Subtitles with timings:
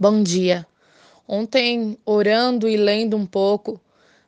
[0.00, 0.64] Bom dia.
[1.26, 3.80] Ontem, orando e lendo um pouco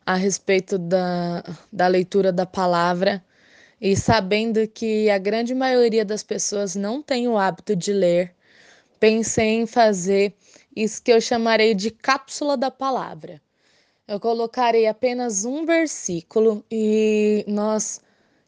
[0.05, 3.25] a respeito da, da leitura da palavra
[3.81, 8.35] e sabendo que a grande maioria das pessoas não tem o hábito de ler,
[8.99, 10.35] pensei em fazer
[10.75, 13.41] isso que eu chamarei de cápsula da palavra.
[14.09, 18.01] Eu colocarei apenas um versículo e nós,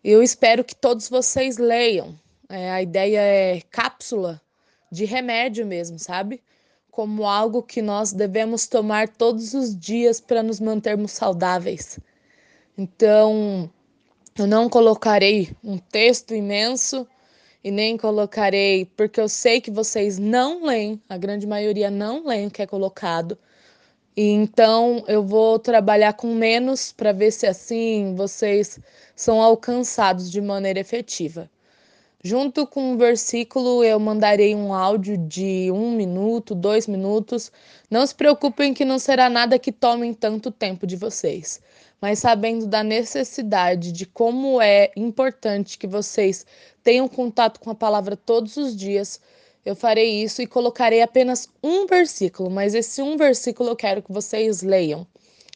[0.02, 2.18] eu espero que todos vocês leiam.
[2.48, 4.42] É, a ideia é cápsula
[4.90, 6.42] de remédio mesmo, sabe?
[6.92, 11.98] Como algo que nós devemos tomar todos os dias para nos mantermos saudáveis.
[12.76, 13.70] Então,
[14.38, 17.08] eu não colocarei um texto imenso
[17.64, 22.48] e nem colocarei, porque eu sei que vocês não leem, a grande maioria não leem
[22.48, 23.38] o que é colocado.
[24.14, 28.78] E então eu vou trabalhar com menos para ver se assim vocês
[29.16, 31.50] são alcançados de maneira efetiva.
[32.24, 37.50] Junto com o versículo, eu mandarei um áudio de um minuto, dois minutos.
[37.90, 41.60] Não se preocupem que não será nada que tome tanto tempo de vocês,
[42.00, 46.46] mas sabendo da necessidade de como é importante que vocês
[46.84, 49.20] tenham contato com a palavra todos os dias,
[49.64, 54.12] eu farei isso e colocarei apenas um versículo, mas esse um versículo eu quero que
[54.12, 55.04] vocês leiam.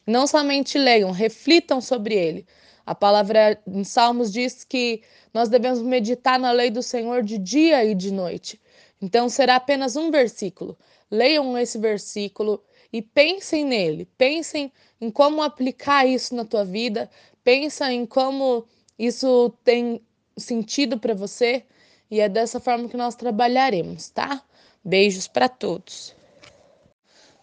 [0.05, 2.45] Não somente leiam, reflitam sobre ele.
[2.85, 5.01] A palavra em Salmos diz que
[5.37, 8.59] nós devemos meditar na lei do Senhor de dia e de noite.
[8.99, 10.75] Então será apenas um versículo.
[11.11, 12.59] Leiam esse versículo
[12.91, 14.09] e pensem nele.
[14.17, 17.07] Pensem em como aplicar isso na tua vida.
[17.43, 18.65] Pensa em como
[18.97, 20.01] isso tem
[20.35, 21.63] sentido para você
[22.09, 24.41] e é dessa forma que nós trabalharemos, tá?
[24.83, 26.15] Beijos para todos.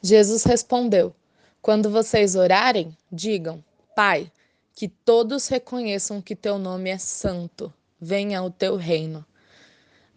[0.03, 1.15] Jesus respondeu:
[1.63, 3.63] Quando vocês orarem, digam:
[3.95, 4.33] Pai,
[4.75, 7.73] que todos reconheçam que teu nome é santo,
[8.05, 9.25] venha o teu reino.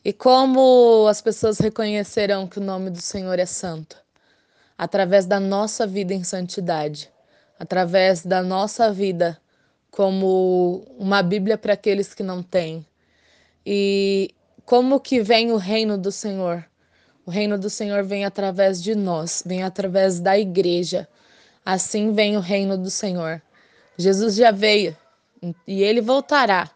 [0.04, 3.98] E como as pessoas reconhecerão que o nome do Senhor é santo?
[4.78, 7.10] Através da nossa vida em santidade,
[7.58, 9.40] através da nossa vida
[9.90, 12.86] como uma Bíblia para aqueles que não têm.
[13.66, 16.66] E como que vem o reino do Senhor?
[17.26, 21.08] O reino do Senhor vem através de nós, vem através da igreja.
[21.66, 23.42] Assim vem o reino do Senhor.
[23.98, 24.96] Jesus já veio
[25.66, 26.70] e ele voltará,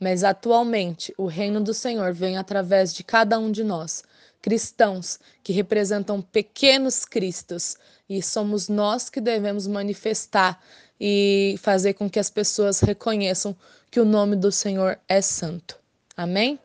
[0.00, 4.02] mas atualmente o reino do Senhor vem através de cada um de nós,
[4.40, 7.76] cristãos que representam pequenos cristos,
[8.08, 10.60] e somos nós que devemos manifestar
[10.98, 13.54] e fazer com que as pessoas reconheçam
[13.90, 15.78] que o nome do Senhor é santo.
[16.16, 16.58] Amém?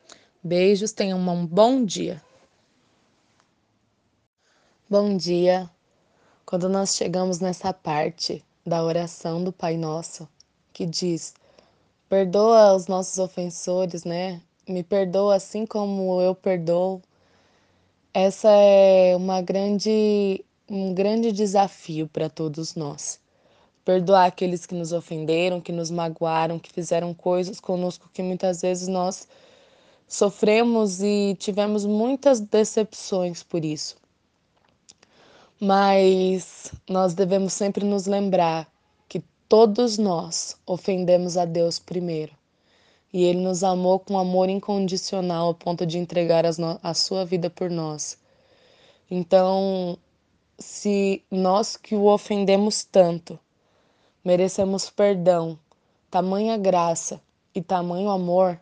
[0.43, 2.21] Beijos, tenham um bom dia.
[4.89, 5.69] Bom dia.
[6.45, 10.27] Quando nós chegamos nessa parte da oração do Pai Nosso,
[10.71, 11.33] que diz:
[12.09, 14.41] Perdoa os nossos ofensores, né?
[14.67, 17.01] Me perdoa assim como eu perdoo.
[18.13, 23.19] Essa é uma grande um grande desafio para todos nós.
[23.83, 28.87] Perdoar aqueles que nos ofenderam, que nos magoaram, que fizeram coisas conosco que muitas vezes
[28.87, 29.27] nós
[30.07, 33.95] sofremos e tivemos muitas decepções por isso
[35.59, 38.67] mas nós devemos sempre nos lembrar
[39.47, 42.33] todos nós ofendemos a Deus primeiro.
[43.13, 47.69] E Ele nos amou com amor incondicional ao ponto de entregar a sua vida por
[47.69, 48.17] nós.
[49.09, 49.97] Então,
[50.57, 53.39] se nós que o ofendemos tanto
[54.23, 55.57] merecemos perdão,
[56.09, 57.21] tamanha graça
[57.53, 58.59] e tamanho amor,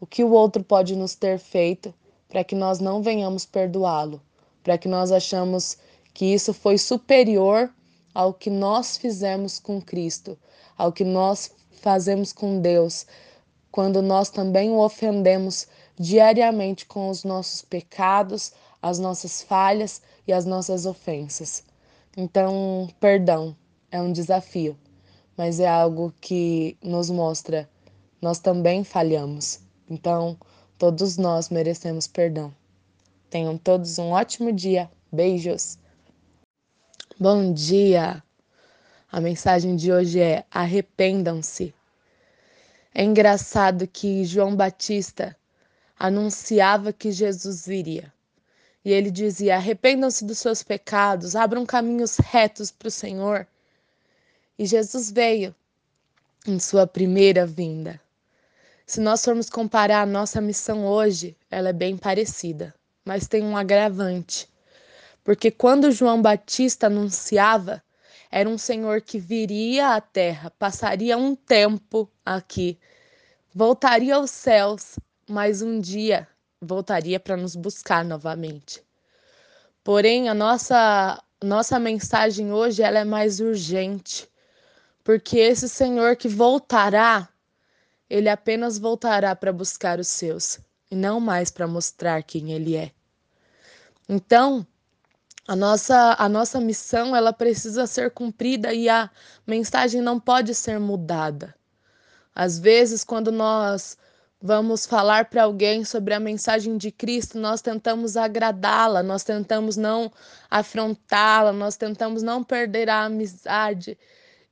[0.00, 1.92] o que o outro pode nos ter feito
[2.28, 4.20] para que nós não venhamos perdoá-lo,
[4.64, 5.78] para que nós achamos
[6.12, 7.70] que isso foi superior
[8.16, 10.38] ao que nós fizemos com Cristo,
[10.74, 11.50] ao que nós
[11.82, 13.06] fazemos com Deus,
[13.70, 15.68] quando nós também o ofendemos
[16.00, 21.62] diariamente com os nossos pecados, as nossas falhas e as nossas ofensas.
[22.16, 23.54] Então, perdão
[23.90, 24.78] é um desafio,
[25.36, 27.68] mas é algo que nos mostra
[28.18, 29.60] nós também falhamos.
[29.90, 30.38] Então,
[30.78, 32.50] todos nós merecemos perdão.
[33.28, 34.90] Tenham todos um ótimo dia.
[35.12, 35.76] Beijos!
[37.18, 38.22] Bom dia!
[39.10, 41.74] A mensagem de hoje é: arrependam-se.
[42.94, 45.34] É engraçado que João Batista
[45.98, 48.12] anunciava que Jesus viria.
[48.84, 53.46] E ele dizia: arrependam-se dos seus pecados, abram caminhos retos para o Senhor.
[54.58, 55.54] E Jesus veio
[56.46, 57.98] em sua primeira vinda.
[58.86, 62.74] Se nós formos comparar a nossa missão hoje, ela é bem parecida,
[63.06, 64.46] mas tem um agravante
[65.26, 67.82] porque quando João Batista anunciava,
[68.30, 72.78] era um Senhor que viria à terra, passaria um tempo aqui,
[73.52, 76.28] voltaria aos céus, mas um dia
[76.62, 78.80] voltaria para nos buscar novamente.
[79.82, 84.28] Porém, a nossa nossa mensagem hoje ela é mais urgente,
[85.02, 87.28] porque esse Senhor que voltará,
[88.08, 92.92] ele apenas voltará para buscar os seus e não mais para mostrar quem ele é.
[94.08, 94.64] Então,
[95.48, 99.08] a nossa, a nossa missão ela precisa ser cumprida e a
[99.46, 101.54] mensagem não pode ser mudada.
[102.34, 103.96] Às vezes, quando nós
[104.42, 110.12] vamos falar para alguém sobre a mensagem de Cristo, nós tentamos agradá-la, nós tentamos não
[110.50, 113.96] afrontá-la, nós tentamos não perder a amizade.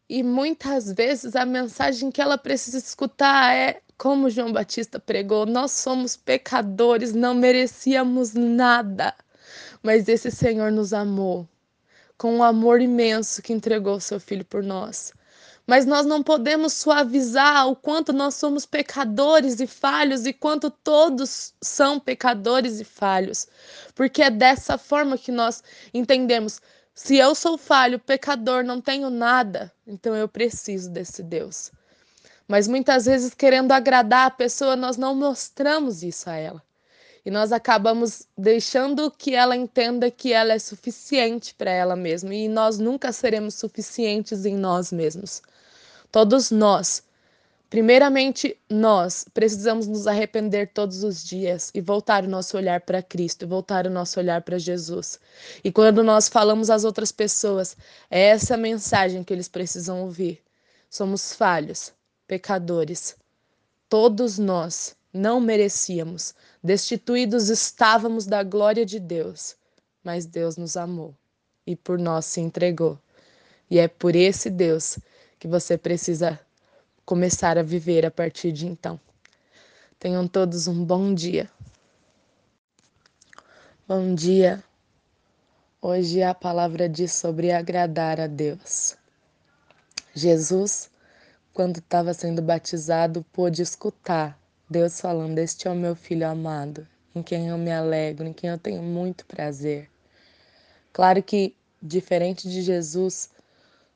[0.08, 5.73] E muitas vezes a mensagem que ela precisa escutar é como João Batista pregou: nós
[5.73, 9.14] somos pecadores, não merecíamos nada
[9.85, 11.47] mas esse Senhor nos amou
[12.17, 15.13] com um amor imenso que entregou seu filho por nós.
[15.67, 21.53] Mas nós não podemos suavizar o quanto nós somos pecadores e falhos e quanto todos
[21.61, 23.47] são pecadores e falhos,
[23.95, 26.63] porque é dessa forma que nós entendemos.
[26.95, 31.71] Se eu sou falho, pecador, não tenho nada, então eu preciso desse Deus.
[32.49, 36.63] Mas muitas vezes, querendo agradar a pessoa, nós não mostramos isso a ela
[37.25, 42.49] e nós acabamos deixando que ela entenda que ela é suficiente para ela mesma e
[42.49, 45.41] nós nunca seremos suficientes em nós mesmos.
[46.12, 47.03] Todos nós,
[47.71, 53.49] primeiramente nós, precisamos nos arrepender todos os dias e voltar o nosso olhar para Cristo,
[53.49, 55.19] voltar o nosso olhar para Jesus.
[55.65, 57.75] E quando nós falamos às outras pessoas,
[58.11, 60.43] é essa mensagem que eles precisam ouvir.
[60.91, 61.91] Somos falhos,
[62.29, 63.17] pecadores.
[63.88, 69.55] Todos nós não merecíamos, destituídos estávamos da glória de Deus,
[70.02, 71.14] mas Deus nos amou
[71.64, 72.99] e por nós se entregou.
[73.70, 74.99] E é por esse Deus
[75.38, 76.38] que você precisa
[77.06, 78.99] começar a viver a partir de então.
[80.00, 81.49] Tenham todos um bom dia.
[83.87, 84.64] Bom dia.
[85.81, 88.96] Hoje a palavra diz sobre agradar a Deus.
[90.12, 90.90] Jesus,
[91.52, 94.38] quando estava sendo batizado, pôde escutar
[94.69, 98.49] Deus falando: Este é o meu filho amado, em quem eu me alegro, em quem
[98.49, 99.90] eu tenho muito prazer.
[100.93, 103.28] Claro que, diferente de Jesus,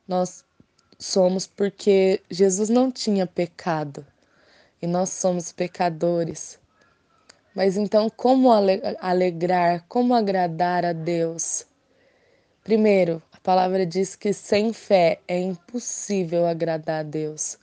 [0.06, 0.44] nós
[0.98, 4.06] somos porque Jesus não tinha pecado
[4.82, 6.58] e nós somos pecadores.
[7.54, 11.66] Mas então, como alegrar, como agradar a Deus?
[12.62, 17.58] Primeiro, a palavra diz que sem fé é impossível agradar a Deus.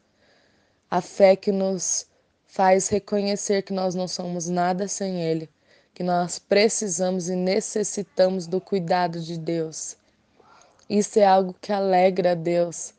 [0.89, 2.07] A fé que nos
[2.55, 5.49] faz reconhecer que nós não somos nada sem Ele,
[5.93, 9.97] que nós precisamos e necessitamos do cuidado de Deus.
[10.89, 12.93] Isso é algo que alegra a Deus.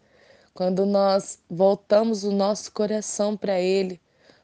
[0.52, 3.98] Quando nós voltamos o nosso coração para Ele,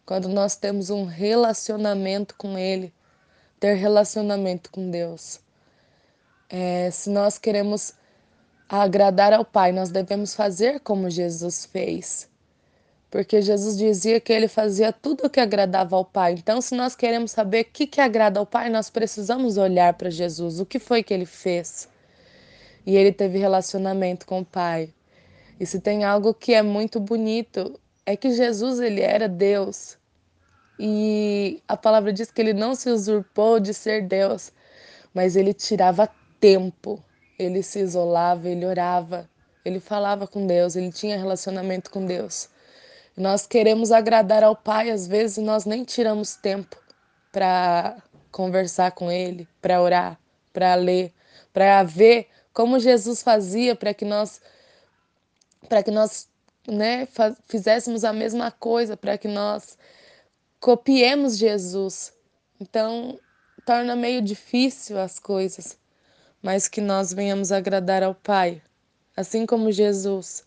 [0.07, 2.91] quando nós temos um relacionamento com Ele,
[3.61, 5.41] ter relacionamento com Deus.
[6.49, 7.93] É, se nós queremos
[8.67, 12.32] agradar ao Pai, nós devemos fazer como Jesus fez
[13.13, 16.33] porque Jesus dizia que ele fazia tudo o que agradava ao Pai.
[16.33, 20.09] Então, se nós queremos saber o que, que agrada ao Pai, nós precisamos olhar para
[20.09, 20.59] Jesus.
[20.59, 21.87] O que foi que ele fez?
[22.87, 24.89] E ele teve relacionamento com o Pai.
[25.61, 29.99] E se tem algo que é muito bonito, é que Jesus ele era Deus.
[30.79, 34.51] E a palavra diz que ele não se usurpou de ser Deus,
[35.13, 36.09] mas ele tirava
[36.41, 36.99] tempo.
[37.39, 39.29] Ele se isolava, ele orava,
[39.67, 42.49] ele falava com Deus, ele tinha relacionamento com Deus.
[43.17, 46.77] Nós queremos agradar ao Pai, às vezes nós nem tiramos tempo
[47.31, 50.19] para conversar com Ele, para orar,
[50.53, 51.13] para ler,
[51.53, 54.41] para ver como Jesus fazia para que nós
[55.69, 56.29] para que nós
[56.67, 57.09] né,
[57.47, 59.79] fizéssemos a mesma coisa, para que nós
[60.61, 62.13] copiemos Jesus.
[62.61, 63.19] Então,
[63.65, 65.79] torna meio difícil as coisas,
[66.43, 68.61] mas que nós venhamos agradar ao Pai,
[69.17, 70.45] assim como Jesus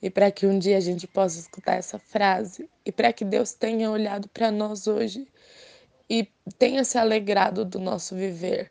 [0.00, 3.52] e para que um dia a gente possa escutar essa frase e para que Deus
[3.52, 5.26] tenha olhado para nós hoje
[6.08, 6.28] e
[6.58, 8.70] tenha se alegrado do nosso viver.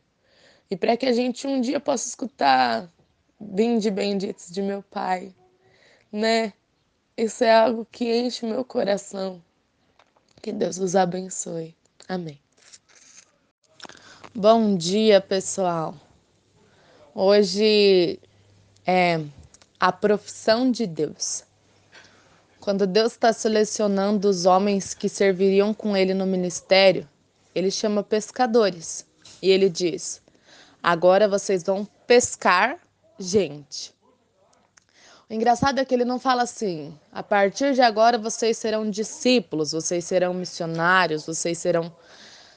[0.69, 2.91] E para que a gente um dia possa escutar
[3.39, 5.31] Vinde benditos de meu Pai,
[6.11, 6.51] né?
[7.15, 9.43] Isso é algo que enche meu coração.
[10.41, 11.75] Que Deus os abençoe.
[12.09, 12.39] Amém.
[14.33, 15.95] Bom dia, pessoal.
[17.13, 18.19] Hoje
[18.87, 19.23] é
[19.79, 21.43] a profissão de Deus.
[22.59, 27.07] Quando Deus está selecionando os homens que serviriam com ele no ministério,
[27.55, 29.05] ele chama pescadores
[29.41, 30.21] e ele diz:
[30.81, 32.77] Agora vocês vão pescar
[33.19, 33.95] gente.
[35.29, 39.73] O engraçado é que ele não fala assim: a partir de agora vocês serão discípulos,
[39.73, 41.93] vocês serão missionários, vocês serão.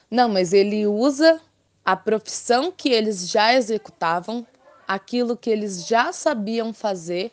[0.09, 1.41] Não, mas ele usa
[1.83, 4.45] a profissão que eles já executavam,
[4.93, 7.31] aquilo que eles já sabiam fazer,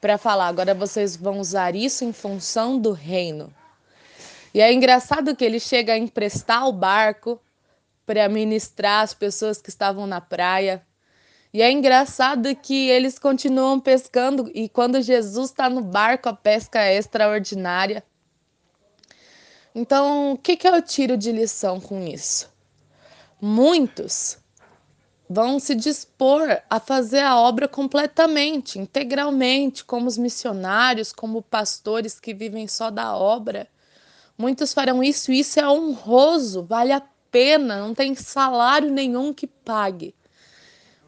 [0.00, 3.52] para falar: agora vocês vão usar isso em função do reino.
[4.54, 7.40] E é engraçado que ele chega a emprestar o barco
[8.06, 10.82] para ministrar as pessoas que estavam na praia.
[11.52, 16.82] E é engraçado que eles continuam pescando e quando Jesus está no barco, a pesca
[16.82, 18.02] é extraordinária.
[19.74, 22.50] Então, o que, que eu tiro de lição com isso?
[23.40, 24.38] Muitos
[25.28, 32.32] vão se dispor a fazer a obra completamente, integralmente, como os missionários, como pastores que
[32.32, 33.68] vivem só da obra.
[34.38, 39.46] Muitos farão isso, e isso é honroso, vale a pena, não tem salário nenhum que
[39.46, 40.14] pague.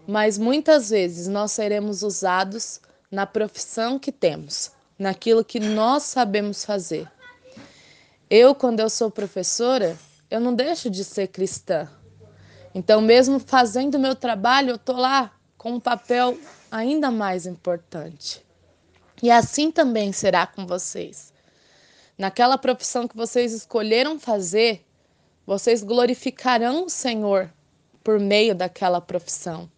[0.07, 7.11] Mas muitas vezes nós seremos usados na profissão que temos, naquilo que nós sabemos fazer.
[8.29, 9.97] Eu, quando eu sou professora,
[10.31, 11.89] eu não deixo de ser cristã,
[12.75, 16.39] então, mesmo fazendo o meu trabalho, eu estou lá com um papel
[16.71, 18.45] ainda mais importante.
[19.23, 21.33] E assim também será com vocês.
[22.17, 24.87] Naquela profissão que vocês escolheram fazer,
[25.45, 27.53] vocês glorificarão o Senhor
[28.05, 29.71] por meio daquela profissão.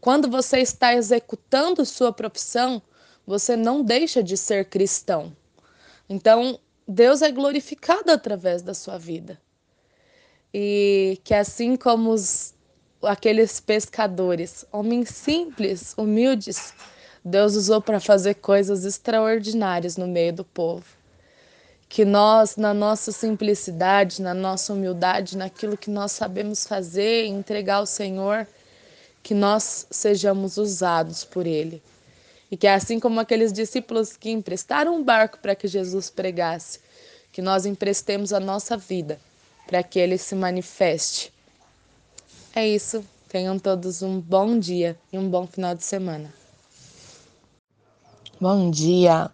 [0.00, 2.80] Quando você está executando sua profissão,
[3.26, 5.36] você não deixa de ser cristão.
[6.08, 9.38] Então, Deus é glorificado através da sua vida
[10.52, 12.52] e que assim como os,
[13.02, 16.74] aqueles pescadores, homens simples, humildes,
[17.24, 20.84] Deus usou para fazer coisas extraordinárias no meio do povo.
[21.88, 27.86] Que nós, na nossa simplicidade, na nossa humildade, naquilo que nós sabemos fazer, entregar ao
[27.86, 28.46] Senhor,
[29.22, 31.82] que nós sejamos usados por Ele.
[32.50, 36.80] E que assim como aqueles discípulos que emprestaram um barco para que Jesus pregasse,
[37.32, 39.20] que nós emprestemos a nossa vida
[39.70, 41.32] para que ele se manifeste.
[42.52, 43.04] É isso.
[43.28, 46.34] Tenham todos um bom dia e um bom final de semana.
[48.40, 49.30] Bom dia.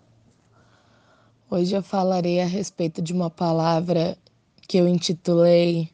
[1.51, 4.19] Hoje eu falarei a respeito de uma palavra
[4.69, 5.89] que eu intitulei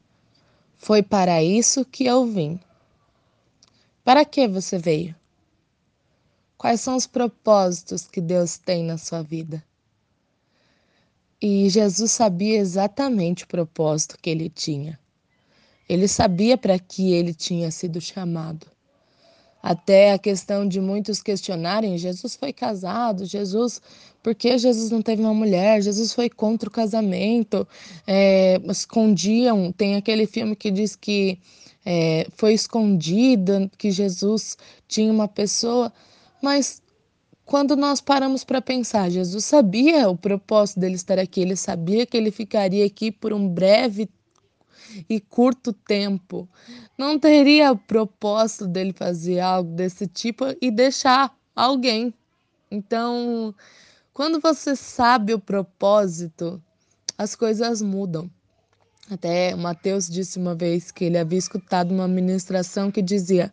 [0.77, 2.59] Foi para isso que eu vim.
[4.03, 5.15] Para que você veio?
[6.59, 9.63] Quais são os propósitos que Deus tem na sua vida?
[11.43, 14.97] E Jesus sabia exatamente o propósito que ele tinha.
[15.89, 18.65] Ele sabia para que ele tinha sido chamado.
[19.61, 23.83] Até a questão de muitos questionarem: Jesus foi casado, Jesus,
[24.23, 25.83] por que Jesus não teve uma mulher?
[25.83, 27.67] Jesus foi contra o casamento,
[28.07, 29.73] é, escondiam.
[29.73, 31.41] Tem aquele filme que diz que
[31.85, 34.57] é, foi escondido, que Jesus
[34.87, 35.93] tinha uma pessoa,
[36.41, 36.81] mas
[37.53, 42.17] quando nós paramos para pensar, Jesus sabia o propósito dele estar aqui, ele sabia que
[42.17, 44.09] ele ficaria aqui por um breve
[45.07, 46.49] e curto tempo.
[46.97, 52.15] Não teria o propósito dele fazer algo desse tipo e deixar alguém.
[52.71, 53.55] Então,
[54.15, 56.59] quando você sabe o propósito,
[57.19, 58.31] as coisas mudam.
[59.11, 63.53] Até Mateus disse uma vez que ele havia escutado uma ministração que dizia: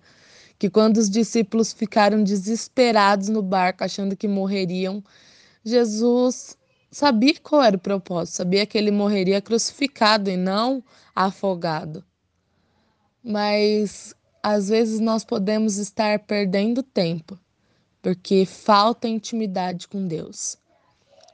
[0.60, 5.02] que quando os discípulos ficaram desesperados no barco, achando que morreriam,
[5.64, 6.58] Jesus
[6.92, 10.84] sabia qual era o propósito, sabia que ele morreria crucificado e não
[11.16, 12.04] afogado.
[13.24, 14.14] Mas
[14.44, 17.40] às vezes nós podemos estar perdendo tempo,
[18.02, 20.58] porque falta intimidade com Deus.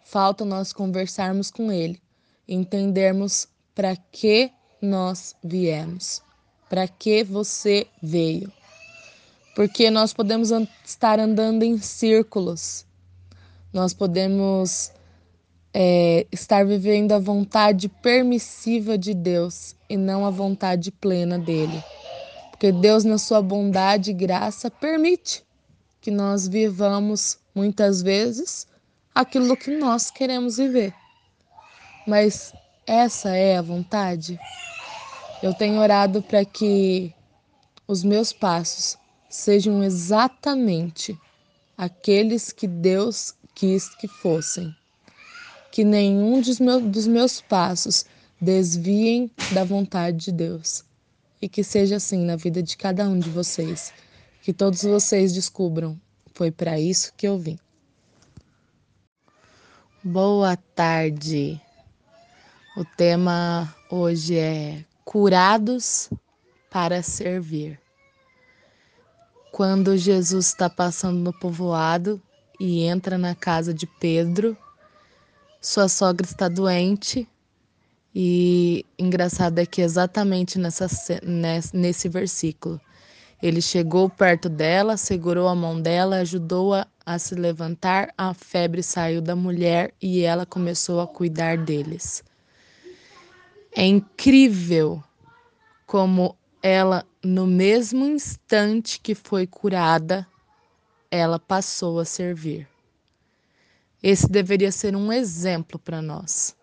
[0.04, 2.00] Falta nós conversarmos com Ele,
[2.48, 6.22] entendermos para que nós viemos,
[6.70, 8.52] para que você veio
[9.56, 10.52] porque nós podemos
[10.86, 12.86] estar andando em círculos,
[13.72, 14.92] nós podemos
[15.74, 21.82] é, estar vivendo a vontade permissiva de Deus e não a vontade plena dele.
[22.52, 25.44] Porque Deus, na sua bondade e graça, permite
[26.02, 28.68] que nós vivamos muitas vezes
[29.14, 30.94] aquilo que nós queremos viver.
[32.06, 32.54] Mas
[32.86, 34.38] essa é a vontade?
[35.42, 37.14] Eu tenho orado para que
[37.88, 38.98] os meus passos
[39.36, 41.20] sejam exatamente
[41.78, 44.76] aqueles que Deus quis que fossem.
[45.72, 48.06] Que nenhum dos meus, dos meus passos
[48.40, 50.84] desviem da vontade de Deus.
[51.42, 53.94] E que seja assim na vida de cada um de vocês.
[54.42, 56.00] Que todos vocês descubram:
[56.34, 57.60] foi para isso que eu vim.
[60.02, 61.60] Boa tarde.
[62.78, 66.10] O tema hoje é Curados
[66.70, 67.85] para Servir
[69.56, 72.22] quando Jesus está passando no povoado
[72.60, 74.58] e entra na casa de Pedro,
[75.62, 77.26] sua sogra está doente
[78.14, 80.88] E engraçado é que exatamente nessa,
[81.74, 82.82] nesse versículo,
[83.42, 89.22] ele chegou perto dela, segurou a mão dela, ajudou-a a se levantar, a febre saiu
[89.22, 92.22] da mulher e ela começou a cuidar deles.
[93.74, 95.02] É incrível
[95.88, 100.28] como ela, no mesmo instante que foi curada,
[101.10, 102.68] ela passou a servir.
[104.02, 106.56] Esse deveria ser um exemplo para nós.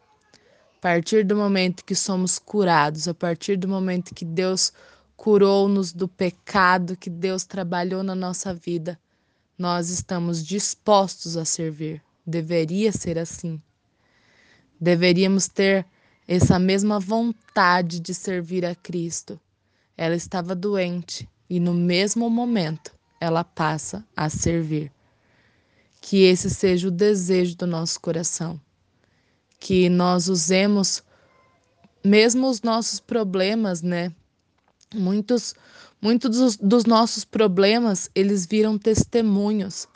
[0.76, 4.72] A partir do momento que somos curados, a partir do momento que Deus
[5.16, 8.98] curou-nos do pecado, que Deus trabalhou na nossa vida,
[9.58, 12.00] nós estamos dispostos a servir.
[12.24, 13.60] Deveria ser assim.
[14.80, 15.84] Deveríamos ter
[16.26, 19.40] essa mesma vontade de servir a Cristo.
[19.96, 24.90] Ela estava doente e no mesmo momento ela passa a servir.
[26.00, 28.60] Que esse seja o desejo do nosso coração.
[29.60, 31.02] Que nós usemos
[32.04, 34.12] mesmo os nossos problemas, né?
[34.92, 35.54] Muitos
[36.00, 39.86] muitos dos, dos nossos problemas, eles viram testemunhos.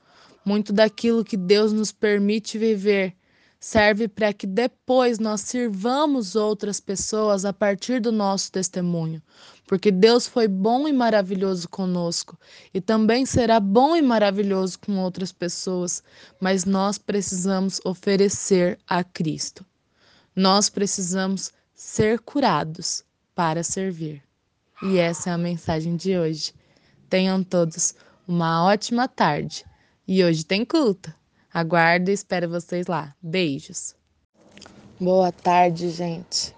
[0.45, 3.17] Muito daquilo que Deus nos permite viver
[3.59, 9.21] serve para que depois nós sirvamos outras pessoas a partir do nosso testemunho,
[9.67, 12.39] porque Deus foi bom e maravilhoso conosco
[12.73, 16.03] e também será bom e maravilhoso com outras pessoas,
[16.41, 19.67] mas nós precisamos oferecer a Cristo.
[20.35, 23.05] Nós precisamos ser curados
[23.35, 24.23] para servir.
[24.83, 26.55] E essa é a mensagem de hoje.
[27.09, 27.95] Tenham todos
[28.29, 29.65] uma ótima tarde.
[30.07, 31.13] E hoje tem culto.
[31.53, 33.15] Aguardo e espero vocês lá.
[33.21, 33.95] Beijos.
[35.01, 36.55] Boa tarde, gente.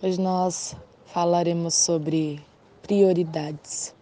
[0.00, 0.76] Hoje nós
[1.12, 2.40] falaremos sobre
[2.82, 3.94] prioridades.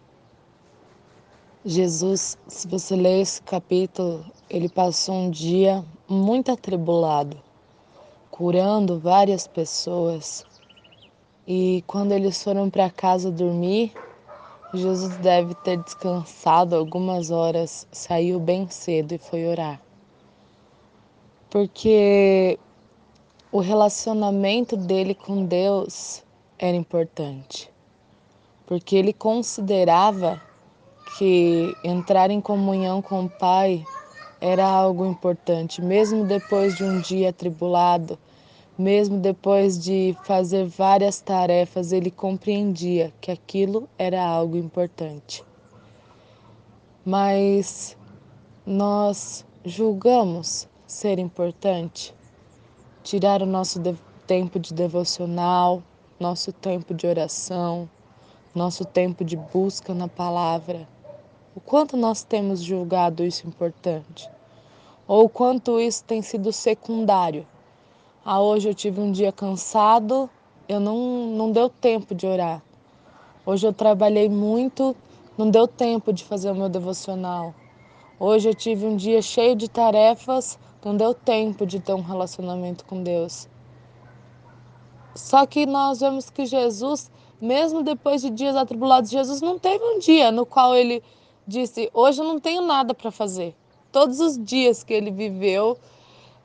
[1.65, 7.37] Jesus, se você ler esse capítulo, ele passou um dia muito atribulado,
[8.31, 10.45] curando várias pessoas.
[11.47, 13.93] E quando eles foram para casa dormir,
[14.73, 19.81] Jesus deve ter descansado algumas horas, saiu bem cedo e foi orar
[21.49, 22.59] porque
[23.51, 26.23] o relacionamento dele com Deus
[26.59, 27.69] era importante,
[28.65, 30.41] porque ele considerava
[31.17, 33.83] que entrar em comunhão com o Pai
[34.39, 38.17] era algo importante, mesmo depois de um dia atribulado,
[38.77, 45.43] mesmo depois de fazer várias tarefas, ele compreendia que aquilo era algo importante.
[47.03, 47.97] Mas
[48.65, 52.13] nós julgamos ser importante?
[53.03, 53.81] Tirar o nosso
[54.27, 55.81] tempo de devocional,
[56.19, 57.87] nosso tempo de oração,
[58.55, 60.87] nosso tempo de busca na palavra.
[61.55, 64.29] O quanto nós temos julgado isso importante?
[65.07, 67.45] Ou o quanto isso tem sido secundário?
[68.25, 70.29] Ah, hoje eu tive um dia cansado,
[70.67, 72.61] eu não, não deu tempo de orar.
[73.45, 74.95] Hoje eu trabalhei muito,
[75.37, 77.53] não deu tempo de fazer o meu devocional.
[78.19, 82.83] Hoje eu tive um dia cheio de tarefas, não deu tempo de ter um relacionamento
[82.85, 83.47] com Deus.
[85.17, 89.99] Só que nós vemos que Jesus, mesmo depois de dias atribulados, Jesus não teve um
[89.99, 91.03] dia no qual ele
[91.45, 93.55] disse: Hoje eu não tenho nada para fazer.
[93.91, 95.77] Todos os dias que ele viveu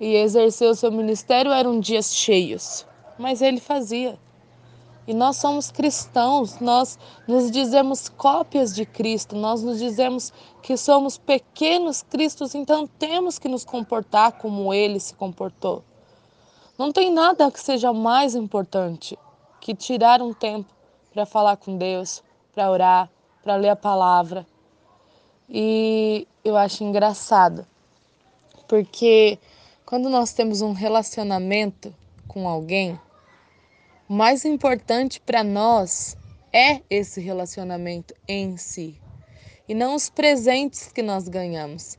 [0.00, 2.86] e exerceu seu ministério eram dias cheios,
[3.18, 4.18] mas ele fazia.
[5.06, 10.32] E nós somos cristãos, nós nos dizemos cópias de Cristo, nós nos dizemos
[10.62, 15.82] que somos pequenos Cristos, então temos que nos comportar como ele se comportou.
[16.82, 19.16] Não tem nada que seja mais importante
[19.60, 20.68] que tirar um tempo
[21.14, 23.08] para falar com Deus, para orar,
[23.40, 24.44] para ler a palavra.
[25.48, 27.64] E eu acho engraçado,
[28.66, 29.38] porque
[29.86, 31.94] quando nós temos um relacionamento
[32.26, 32.98] com alguém,
[34.08, 36.16] o mais importante para nós
[36.52, 39.00] é esse relacionamento em si
[39.68, 41.96] e não os presentes que nós ganhamos.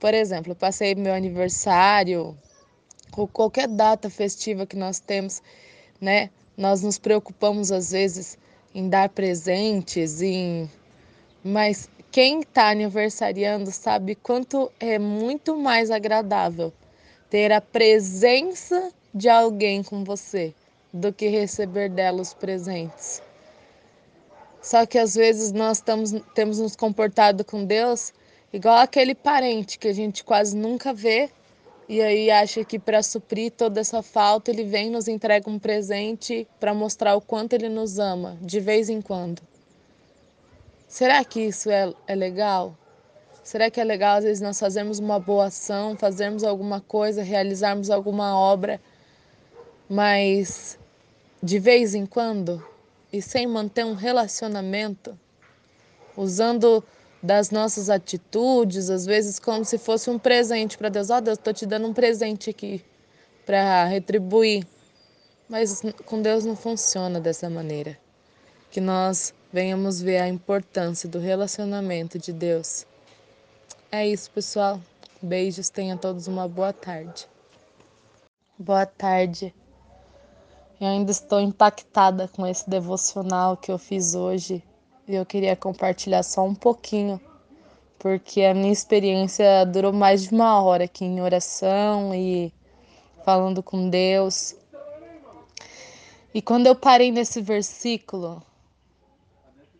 [0.00, 2.36] Por exemplo, eu passei meu aniversário
[3.26, 5.42] qualquer data festiva que nós temos,
[6.00, 6.30] né?
[6.56, 8.38] Nós nos preocupamos às vezes
[8.74, 10.70] em dar presentes, em
[11.42, 16.72] mas quem está aniversariando sabe quanto é muito mais agradável
[17.30, 20.54] ter a presença de alguém com você
[20.92, 23.22] do que receber dela os presentes.
[24.60, 28.12] Só que às vezes nós estamos, temos nos comportado com Deus
[28.52, 31.30] igual aquele parente que a gente quase nunca vê
[31.88, 36.46] e aí acha que para suprir toda essa falta ele vem nos entrega um presente
[36.60, 39.40] para mostrar o quanto ele nos ama de vez em quando.
[40.86, 42.76] Será que isso é, é legal?
[43.42, 47.88] Será que é legal às vezes nós fazermos uma boa ação, fazermos alguma coisa, realizarmos
[47.90, 48.80] alguma obra
[49.88, 50.78] mas
[51.42, 52.62] de vez em quando
[53.12, 55.18] e sem manter um relacionamento,
[56.16, 56.84] usando
[57.22, 61.10] das nossas atitudes, às vezes como se fosse um presente para Deus.
[61.10, 62.84] Ó, oh, Deus, estou te dando um presente aqui
[63.44, 64.66] para retribuir.
[65.48, 67.98] Mas com Deus não funciona dessa maneira.
[68.70, 72.86] Que nós venhamos ver a importância do relacionamento de Deus.
[73.90, 74.80] É isso, pessoal.
[75.20, 77.26] Beijos, tenham todos uma boa tarde.
[78.58, 79.54] Boa tarde.
[80.80, 84.62] Eu ainda estou impactada com esse devocional que eu fiz hoje
[85.08, 87.18] e eu queria compartilhar só um pouquinho,
[87.98, 92.52] porque a minha experiência durou mais de uma hora aqui em oração e
[93.24, 94.54] falando com Deus.
[96.34, 98.42] E quando eu parei nesse versículo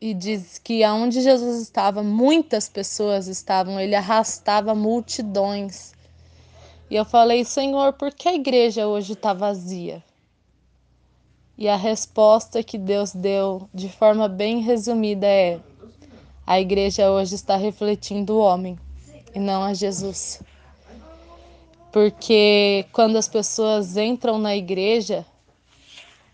[0.00, 5.92] e diz que aonde Jesus estava, muitas pessoas estavam, ele arrastava multidões.
[6.90, 10.02] E eu falei, Senhor, por que a igreja hoje está vazia?
[11.58, 15.58] E a resposta que Deus deu de forma bem resumida é:
[16.46, 18.78] a igreja hoje está refletindo o homem
[19.34, 20.40] e não a Jesus.
[21.90, 25.26] Porque quando as pessoas entram na igreja,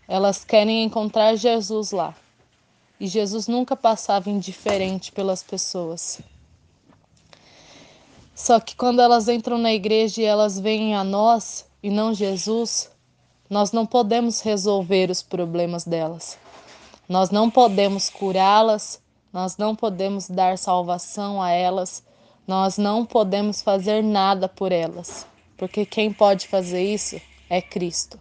[0.07, 2.15] elas querem encontrar Jesus lá.
[2.99, 6.21] E Jesus nunca passava indiferente pelas pessoas.
[8.35, 12.91] Só que quando elas entram na igreja e elas veem a nós e não Jesus,
[13.49, 16.37] nós não podemos resolver os problemas delas.
[17.07, 18.99] Nós não podemos curá-las,
[19.31, 22.03] nós não podemos dar salvação a elas,
[22.47, 25.27] nós não podemos fazer nada por elas,
[25.57, 28.19] porque quem pode fazer isso é Cristo.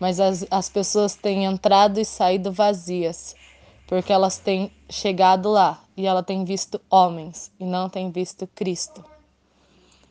[0.00, 3.36] Mas as, as pessoas têm entrado e saído vazias,
[3.86, 9.04] porque elas têm chegado lá e ela tem visto homens e não tem visto Cristo.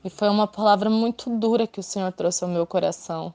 [0.03, 3.33] E foi uma palavra muito dura que o Senhor trouxe ao meu coração.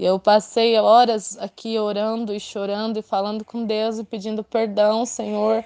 [0.00, 5.04] E eu passei horas aqui orando e chorando e falando com Deus e pedindo perdão,
[5.04, 5.62] Senhor,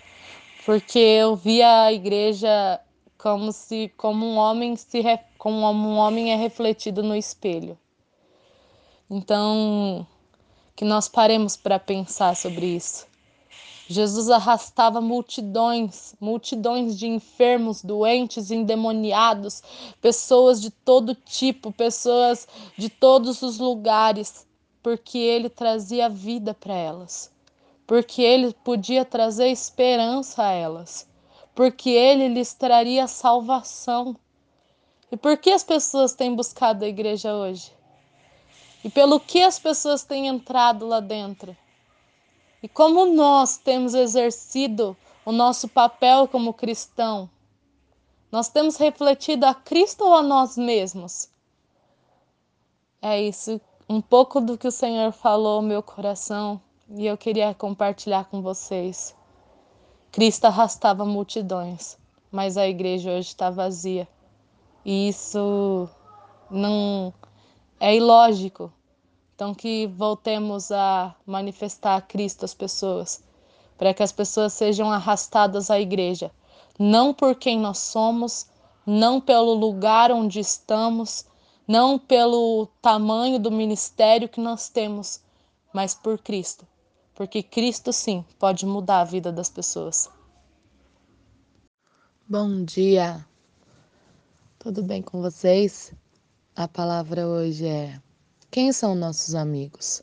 [0.66, 2.81] porque eu via a igreja
[3.16, 5.05] como se como um homem se
[5.38, 7.79] como um homem é refletido no espelho.
[9.09, 10.05] Então,
[10.75, 13.07] que nós paremos para pensar sobre isso.
[13.87, 19.62] Jesus arrastava multidões, multidões de enfermos, doentes, endemoniados,
[20.01, 24.47] pessoas de todo tipo, pessoas de todos os lugares,
[24.83, 27.31] porque ele trazia vida para elas,
[27.87, 31.07] porque ele podia trazer esperança a elas,
[31.55, 34.16] porque ele lhes traria salvação.
[35.12, 37.70] E por que as pessoas têm buscado a igreja hoje?
[38.83, 41.55] E pelo que as pessoas têm entrado lá dentro?
[42.64, 47.29] E como nós temos exercido o nosso papel como cristão?
[48.33, 51.29] Nós temos refletido a Cristo ou a nós mesmos?
[53.03, 57.53] É isso, um pouco do que o Senhor falou no meu coração e eu queria
[57.53, 59.14] compartilhar com vocês.
[60.11, 61.98] Cristo arrastava multidões,
[62.33, 64.09] mas a igreja hoje está vazia.
[64.87, 65.87] E isso
[66.50, 67.12] não
[67.79, 68.72] é ilógico.
[69.35, 73.20] Então, que voltemos a manifestar a Cristo às pessoas,
[73.77, 76.31] para que as pessoas sejam arrastadas à igreja,
[76.79, 78.47] não por quem nós somos,
[78.87, 81.27] não pelo lugar onde estamos,
[81.66, 85.20] não pelo tamanho do ministério que nós temos,
[85.73, 86.64] mas por Cristo.
[87.12, 90.09] Porque Cristo, sim, pode mudar a vida das pessoas.
[92.29, 93.27] Bom dia,
[94.61, 95.92] tudo bem com vocês?
[96.55, 98.01] A palavra hoje é
[98.55, 100.01] quem são nossos amigos?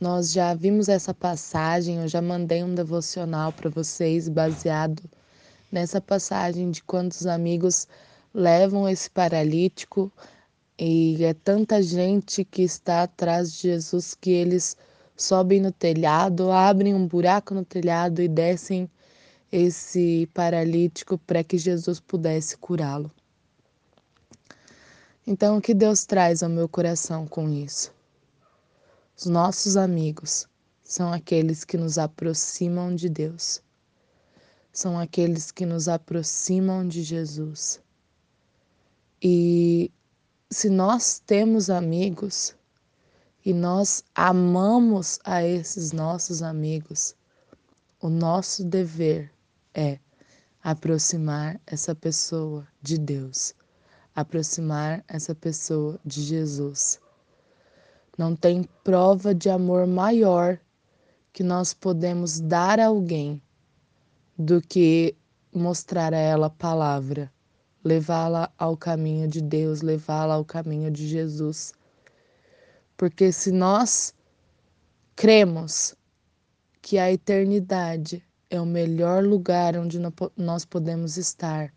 [0.00, 5.02] Nós já vimos essa passagem, eu já mandei um devocional para vocês baseado
[5.72, 7.88] nessa passagem de quantos amigos
[8.32, 10.12] levam esse paralítico
[10.78, 14.76] e é tanta gente que está atrás de Jesus que eles
[15.16, 18.88] sobem no telhado, abrem um buraco no telhado e descem
[19.50, 23.10] esse paralítico para que Jesus pudesse curá-lo.
[25.24, 27.94] Então, o que Deus traz ao meu coração com isso?
[29.16, 30.48] Os nossos amigos
[30.82, 33.62] são aqueles que nos aproximam de Deus,
[34.72, 37.80] são aqueles que nos aproximam de Jesus.
[39.22, 39.92] E
[40.50, 42.56] se nós temos amigos
[43.44, 47.14] e nós amamos a esses nossos amigos,
[48.00, 49.32] o nosso dever
[49.72, 50.00] é
[50.64, 53.54] aproximar essa pessoa de Deus
[54.14, 57.00] aproximar essa pessoa de Jesus.
[58.16, 60.58] Não tem prova de amor maior
[61.32, 63.42] que nós podemos dar a alguém
[64.38, 65.16] do que
[65.54, 67.32] mostrar a ela a palavra,
[67.82, 71.72] levá-la ao caminho de Deus, levá-la ao caminho de Jesus.
[72.96, 74.14] Porque se nós
[75.16, 75.94] cremos
[76.82, 79.98] que a eternidade é o melhor lugar onde
[80.36, 81.72] nós podemos estar.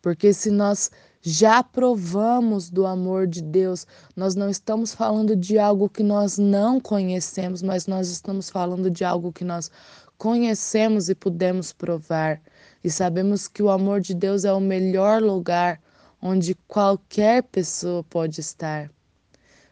[0.00, 0.90] Porque se nós
[1.22, 6.80] já provamos do amor de Deus, nós não estamos falando de algo que nós não
[6.80, 9.70] conhecemos, mas nós estamos falando de algo que nós
[10.16, 12.40] conhecemos e podemos provar.
[12.82, 15.80] E sabemos que o amor de Deus é o melhor lugar
[16.22, 18.90] onde qualquer pessoa pode estar.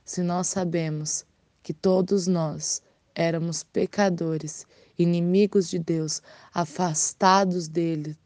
[0.05, 1.25] Se nós sabemos
[1.63, 2.83] que todos nós
[3.15, 4.67] éramos pecadores,
[4.99, 8.17] inimigos de Deus, afastados dele,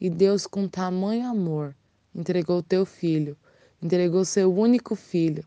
[0.00, 1.74] e Deus, com tamanho amor,
[2.14, 3.36] entregou teu filho,
[3.82, 5.44] entregou seu único filho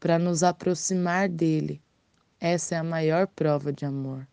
[0.00, 1.80] para nos aproximar dele.
[2.40, 4.26] Essa é a maior prova de amor.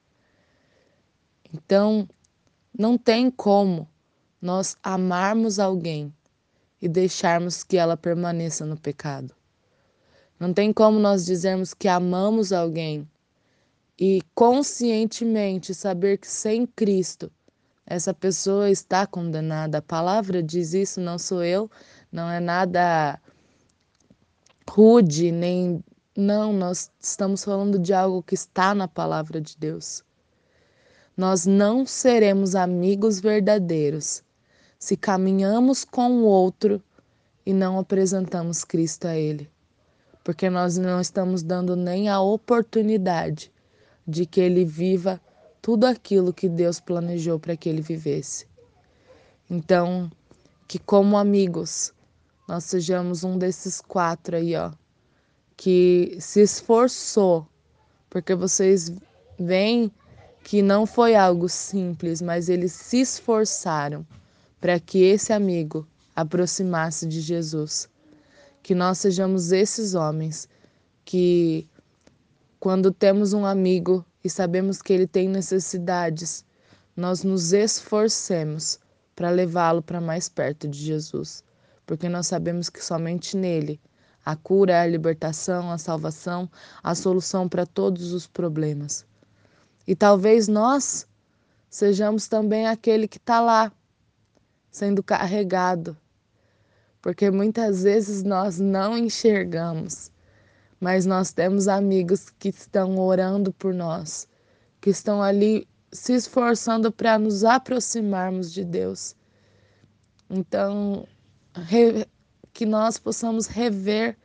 [1.53, 2.07] Então,
[2.77, 3.87] não tem como
[4.41, 6.13] nós amarmos alguém
[6.81, 9.33] e deixarmos que ela permaneça no pecado.
[10.39, 13.09] Não tem como nós dizermos que amamos alguém
[13.97, 17.31] e conscientemente saber que sem Cristo
[17.85, 19.77] essa pessoa está condenada.
[19.77, 21.69] A palavra diz isso, não sou eu,
[22.11, 23.19] não é nada
[24.69, 25.83] rude, nem.
[26.17, 30.03] Não, nós estamos falando de algo que está na palavra de Deus.
[31.15, 34.23] Nós não seremos amigos verdadeiros
[34.85, 36.79] se caminhamos com o outro
[37.43, 39.49] e não apresentamos Cristo a Ele,
[40.23, 43.51] porque nós não estamos dando nem a oportunidade
[44.07, 45.19] de que Ele viva
[45.65, 48.45] tudo aquilo que Deus planejou para que ele vivesse.
[49.49, 50.11] Então,
[50.67, 51.91] que como amigos,
[52.47, 54.71] nós sejamos um desses quatro aí, ó,
[55.57, 57.47] que se esforçou,
[58.11, 58.93] porque vocês
[59.39, 59.91] veem
[60.43, 64.05] que não foi algo simples, mas eles se esforçaram
[64.61, 67.89] para que esse amigo aproximasse de Jesus.
[68.61, 70.47] Que nós sejamos esses homens
[71.03, 71.67] que,
[72.59, 76.43] quando temos um amigo e sabemos que ele tem necessidades,
[76.97, 78.79] nós nos esforcemos
[79.15, 81.43] para levá-lo para mais perto de Jesus,
[81.85, 83.79] porque nós sabemos que somente nele
[84.25, 86.49] a cura, a libertação, a salvação,
[86.81, 89.05] a solução para todos os problemas.
[89.85, 91.07] E talvez nós
[91.69, 93.71] sejamos também aquele que está lá,
[94.71, 95.95] sendo carregado,
[96.99, 100.09] porque muitas vezes nós não enxergamos
[100.79, 104.27] mas nós temos amigos que estão orando por nós,
[104.81, 109.15] que estão ali se esforçando para nos aproximarmos de Deus.
[110.29, 111.07] Então,
[112.53, 114.17] que nós possamos rever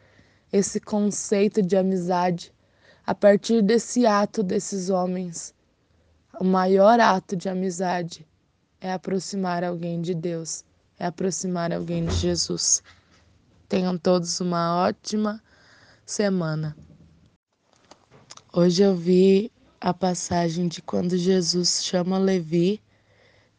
[0.52, 2.52] esse conceito de amizade
[3.06, 5.54] a partir desse ato desses homens.
[6.40, 8.26] O maior ato de amizade
[8.80, 10.64] é aproximar alguém de Deus,
[10.98, 12.82] é aproximar alguém de Jesus.
[13.68, 15.40] Tenham todos uma ótima
[16.10, 16.76] semana.
[18.52, 22.82] Hoje eu vi a passagem de quando Jesus chama Levi,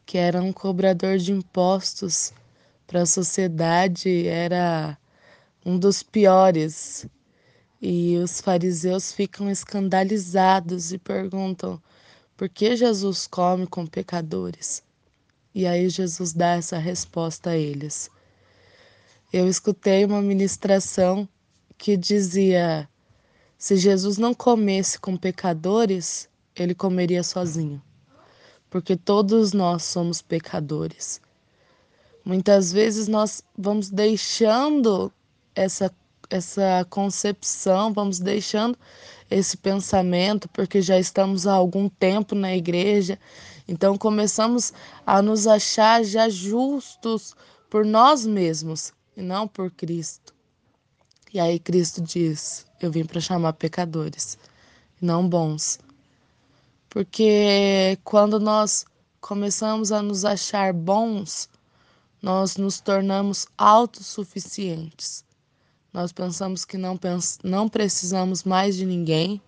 [0.04, 2.30] que era um cobrador de impostos
[2.86, 4.98] para a sociedade, era
[5.64, 7.06] um dos piores.
[7.80, 11.82] E os fariseus ficam escandalizados e perguntam:
[12.36, 14.82] por que Jesus come com pecadores?
[15.54, 18.10] E aí Jesus dá essa resposta a eles.
[19.32, 21.26] Eu escutei uma ministração
[21.82, 22.88] que dizia:
[23.58, 27.82] se Jesus não comesse com pecadores, ele comeria sozinho,
[28.70, 31.20] porque todos nós somos pecadores.
[32.24, 35.12] Muitas vezes nós vamos deixando
[35.56, 35.92] essa,
[36.30, 38.78] essa concepção, vamos deixando
[39.28, 43.18] esse pensamento, porque já estamos há algum tempo na igreja,
[43.66, 44.72] então começamos
[45.04, 47.34] a nos achar já justos
[47.68, 50.32] por nós mesmos e não por Cristo.
[51.32, 54.36] E aí Cristo diz: Eu vim para chamar pecadores,
[55.00, 55.78] não bons.
[56.90, 58.84] Porque quando nós
[59.18, 61.48] começamos a nos achar bons,
[62.20, 65.24] nós nos tornamos autossuficientes.
[65.90, 69.40] Nós pensamos que não, pens não precisamos mais de ninguém,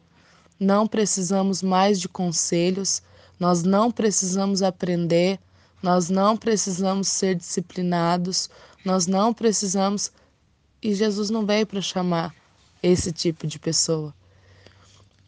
[0.59, 3.03] não precisamos mais de conselhos,
[3.39, 5.39] nós não precisamos aprender,
[5.83, 8.49] nós não precisamos ser disciplinados,
[8.85, 10.11] nós não precisamos
[10.85, 12.35] e Jesus não veio para chamar
[12.83, 14.15] esse tipo de pessoa.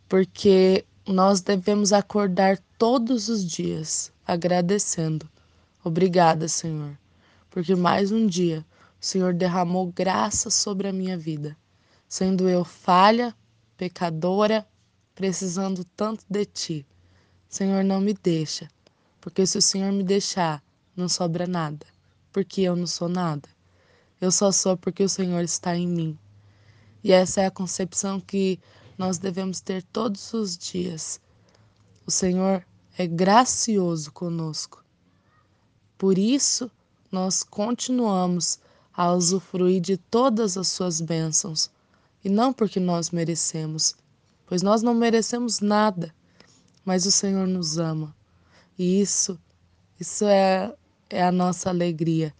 [0.07, 5.27] Porque nós devemos acordar todos os dias agradecendo.
[5.83, 6.99] Obrigada, Senhor,
[7.49, 8.67] porque mais um dia
[9.01, 11.57] o Senhor derramou graça sobre a minha vida,
[12.07, 13.35] sendo eu falha,
[13.79, 14.67] pecadora,
[15.15, 16.87] precisando tanto de ti.
[17.49, 18.69] Senhor, não me deixa,
[19.23, 20.63] porque se o Senhor me deixar,
[20.95, 21.87] não sobra nada,
[22.31, 23.56] porque eu não sou nada.
[24.21, 26.19] Eu só sou porque o Senhor está em mim.
[27.05, 28.59] E essa é a concepção que
[28.97, 31.21] nós devemos ter todos os dias.
[32.07, 32.65] O Senhor
[32.97, 34.83] é gracioso conosco.
[35.99, 36.71] Por isso,
[37.11, 38.59] nós continuamos
[38.93, 41.71] a usufruir de todas as suas bênçãos,
[42.25, 43.95] e não porque nós merecemos,
[44.47, 46.15] pois nós não merecemos nada,
[46.85, 48.15] mas o Senhor nos ama.
[48.79, 49.39] E isso,
[50.01, 50.75] isso é,
[51.11, 52.35] é a nossa alegria.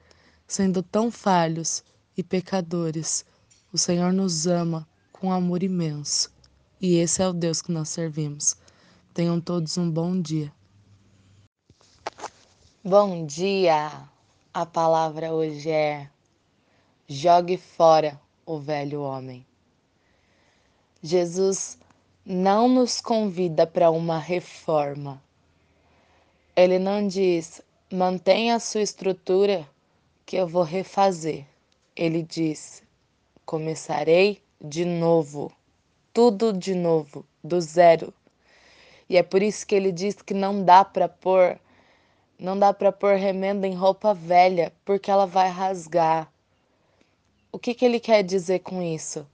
[0.47, 1.83] Sendo tão falhos
[2.17, 3.25] e pecadores,
[3.73, 6.33] o Senhor nos ama com amor imenso.
[6.81, 8.57] E esse é o Deus que nós servimos.
[9.13, 10.53] Tenham todos um bom dia.
[12.85, 14.09] Bom dia!
[14.55, 16.09] A palavra hoje é
[17.09, 19.45] jogue fora o velho homem.
[21.03, 21.77] Jesus
[22.25, 25.23] não nos convida para uma reforma.
[26.55, 27.61] Ele não diz,
[27.93, 29.69] mantenha a sua estrutura
[30.27, 31.47] que eu vou refazer.
[31.95, 32.83] Ele diz,
[33.47, 35.53] começarei de novo,
[36.13, 38.13] tudo de novo, do zero.
[39.09, 41.59] E é por isso que ele diz que não dá para pôr
[42.39, 46.31] não dá para pôr remenda em roupa velha, porque ela vai rasgar.
[47.51, 49.27] O que, que ele quer dizer com isso?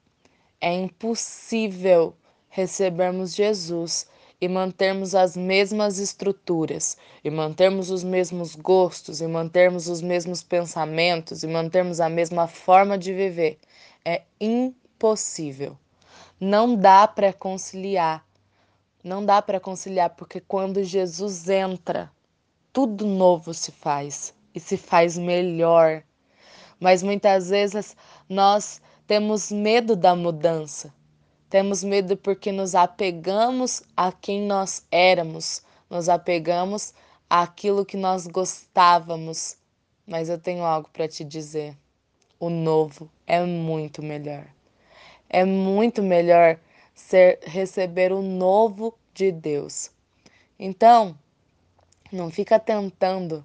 [0.61, 2.15] É impossível
[2.49, 4.07] recebermos Jesus
[4.43, 11.45] e mantermos as mesmas estruturas, e mantermos os mesmos gostos, e mantermos os mesmos pensamentos,
[11.45, 13.61] e mantermos a mesma forma de viver.
[14.05, 15.79] É impossível.
[16.41, 18.27] Não dá para conciliar.
[19.05, 22.11] Não dá para conciliar, porque quando Jesus entra,
[22.73, 26.03] tudo novo se faz e se faz melhor.
[26.81, 27.97] Mas muitas vezes
[28.29, 30.93] nós temos medo da mudança.
[31.53, 36.95] Temos medo porque nos apegamos a quem nós éramos, nos apegamos
[37.29, 39.59] àquilo que nós gostávamos.
[40.07, 41.77] Mas eu tenho algo para te dizer.
[42.41, 44.47] O novo é muito melhor.
[45.29, 46.59] É muito melhor
[46.95, 49.91] ser receber o novo de Deus.
[50.59, 51.15] Então,
[52.11, 53.45] não fica tentando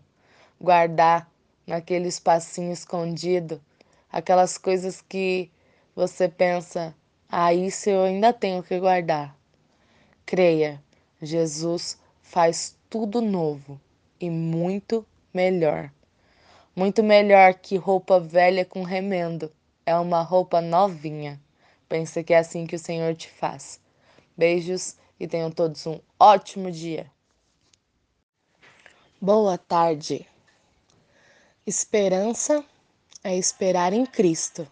[0.61, 1.29] guardar
[1.67, 3.61] naquele espacinho escondido
[4.09, 5.51] aquelas coisas que
[5.93, 6.95] você pensa,
[7.29, 9.35] ah, isso eu ainda tenho que guardar.
[10.25, 10.81] Creia,
[11.21, 13.79] Jesus faz tudo novo
[14.19, 15.91] e muito melhor.
[16.73, 19.51] Muito melhor que roupa velha com remendo.
[19.85, 21.39] É uma roupa novinha.
[21.89, 23.79] Pensa que é assim que o Senhor te faz.
[24.37, 27.11] Beijos e tenham todos um ótimo dia.
[29.19, 30.25] Boa tarde.
[31.65, 32.63] Esperança
[33.21, 34.65] é esperar em Cristo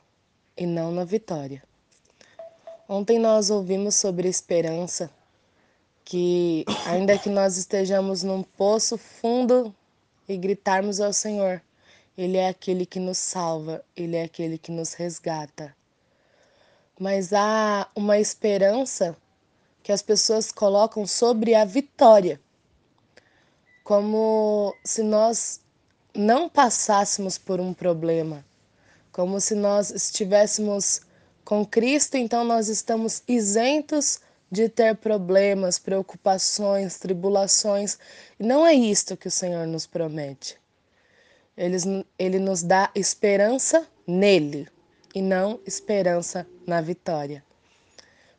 [0.55, 1.61] e não na vitória.
[2.87, 5.09] Ontem nós ouvimos sobre esperança,
[6.03, 9.73] que ainda que nós estejamos num poço fundo
[10.29, 11.61] e gritarmos ao Senhor,
[12.17, 15.75] Ele é aquele que nos salva, Ele é aquele que nos resgata.
[16.99, 19.17] Mas há uma esperança
[19.81, 22.39] que as pessoas colocam sobre a vitória
[23.85, 25.61] como se nós
[26.11, 28.43] não passássemos por um problema,
[29.11, 31.01] como se nós estivéssemos
[31.45, 34.19] com Cristo, então nós estamos isentos
[34.51, 37.99] de ter problemas, preocupações, tribulações.
[38.39, 40.57] Não é isto que o Senhor nos promete.
[41.55, 44.67] Ele, ele nos dá esperança nele
[45.13, 47.43] e não esperança na vitória.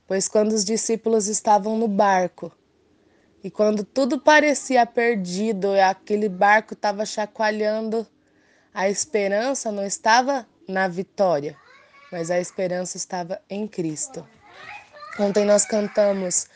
[0.06, 2.52] Pois quando os discípulos estavam no barco,
[3.42, 8.04] e quando tudo parecia perdido e aquele barco estava chacoalhando,
[8.74, 11.56] a esperança não estava na vitória,
[12.10, 14.26] mas a esperança estava em Cristo.
[15.18, 16.46] Ontem nós cantamos: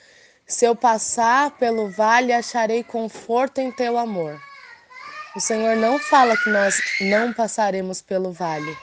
[0.46, 4.40] Se eu passar pelo vale, acharei conforto em teu amor.
[5.34, 8.76] O Senhor não fala que nós não passaremos pelo vale,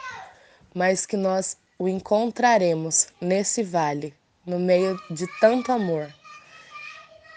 [0.74, 4.14] mas que nós o encontraremos nesse vale,
[4.46, 6.12] no meio de tanto amor.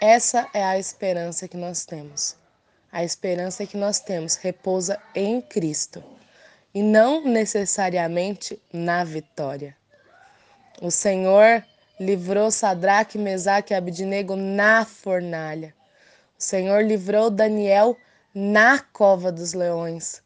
[0.01, 2.37] Essa é a esperança que nós temos.
[2.91, 6.03] A esperança que nós temos repousa em Cristo
[6.75, 9.77] e não necessariamente na vitória.
[10.81, 11.65] O Senhor
[11.99, 15.75] livrou Sadraque, Mesaque e Abidnego na fornalha.
[16.39, 17.97] O Senhor livrou Daniel
[18.35, 20.23] na cova dos leões.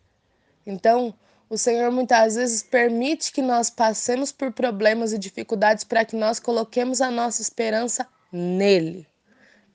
[0.67, 1.13] Então,
[1.49, 6.39] o Senhor muitas vezes permite que nós passemos por problemas e dificuldades para que nós
[6.39, 9.07] coloquemos a nossa esperança nele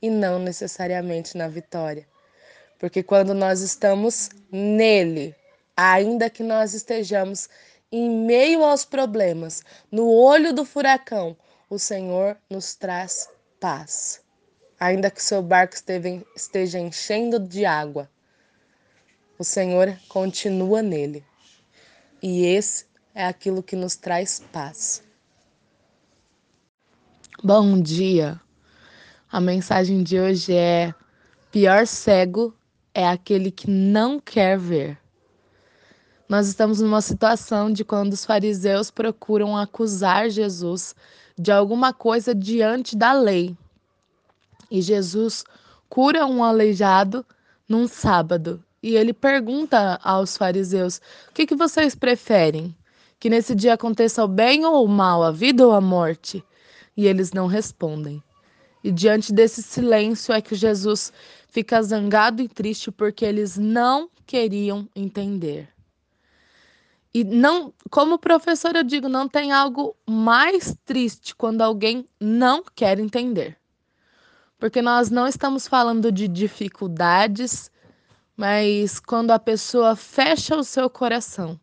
[0.01, 2.07] e não necessariamente na vitória.
[2.77, 5.35] Porque quando nós estamos nele,
[5.79, 7.47] ainda que nós estejamos
[7.89, 11.37] em meio aos problemas, no olho do furacão,
[11.69, 13.29] o Senhor nos traz
[13.61, 14.21] paz.
[14.77, 15.75] Ainda que seu barco
[16.35, 18.09] esteja enchendo de água,
[19.37, 21.23] o Senhor continua nele.
[22.21, 25.01] E esse é aquilo que nos traz paz.
[27.41, 28.39] Bom dia.
[29.31, 30.93] A mensagem de hoje é:
[31.49, 32.53] pior cego
[32.93, 34.99] é aquele que não quer ver.
[36.29, 40.95] Nós estamos numa situação de quando os fariseus procuram acusar Jesus
[41.35, 43.57] de alguma coisa diante da lei.
[44.69, 45.43] E Jesus
[45.89, 47.25] cura um aleijado
[47.67, 48.63] num sábado.
[48.83, 52.75] E ele pergunta aos fariseus: o que, que vocês preferem?
[53.19, 56.43] Que nesse dia aconteça o bem ou o mal, a vida ou a morte?
[56.95, 58.21] E eles não respondem.
[58.83, 61.11] E diante desse silêncio é que Jesus
[61.47, 65.67] fica zangado e triste porque eles não queriam entender.
[67.13, 72.99] E não, como professor eu digo, não tem algo mais triste quando alguém não quer
[72.99, 73.57] entender.
[74.59, 77.71] Porque nós não estamos falando de dificuldades,
[78.37, 81.59] mas quando a pessoa fecha o seu coração,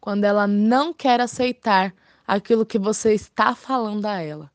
[0.00, 1.92] quando ela não quer aceitar
[2.26, 4.50] aquilo que você está falando a ela.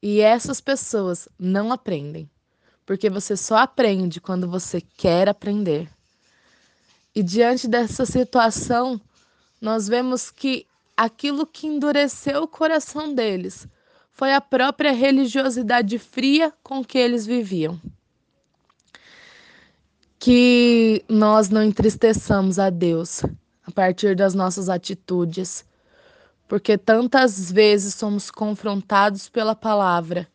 [0.00, 2.30] E essas pessoas não aprendem,
[2.84, 5.88] porque você só aprende quando você quer aprender.
[7.14, 9.00] E diante dessa situação,
[9.64, 13.66] nós vemos que aquilo que endureceu o coração deles
[14.12, 17.80] foi a própria religiosidade fria com que eles viviam.
[20.18, 23.22] Que nós não entristeçamos a Deus
[23.66, 25.64] a partir das nossas atitudes,
[26.46, 30.28] porque tantas vezes somos confrontados pela palavra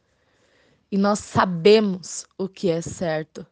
[0.92, 3.46] e nós sabemos o que é certo,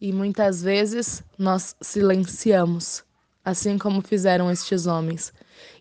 [0.00, 3.04] e muitas vezes nós silenciamos
[3.46, 5.32] assim como fizeram estes homens,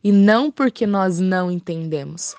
[0.04, 2.36] e não porque nós não entendemos,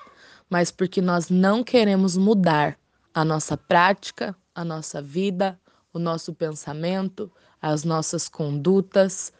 [0.48, 2.78] mas porque nós não queremos mudar
[3.12, 5.58] a nossa prática, a nossa vida,
[5.92, 7.28] o nosso pensamento,
[7.60, 9.32] as nossas condutas.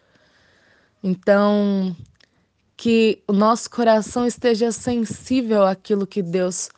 [1.05, 1.95] Então,
[2.77, 6.69] que o nosso coração esteja sensível àquilo que Deus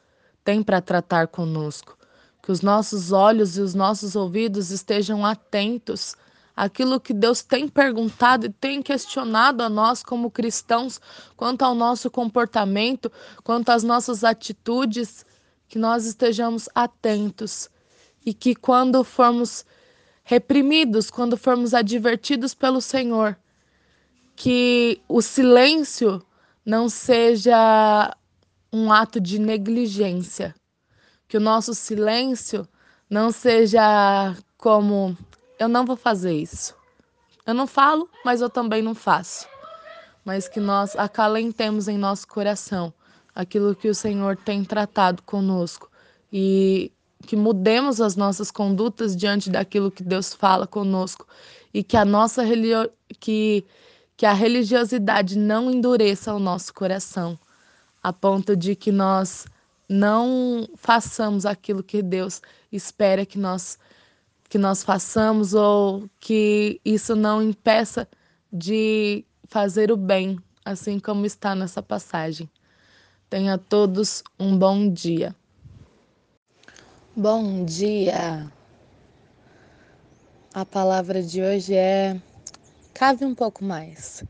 [0.44, 1.96] tem para tratar conosco,
[2.42, 6.14] que os nossos olhos e os nossos ouvidos estejam atentos
[6.58, 11.00] aquilo que Deus tem perguntado e tem questionado a nós como cristãos
[11.36, 13.12] quanto ao nosso comportamento,
[13.44, 15.24] quanto às nossas atitudes,
[15.68, 17.70] que nós estejamos atentos
[18.26, 19.64] e que quando formos
[20.24, 23.38] reprimidos, quando formos advertidos pelo Senhor,
[24.34, 26.20] que o silêncio
[26.66, 28.16] não seja
[28.72, 30.56] um ato de negligência,
[31.28, 32.68] que o nosso silêncio
[33.08, 35.16] não seja como
[35.58, 36.74] eu não vou fazer isso.
[37.46, 39.46] Eu não falo, mas eu também não faço.
[40.24, 42.92] Mas que nós acalentemos em nosso coração
[43.34, 45.90] aquilo que o Senhor tem tratado conosco
[46.32, 46.92] e
[47.26, 51.26] que mudemos as nossas condutas diante daquilo que Deus fala conosco
[51.72, 52.42] e que a nossa
[53.20, 53.64] que
[54.16, 57.38] que a religiosidade não endureça o nosso coração
[58.02, 59.46] a ponto de que nós
[59.88, 63.78] não façamos aquilo que Deus espera que nós
[64.48, 68.08] que nós façamos ou que isso não impeça
[68.52, 72.48] de fazer o bem, assim como está nessa passagem.
[73.28, 75.36] Tenha todos um bom dia.
[77.14, 78.50] Bom dia!
[80.54, 82.18] A palavra de hoje é
[82.94, 84.24] cave um pouco mais.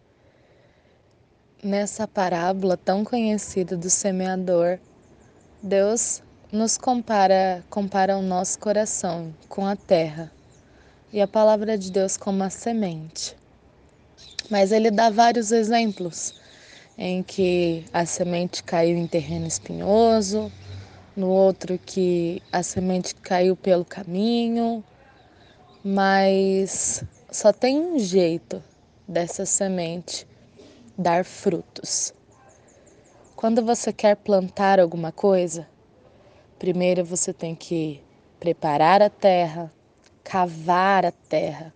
[1.62, 4.78] Nessa parábola tão conhecida do semeador,
[5.62, 10.32] Deus nos compara, compara o nosso coração com a terra
[11.12, 13.36] e a palavra de Deus como a semente.
[14.50, 16.34] Mas ele dá vários exemplos
[16.96, 20.50] em que a semente caiu em terreno espinhoso,
[21.14, 24.82] no outro que a semente caiu pelo caminho,
[25.84, 28.62] mas só tem um jeito
[29.06, 30.26] dessa semente
[30.96, 32.14] dar frutos.
[33.36, 35.66] Quando você quer plantar alguma coisa,
[36.58, 38.02] Primeiro você tem que
[38.40, 39.72] preparar a terra,
[40.24, 41.72] cavar a terra,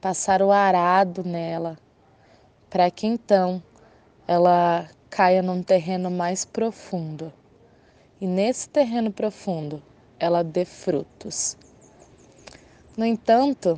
[0.00, 1.76] passar o arado nela,
[2.70, 3.60] para que então
[4.26, 7.32] ela caia num terreno mais profundo.
[8.20, 9.82] E nesse terreno profundo
[10.20, 11.56] ela dê frutos.
[12.96, 13.76] No entanto,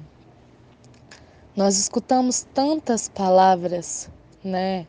[1.57, 4.11] nós escutamos tantas palavras,
[4.45, 4.86] né?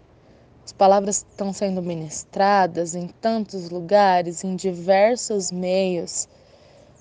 [0.66, 6.28] As palavras estão sendo ministradas em tantos lugares, em diversos meios.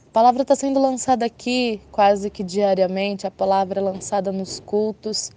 [0.09, 5.33] A palavra está sendo lançada aqui quase que diariamente, a palavra é lançada nos cultos.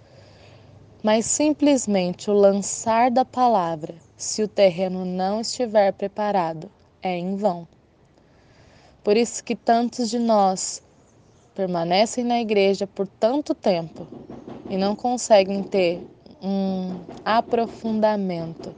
[1.02, 6.70] Mas simplesmente o lançar da palavra, se o terreno não estiver preparado,
[7.02, 7.66] é em vão.
[9.02, 10.82] Por isso que tantos de nós
[11.54, 14.06] permanecem na igreja por tanto tempo
[14.68, 16.06] e não conseguem ter
[16.42, 18.74] um aprofundamento,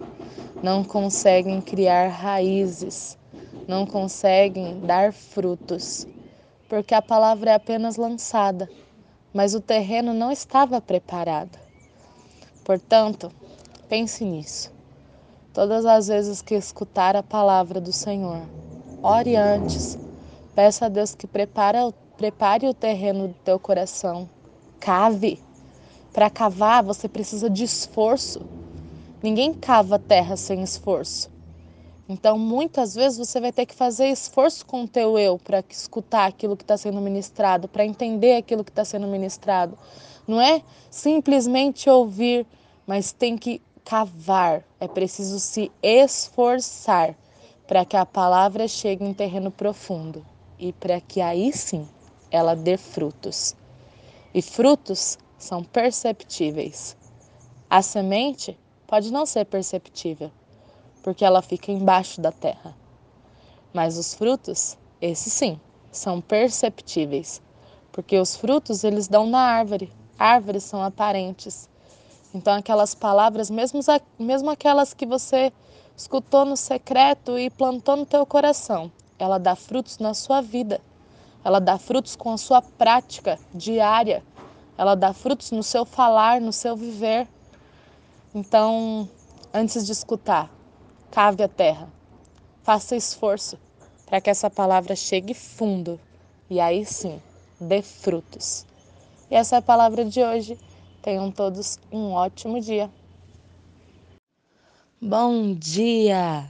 [0.63, 3.19] não conseguem criar raízes,
[3.69, 6.07] não conseguem dar frutos,
[6.69, 8.71] porque a palavra é apenas lançada,
[9.33, 11.59] mas o terreno não estava preparado.
[12.65, 13.31] Portanto,
[13.89, 14.73] pense nisso.
[15.53, 18.43] Todas as vezes que escutar a palavra do Senhor,
[19.03, 19.99] ore antes.
[20.55, 21.79] Peça a Deus que prepare,
[22.17, 24.29] prepare o terreno do teu coração.
[24.79, 25.50] Cave.
[26.13, 28.41] Para cavar, você precisa de esforço.
[29.23, 31.31] Ninguém cava terra sem esforço.
[32.09, 36.27] Então, muitas vezes você vai ter que fazer esforço com o teu eu para escutar
[36.27, 39.79] aquilo que está sendo ministrado, para entender aquilo que está sendo ministrado.
[40.27, 42.45] Não é simplesmente ouvir,
[42.85, 44.65] mas tem que cavar.
[44.81, 47.15] É preciso se esforçar
[47.69, 50.27] para que a palavra chegue em terreno profundo
[50.59, 51.87] e para que aí sim
[52.29, 53.55] ela dê frutos.
[54.35, 56.97] E frutos são perceptíveis.
[57.69, 60.31] A semente pode não ser perceptível,
[61.03, 62.77] porque ela fica embaixo da terra.
[63.73, 65.59] Mas os frutos, esses sim,
[65.91, 67.43] são perceptíveis,
[67.91, 69.93] porque os frutos eles dão na árvore.
[70.19, 71.69] Árvores são aparentes.
[72.35, 73.81] Então aquelas palavras, mesmo,
[74.19, 75.53] mesmo aquelas que você
[75.97, 80.81] escutou no secreto e plantou no teu coração, ela dá frutos na sua vida.
[81.45, 84.23] Ela dá frutos com a sua prática diária.
[84.81, 87.29] Ela dá frutos no seu falar, no seu viver.
[88.35, 89.07] Então,
[89.53, 90.51] antes de escutar,
[91.11, 91.87] cave a terra.
[92.63, 93.59] Faça esforço
[94.07, 96.01] para que essa palavra chegue fundo
[96.49, 97.21] e aí sim
[97.61, 98.65] dê frutos.
[99.31, 100.59] E essa é a palavra de hoje.
[101.03, 102.91] Tenham todos um ótimo dia.
[104.99, 106.49] Bom dia!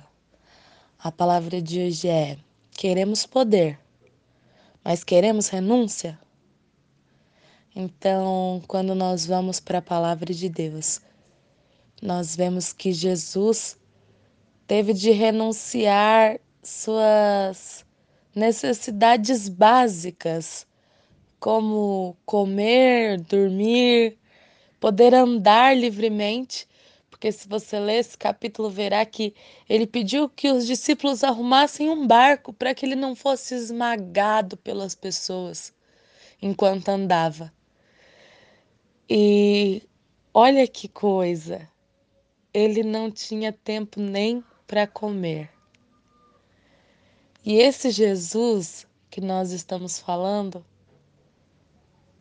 [1.03, 2.39] A palavra de hoje é:
[2.71, 3.77] queremos poder,
[4.85, 6.17] mas queremos renúncia?
[7.83, 11.01] Então, quando nós vamos para a palavra de Deus,
[12.03, 13.79] nós vemos que Jesus
[14.67, 17.87] teve de renunciar suas
[18.35, 20.67] necessidades básicas,
[21.39, 24.19] como comer, dormir,
[24.79, 26.69] poder andar livremente.
[27.09, 29.35] Porque se você ler esse capítulo, verá que
[29.67, 34.95] ele pediu que os discípulos arrumassem um barco para que ele não fosse esmagado pelas
[34.95, 35.73] pessoas
[36.43, 37.51] enquanto andava.
[39.13, 39.83] E
[40.33, 41.69] olha que coisa,
[42.55, 45.51] ele não tinha tempo nem para comer.
[47.45, 50.65] E esse Jesus que nós estamos falando,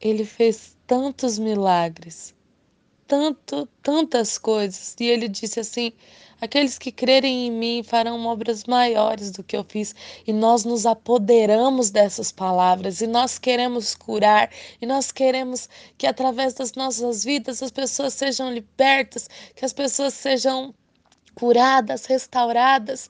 [0.01, 2.33] ele fez tantos milagres,
[3.05, 4.95] tanto, tantas coisas.
[4.99, 5.93] E ele disse assim:
[6.41, 9.93] Aqueles que crerem em mim farão obras maiores do que eu fiz.
[10.25, 14.49] E nós nos apoderamos dessas palavras, e nós queremos curar,
[14.81, 15.67] e nós queremos
[15.97, 20.73] que através das nossas vidas as pessoas sejam libertas, que as pessoas sejam
[21.35, 23.09] curadas, restauradas.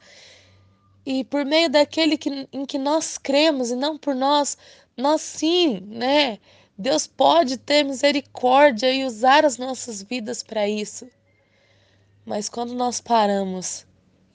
[1.05, 4.57] E por meio daquele que, em que nós cremos, e não por nós,
[4.97, 6.39] nós sim, né?
[6.77, 11.07] Deus pode ter misericórdia e usar as nossas vidas para isso.
[12.29, 13.87] Mas quando nós paramos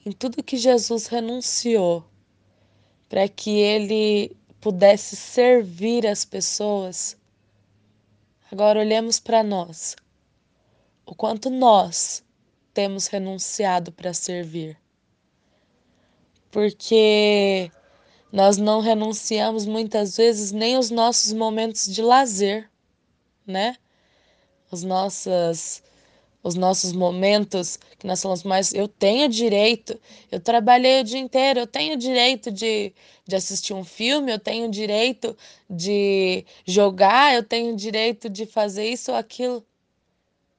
[0.04, 2.04] em tudo que Jesus renunciou
[3.08, 7.16] para que ele pudesse servir as pessoas,
[8.50, 9.94] agora olhemos para nós.
[11.06, 12.24] O quanto nós
[12.72, 14.76] temos renunciado para servir.
[16.50, 17.70] Porque
[18.32, 22.68] nós não renunciamos muitas vezes nem os nossos momentos de lazer,
[23.46, 23.76] né?
[24.72, 25.80] As nossas
[26.44, 29.98] os nossos momentos que nós falamos, mas eu tenho direito,
[30.30, 32.92] eu trabalhei o dia inteiro, eu tenho direito de,
[33.26, 35.34] de assistir um filme, eu tenho direito
[35.68, 39.64] de jogar, eu tenho direito de fazer isso ou aquilo.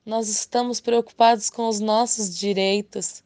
[0.04, 3.24] Nós estamos preocupados com os nossos direitos.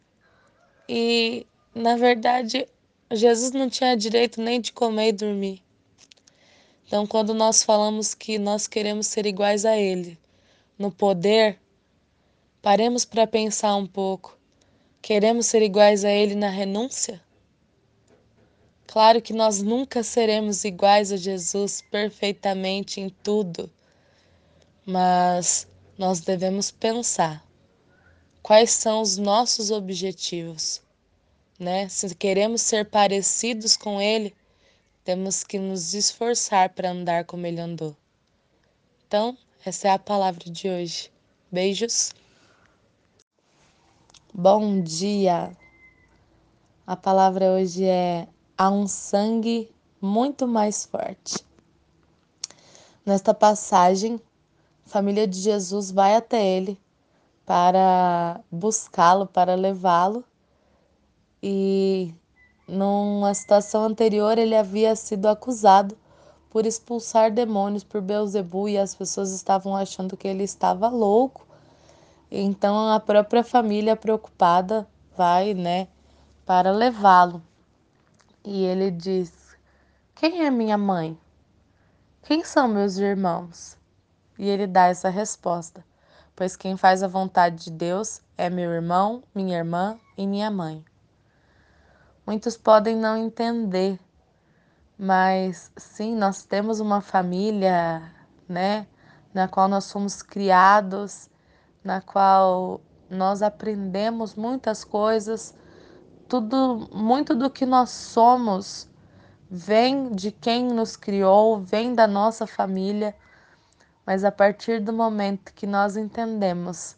[0.87, 2.67] E, na verdade,
[3.09, 5.63] Jesus não tinha direito nem de comer e dormir.
[6.85, 10.17] Então, quando nós falamos que nós queremos ser iguais a Ele,
[10.77, 11.57] no poder,
[12.61, 14.37] paremos para pensar um pouco.
[15.01, 17.21] Queremos ser iguais a Ele na renúncia?
[18.87, 23.71] Claro que nós nunca seremos iguais a Jesus perfeitamente em tudo,
[24.85, 27.45] mas nós devemos pensar
[28.41, 30.81] quais são os nossos objetivos
[31.59, 31.89] né?
[31.89, 34.33] Se queremos ser parecidos com ele,
[35.03, 37.95] temos que nos esforçar para andar como ele andou.
[39.05, 41.11] Então, essa é a palavra de hoje.
[41.51, 42.13] Beijos.
[44.31, 45.51] Bom dia.
[46.85, 51.43] A palavra hoje é há um sangue muito mais forte.
[53.03, 54.21] Nesta passagem,
[54.85, 56.79] a família de Jesus vai até ele
[57.43, 60.23] para buscá-lo, para levá-lo
[61.41, 62.13] e
[62.67, 65.97] numa situação anterior ele havia sido acusado
[66.51, 71.48] por expulsar demônios por Beuzebu e as pessoas estavam achando que ele estava louco.
[72.31, 75.87] Então a própria família preocupada vai, né,
[76.45, 77.41] para levá-lo.
[78.43, 79.57] E ele diz:
[80.15, 81.17] Quem é minha mãe?
[82.23, 83.77] Quem são meus irmãos?
[84.37, 85.83] E ele dá essa resposta:
[86.35, 90.83] Pois quem faz a vontade de Deus é meu irmão, minha irmã e minha mãe.
[92.25, 93.99] Muitos podem não entender
[95.01, 98.03] mas sim, nós temos uma família,
[98.49, 98.85] né,
[99.33, 101.29] na qual nós fomos criados,
[101.83, 105.55] na qual nós aprendemos muitas coisas,
[106.27, 108.89] tudo, muito do que nós somos
[109.49, 113.15] vem de quem nos criou, vem da nossa família,
[114.05, 116.95] mas a partir do momento que nós entendemos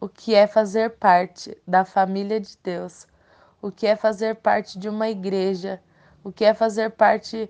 [0.00, 3.06] o que é fazer parte da família de Deus,
[3.62, 5.80] o que é fazer parte de uma igreja,
[6.24, 7.48] o que é fazer parte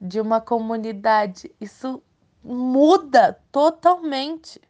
[0.00, 1.50] de uma comunidade.
[1.60, 2.02] Isso
[2.42, 4.60] muda totalmente.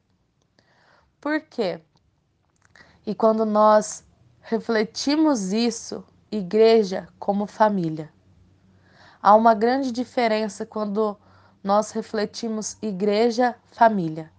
[1.24, 1.80] Por quê?
[3.06, 4.04] E quando nós
[4.42, 8.12] refletimos isso, igreja como família,
[9.22, 11.16] há uma grande diferença quando
[11.62, 14.30] nós refletimos igreja, família.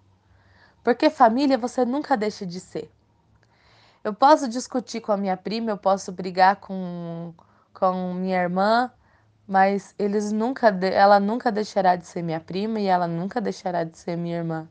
[0.84, 2.92] Porque família você nunca deixa de ser.
[4.04, 7.34] Eu posso discutir com a minha prima, eu posso brigar com,
[7.74, 8.92] com minha irmã,
[9.48, 13.98] mas eles nunca ela nunca deixará de ser minha prima e ela nunca deixará de
[13.98, 14.70] ser minha irmã.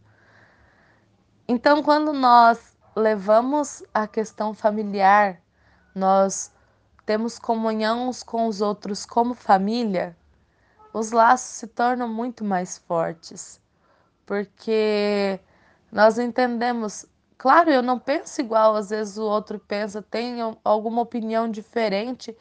[1.47, 5.39] Então, quando nós levamos a questão familiar,
[5.95, 6.51] nós
[7.05, 10.17] temos comunhão uns com os outros como família,
[10.91, 13.61] os laços se tornam muito mais fortes,
[14.25, 15.39] porque
[15.93, 17.05] nós entendemos.
[17.37, 22.35] Claro, eu não penso igual, às vezes o outro pensa, tem alguma opinião diferente,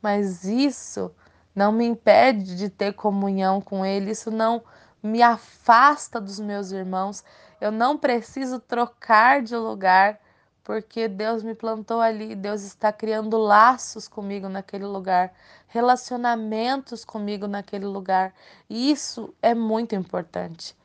[0.00, 1.14] mas isso
[1.54, 4.62] não me impede de ter comunhão com Ele, isso não
[5.02, 7.22] me afasta dos meus irmãos.
[7.60, 10.20] Eu não preciso trocar de lugar,
[10.62, 15.32] porque Deus me plantou ali, Deus está criando laços comigo naquele lugar,
[15.68, 18.34] relacionamentos comigo naquele lugar.
[18.68, 20.76] E isso é muito importante.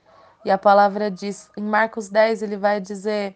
[0.46, 3.36] E a palavra diz, em Marcos 10, ele vai dizer: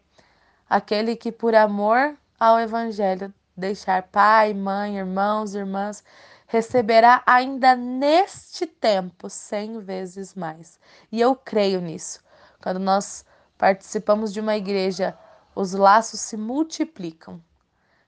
[0.69, 6.03] aquele que por amor ao Evangelho deixar pai, mãe, irmãos, irmãs,
[6.47, 10.79] receberá ainda neste tempo cem vezes mais.
[11.11, 12.24] E eu creio nisso.
[12.65, 13.23] Quando nós
[13.59, 15.15] participamos de uma igreja,
[15.53, 17.39] os laços se multiplicam.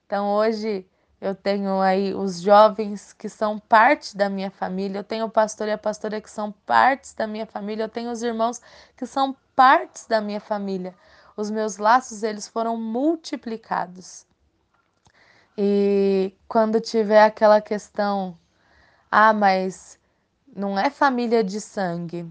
[0.03, 0.83] Então hoje
[1.21, 5.67] eu tenho aí os jovens que são parte da minha família, eu tenho o pastor
[5.67, 8.59] e a pastora que são partes da minha família, eu tenho os irmãos
[8.95, 10.95] que são partes da minha família.
[11.35, 14.25] Os meus laços eles foram multiplicados.
[15.55, 18.35] E quando tiver aquela questão,
[19.11, 19.99] ah, mas
[20.47, 22.27] não é família de sangue,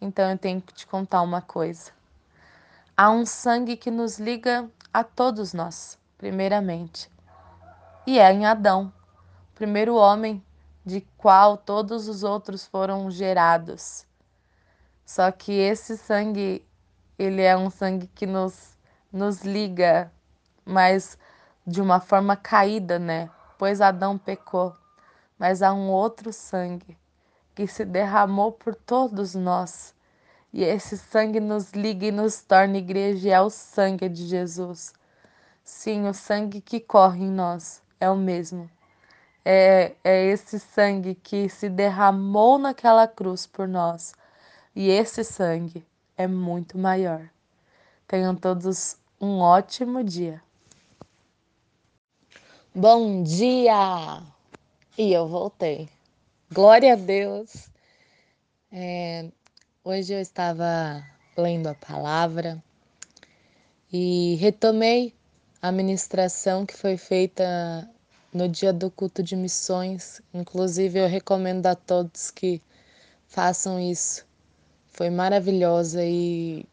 [0.00, 1.92] então eu tenho que te contar uma coisa.
[2.96, 7.10] Há um sangue que nos liga a todos nós, primeiramente,
[8.06, 8.92] e é em Adão,
[9.54, 10.42] primeiro homem
[10.84, 14.06] de qual todos os outros foram gerados.
[15.04, 16.64] Só que esse sangue,
[17.18, 18.78] ele é um sangue que nos,
[19.12, 20.10] nos liga,
[20.64, 21.18] mas
[21.66, 23.28] de uma forma caída, né?
[23.58, 24.74] Pois Adão pecou,
[25.38, 26.96] mas há um outro sangue
[27.54, 29.94] que se derramou por todos nós.
[30.52, 34.92] E esse sangue nos liga e nos torna igreja, e é o sangue de Jesus.
[35.64, 38.68] Sim, o sangue que corre em nós é o mesmo.
[39.44, 44.12] É, é esse sangue que se derramou naquela cruz por nós.
[44.74, 45.86] E esse sangue
[46.16, 47.28] é muito maior.
[48.06, 50.42] Tenham todos um ótimo dia.
[52.74, 54.22] Bom dia!
[54.98, 55.88] E eu voltei.
[56.52, 57.70] Glória a Deus!
[58.72, 59.30] É,
[59.84, 61.00] hoje eu estava
[61.36, 62.60] lendo a palavra
[63.92, 65.14] e retomei
[65.62, 67.88] a ministração que foi feita
[68.34, 70.20] no dia do culto de missões.
[70.34, 72.60] Inclusive, eu recomendo a todos que
[73.28, 74.26] façam isso.
[74.88, 76.66] Foi maravilhosa e,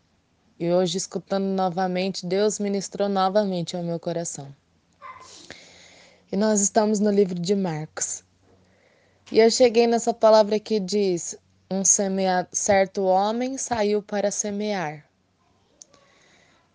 [0.60, 4.52] e hoje, escutando novamente, Deus ministrou novamente ao meu coração.
[6.32, 8.26] E nós estamos no livro de Marcos.
[9.30, 11.38] E eu cheguei nessa palavra que diz:
[11.70, 15.06] um certo homem saiu para semear.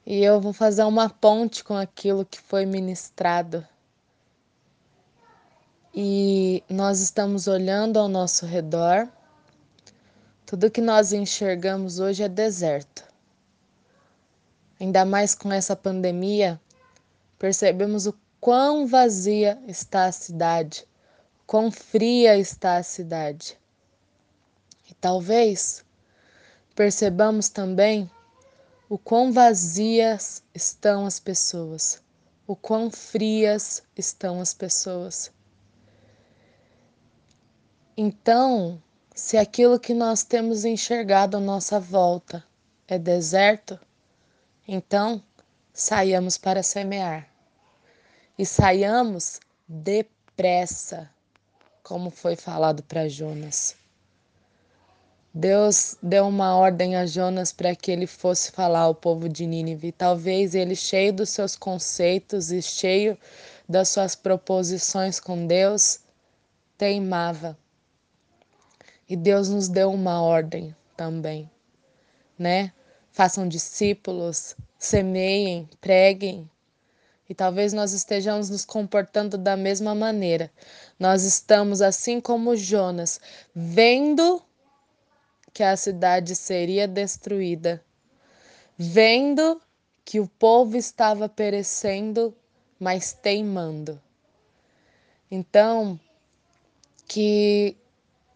[0.05, 3.67] E eu vou fazer uma ponte com aquilo que foi ministrado.
[5.95, 9.09] E nós estamos olhando ao nosso redor.
[10.45, 13.05] Tudo que nós enxergamos hoje é deserto.
[14.79, 16.61] Ainda mais com essa pandemia,
[17.39, 20.87] percebemos o quão vazia está a cidade,
[21.53, 23.59] quão fria está a cidade.
[24.89, 25.85] E talvez
[26.75, 28.11] percebamos também
[28.89, 32.03] o quão vazias estão as pessoas,
[32.47, 35.31] o quão frias estão as pessoas.
[37.99, 38.83] Então,
[39.15, 42.43] se aquilo que nós temos enxergado à nossa volta
[42.89, 43.79] é deserto,
[44.67, 45.23] então
[45.71, 47.29] saiamos para semear.
[48.39, 49.39] E saiamos
[49.69, 51.11] depressa,
[51.83, 53.77] como foi falado para Jonas.
[55.35, 59.91] Deus deu uma ordem a Jonas para que ele fosse falar ao povo de Nínive.
[59.91, 63.17] Talvez ele, cheio dos seus conceitos e cheio
[63.67, 66.01] das suas proposições com Deus,
[66.77, 67.57] teimava.
[69.09, 71.51] E Deus nos deu uma ordem também,
[72.39, 72.73] né?
[73.11, 76.51] Façam discípulos, semeiem, preguem.
[77.29, 80.51] E talvez nós estejamos nos comportando da mesma maneira.
[80.99, 83.21] Nós estamos, assim como Jonas,
[83.55, 84.43] vendo
[85.53, 87.83] que a cidade seria destruída,
[88.77, 89.61] vendo
[90.05, 92.35] que o povo estava perecendo,
[92.79, 94.01] mas teimando.
[95.31, 95.99] Então,
[97.07, 97.77] que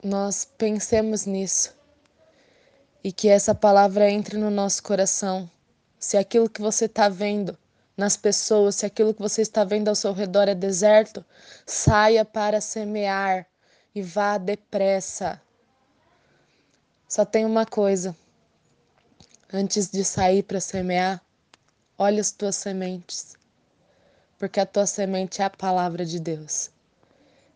[0.03, 1.75] nós pensemos nisso
[3.03, 5.51] e que essa palavra entre no nosso coração.
[5.99, 7.59] Se aquilo que você está vendo
[7.97, 11.25] nas pessoas, se aquilo que você está vendo ao seu redor é deserto,
[11.65, 13.47] saia para semear
[13.95, 15.41] e vá depressa.
[17.09, 18.15] Só tem uma coisa.
[19.51, 21.23] Antes de sair para semear,
[21.97, 23.35] olhe as tuas sementes.
[24.39, 26.71] Porque a tua semente é a palavra de Deus.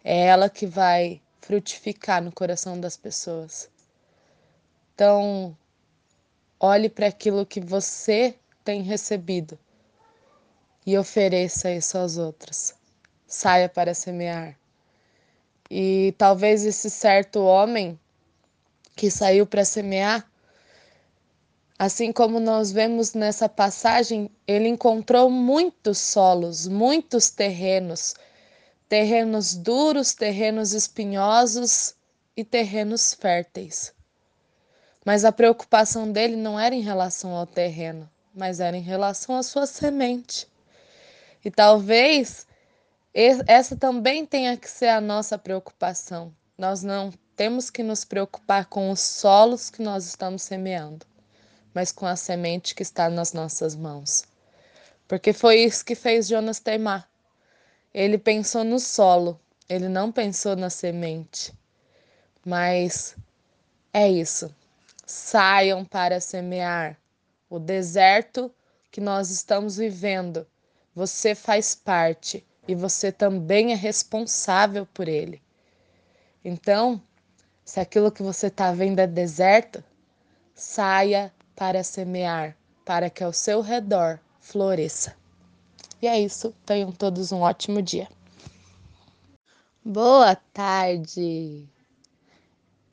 [0.02, 3.68] É ela que vai frutificar no coração das pessoas.
[4.94, 5.54] Então,
[6.58, 8.34] olhe para aquilo que você
[8.64, 9.58] tem recebido
[10.86, 12.74] e ofereça isso aos outros.
[13.26, 14.56] Saia para semear.
[15.70, 17.98] E talvez esse certo homem
[18.96, 20.28] que saiu para semear,
[21.78, 28.14] assim como nós vemos nessa passagem, ele encontrou muitos solos, muitos terrenos
[28.90, 31.94] terrenos duros, terrenos espinhosos
[32.36, 33.94] e terrenos férteis.
[35.04, 39.44] Mas a preocupação dele não era em relação ao terreno, mas era em relação à
[39.44, 40.49] sua semente.
[41.44, 42.46] E talvez
[43.46, 46.34] essa também tenha que ser a nossa preocupação.
[46.56, 51.06] Nós não temos que nos preocupar com os solos que nós estamos semeando,
[51.72, 54.24] mas com a semente que está nas nossas mãos.
[55.08, 57.08] Porque foi isso que fez Jonas teimar.
[57.92, 61.52] Ele pensou no solo, ele não pensou na semente.
[62.44, 63.16] Mas
[63.92, 64.54] é isso.
[65.04, 66.96] Saiam para semear.
[67.48, 68.54] O deserto
[68.90, 70.46] que nós estamos vivendo,
[70.94, 75.42] você faz parte e você também é responsável por ele.
[76.44, 77.02] Então,
[77.64, 79.82] se aquilo que você está vendo é deserto,
[80.54, 85.16] saia para semear, para que ao seu redor floresça.
[86.00, 86.54] E é isso.
[86.64, 88.08] Tenham todos um ótimo dia.
[89.84, 91.68] Boa tarde!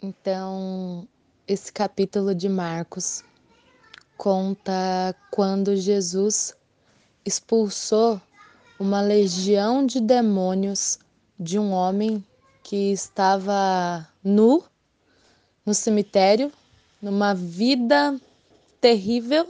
[0.01, 1.07] Então,
[1.47, 3.23] esse capítulo de Marcos
[4.17, 6.56] conta quando Jesus
[7.27, 8.21] expulsou
[8.79, 10.97] uma legião de demônios
[11.37, 12.23] de um homem
[12.63, 14.63] que estava nu
[15.65, 16.49] no cemitério,
[17.01, 18.17] numa vida
[18.79, 19.45] terrível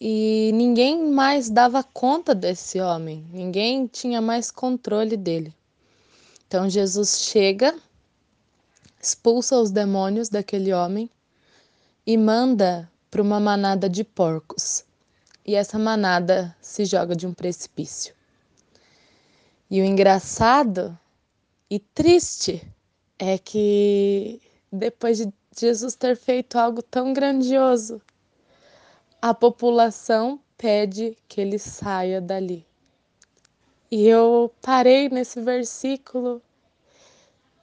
[0.00, 5.54] e ninguém mais dava conta desse homem, ninguém tinha mais controle dele.
[6.48, 7.78] Então Jesus chega,
[9.00, 11.08] expulsa os demônios daquele homem
[12.04, 14.84] e manda para uma manada de porcos.
[15.44, 18.14] E essa manada se joga de um precipício.
[19.70, 20.98] E o engraçado
[21.70, 22.66] e triste
[23.18, 24.40] é que
[24.72, 28.00] depois de Jesus ter feito algo tão grandioso,
[29.20, 32.66] a população pede que ele saia dali.
[33.90, 36.40] E eu parei nesse versículo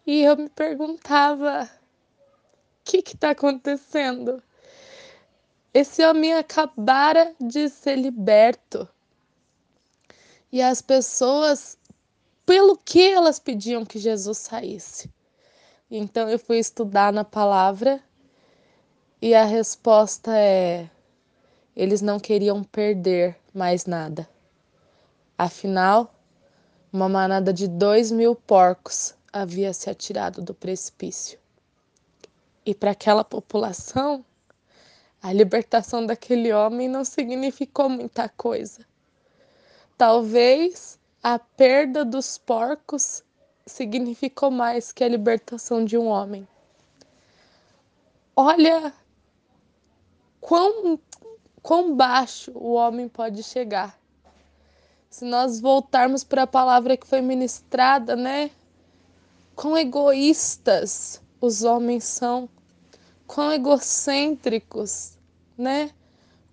[0.05, 1.69] e eu me perguntava: o
[2.83, 4.41] que está acontecendo?
[5.73, 8.87] Esse homem acabara de ser liberto.
[10.51, 11.77] E as pessoas,
[12.45, 15.11] pelo que elas pediam que Jesus saísse?
[15.89, 18.01] Então eu fui estudar na palavra
[19.21, 20.89] e a resposta é:
[21.75, 24.27] eles não queriam perder mais nada.
[25.37, 26.13] Afinal,
[26.91, 31.37] uma manada de dois mil porcos havia se atirado do precipício.
[32.65, 34.25] E para aquela população,
[35.21, 38.85] a libertação daquele homem não significou muita coisa.
[39.97, 43.23] Talvez a perda dos porcos
[43.65, 46.47] significou mais que a libertação de um homem.
[48.35, 48.93] Olha
[50.39, 50.99] quão,
[51.61, 53.99] quão baixo o homem pode chegar.
[55.09, 58.51] Se nós voltarmos para a palavra que foi ministrada, né?
[59.55, 62.47] Quão egoístas os homens são,
[63.27, 65.17] quão egocêntricos,
[65.57, 65.91] né?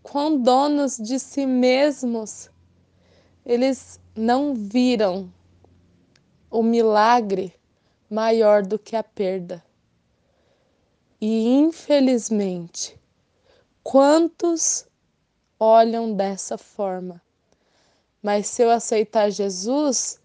[0.02, 2.50] Quão donos de si mesmos.
[3.46, 5.32] Eles não viram
[6.50, 7.54] o milagre
[8.10, 9.64] maior do que a perda.
[11.20, 13.00] E infelizmente,
[13.82, 14.86] quantos
[15.58, 17.22] olham dessa forma?
[18.22, 20.20] Mas se eu aceitar Jesus,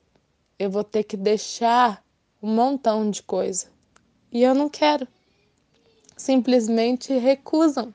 [0.57, 2.03] eu vou ter que deixar
[2.41, 3.67] um montão de coisa.
[4.31, 5.07] E eu não quero.
[6.19, 7.93] Simplesmente recusam.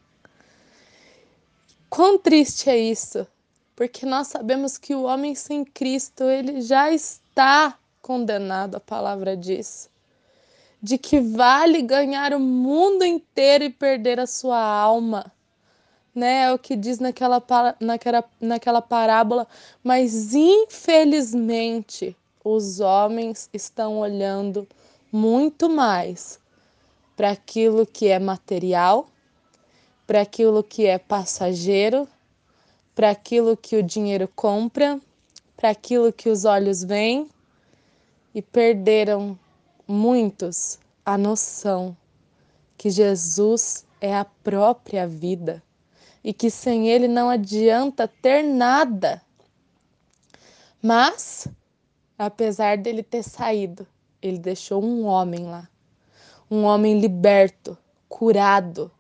[1.91, 3.27] Quão triste é isso?
[3.77, 9.91] Porque nós sabemos que o homem sem Cristo, ele já está condenado, a palavra diz.
[10.83, 15.31] De que vale ganhar o mundo inteiro e perder a sua alma.
[16.15, 16.45] Né?
[16.45, 17.45] É o que diz naquela,
[17.79, 19.47] naquela, naquela parábola.
[19.83, 24.67] Mas infelizmente, os homens estão olhando
[25.13, 26.43] muito mais
[27.17, 29.07] para aquilo que é material,
[30.07, 32.09] para aquilo que é passageiro,
[32.95, 35.01] para aquilo que o dinheiro compra,
[35.57, 37.29] para aquilo que os olhos veem
[38.35, 39.39] e perderam
[39.87, 41.97] muitos a noção
[42.77, 45.63] que Jesus é a própria vida
[46.23, 49.23] e que sem ele não adianta ter nada.
[50.83, 51.47] Mas,
[52.19, 53.87] apesar dele ter saído,
[54.21, 55.69] ele deixou um homem lá,
[56.51, 57.77] um homem liberto,
[58.09, 58.91] curado,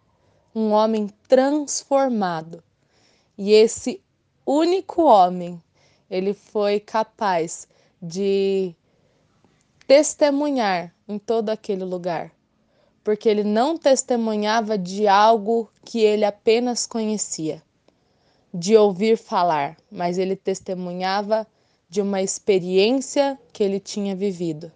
[0.54, 2.62] um homem transformado.
[3.36, 4.00] E esse
[4.46, 5.60] único homem,
[6.10, 7.66] ele foi capaz
[8.00, 8.74] de
[9.86, 12.32] testemunhar em todo aquele lugar,
[13.02, 17.62] porque ele não testemunhava de algo que ele apenas conhecia,
[18.52, 21.46] de ouvir falar, mas ele testemunhava
[21.88, 24.72] de uma experiência que ele tinha vivido.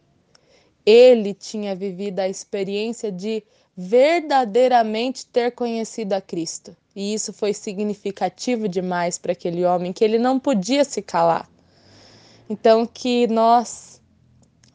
[0.91, 3.45] Ele tinha vivido a experiência de
[3.77, 6.75] verdadeiramente ter conhecido a Cristo.
[6.97, 11.47] E isso foi significativo demais para aquele homem que ele não podia se calar.
[12.49, 14.01] Então, que nós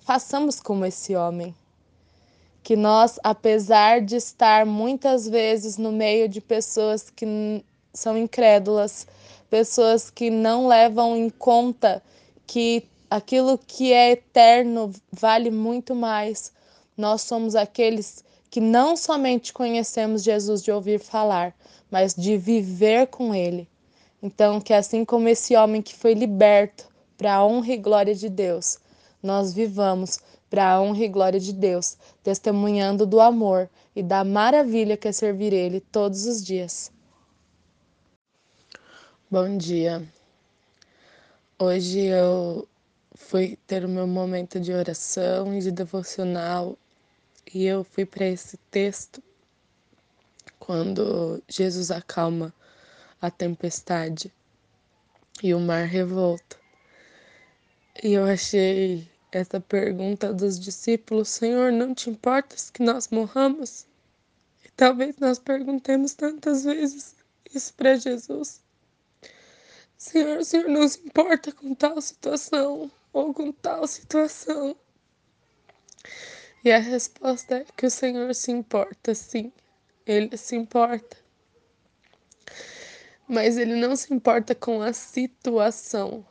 [0.01, 1.55] façamos como esse homem.
[2.61, 7.26] Que nós, apesar de estar muitas vezes no meio de pessoas que
[7.91, 9.07] são incrédulas,
[9.49, 12.03] pessoas que não levam em conta
[12.45, 16.51] que aquilo que é eterno vale muito mais,
[16.97, 21.55] nós somos aqueles que não somente conhecemos Jesus de ouvir falar,
[21.91, 23.70] mas de viver com Ele.
[24.20, 28.30] Então, que assim como esse homem que foi liberto para a honra e glória de
[28.30, 28.80] Deus,
[29.22, 30.18] nós vivamos
[30.49, 35.11] para a honra e glória de Deus, testemunhando do amor e da maravilha que é
[35.11, 36.91] servir Ele todos os dias.
[39.30, 40.03] Bom dia.
[41.59, 42.68] Hoje eu
[43.34, 46.77] fui ter o meu momento de oração e de devocional
[47.51, 49.23] e eu fui para esse texto
[50.59, 52.53] quando Jesus acalma
[53.19, 54.31] a tempestade
[55.41, 56.57] e o mar revolta.
[58.03, 63.88] E eu achei essa pergunta dos discípulos: Senhor, não te importas que nós morramos?
[64.63, 67.15] E talvez nós perguntemos tantas vezes
[67.51, 68.61] isso para Jesus.
[69.97, 74.76] Senhor, o Senhor não se importa com tal situação ou com tal situação.
[76.66, 79.53] E a resposta é que o Senhor se importa, sim.
[80.05, 81.16] Ele se importa.
[83.28, 86.26] Mas ele não se importa com a situação,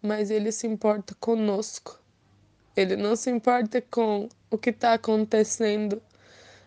[0.00, 2.00] mas ele se importa conosco.
[2.74, 6.02] Ele não se importa com o que está acontecendo,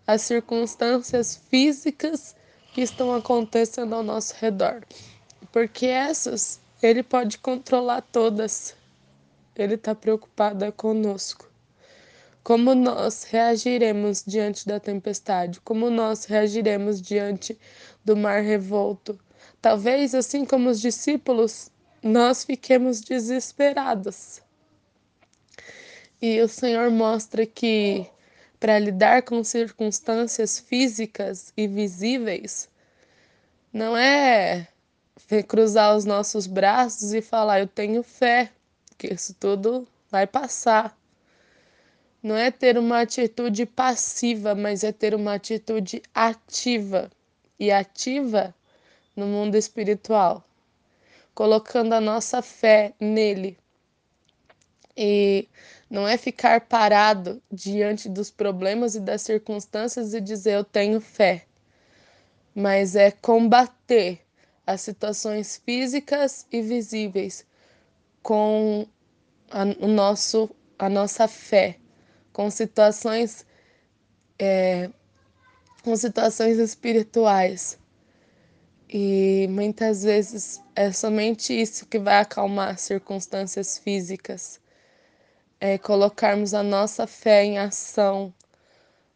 [0.05, 2.35] as circunstâncias físicas
[2.73, 4.83] que estão acontecendo ao nosso redor,
[5.51, 8.75] porque essas ele pode controlar todas.
[9.55, 11.49] Ele está preocupado conosco.
[12.43, 15.59] Como nós reagiremos diante da tempestade?
[15.61, 17.57] Como nós reagiremos diante
[18.03, 19.19] do mar revolto?
[19.61, 21.71] Talvez, assim como os discípulos,
[22.03, 24.41] nós fiquemos desesperados.
[26.21, 28.07] E o Senhor mostra que
[28.59, 32.69] para lidar com circunstâncias físicas e visíveis,
[33.71, 34.67] não é
[35.47, 38.51] cruzar os nossos braços e falar, eu tenho fé,
[38.97, 40.97] que isso tudo vai passar.
[42.21, 47.09] Não é ter uma atitude passiva, mas é ter uma atitude ativa.
[47.57, 48.53] E ativa
[49.15, 50.43] no mundo espiritual,
[51.33, 53.57] colocando a nossa fé nele,
[54.97, 55.47] E
[55.89, 61.45] não é ficar parado diante dos problemas e das circunstâncias e dizer eu tenho fé,
[62.55, 64.21] mas é combater
[64.65, 67.45] as situações físicas e visíveis
[68.25, 68.87] com
[69.51, 70.49] a, o nosso,
[70.79, 71.77] a nossa fé,
[72.33, 73.45] com situações,
[74.39, 74.89] é,
[75.83, 77.77] com situações espirituais.
[78.89, 84.59] E muitas vezes é somente isso que vai acalmar circunstâncias físicas.
[85.59, 88.33] É colocarmos a nossa fé em ação,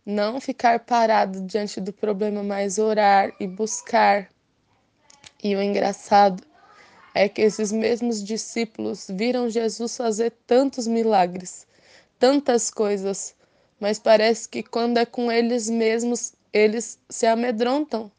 [0.06, 4.30] não ficar parado diante do problema, mas orar e buscar.
[5.44, 6.49] E o engraçado
[7.20, 11.68] é que esses mesmos discípulos viram Jesus fazer tantos milagres,
[12.18, 13.36] tantas coisas,
[13.78, 18.10] mas parece que quando é com eles mesmos, eles se amedrontam.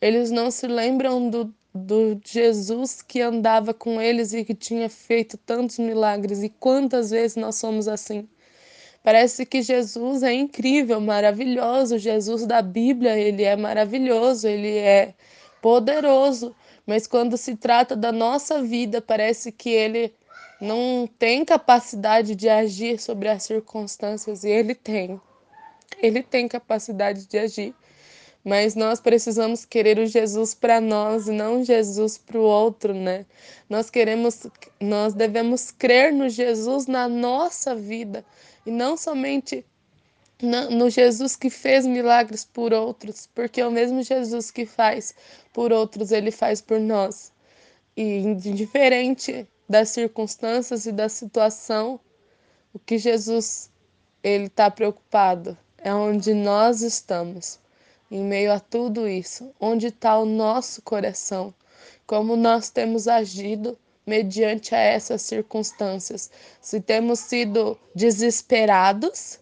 [0.00, 5.36] Eles não se lembram do, do Jesus que andava com eles e que tinha feito
[5.36, 6.44] tantos milagres.
[6.44, 8.28] E quantas vezes nós somos assim?
[9.02, 11.98] Parece que Jesus é incrível, maravilhoso.
[11.98, 15.12] Jesus da Bíblia, ele é maravilhoso, ele é
[15.60, 16.54] poderoso,
[16.86, 20.14] mas quando se trata da nossa vida, parece que ele
[20.60, 25.20] não tem capacidade de agir sobre as circunstâncias e ele tem.
[26.00, 27.74] Ele tem capacidade de agir.
[28.44, 33.24] Mas nós precisamos querer o Jesus para nós e não Jesus para o outro, né?
[33.70, 34.46] Nós queremos,
[34.78, 38.22] nós devemos crer no Jesus na nossa vida
[38.66, 39.64] e não somente
[40.44, 45.14] no Jesus que fez milagres por outros, porque é o mesmo Jesus que faz
[45.52, 47.32] por outros, ele faz por nós.
[47.96, 51.98] E indiferente das circunstâncias e da situação,
[52.72, 53.70] o que Jesus
[54.22, 57.58] ele está preocupado é onde nós estamos.
[58.10, 61.54] Em meio a tudo isso, onde está o nosso coração?
[62.06, 66.30] Como nós temos agido mediante a essas circunstâncias?
[66.60, 69.40] Se temos sido desesperados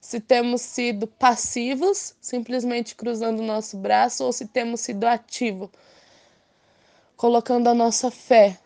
[0.00, 5.68] se temos sido passivos, simplesmente cruzando o nosso braço, ou se temos sido ativos,
[7.16, 8.58] colocando a nossa fé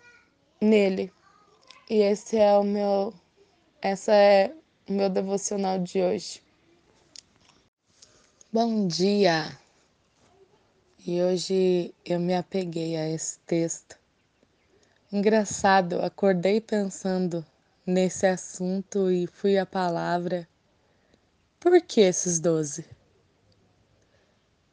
[0.60, 1.12] nele.
[1.90, 3.12] E esse é o meu
[3.82, 4.54] essa é
[4.88, 6.42] o meu devocional de hoje.
[8.50, 9.58] Bom dia.
[11.06, 13.98] E hoje eu me apeguei a esse texto.
[15.12, 17.44] Engraçado, acordei pensando
[17.86, 20.48] nesse assunto e fui à palavra
[21.64, 22.84] por que esses doze?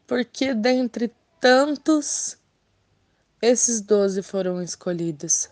[0.05, 2.37] Porque dentre tantos,
[3.41, 5.49] esses doze foram escolhidos.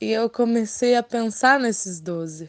[0.00, 2.48] E eu comecei a pensar nesses doze.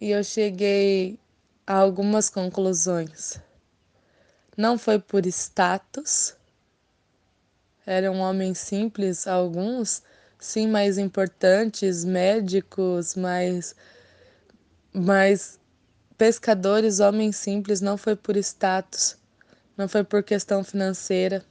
[0.00, 1.18] E eu cheguei
[1.66, 3.40] a algumas conclusões.
[4.56, 6.36] Não foi por status,
[7.84, 10.00] eram homens simples, alguns
[10.38, 13.74] sim mais importantes, médicos, mais
[14.94, 15.58] mas
[16.16, 19.18] pescadores, homens simples, não foi por status,
[19.76, 21.44] não foi por questão financeira,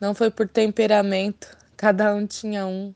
[0.00, 2.94] não foi por temperamento, cada um tinha um.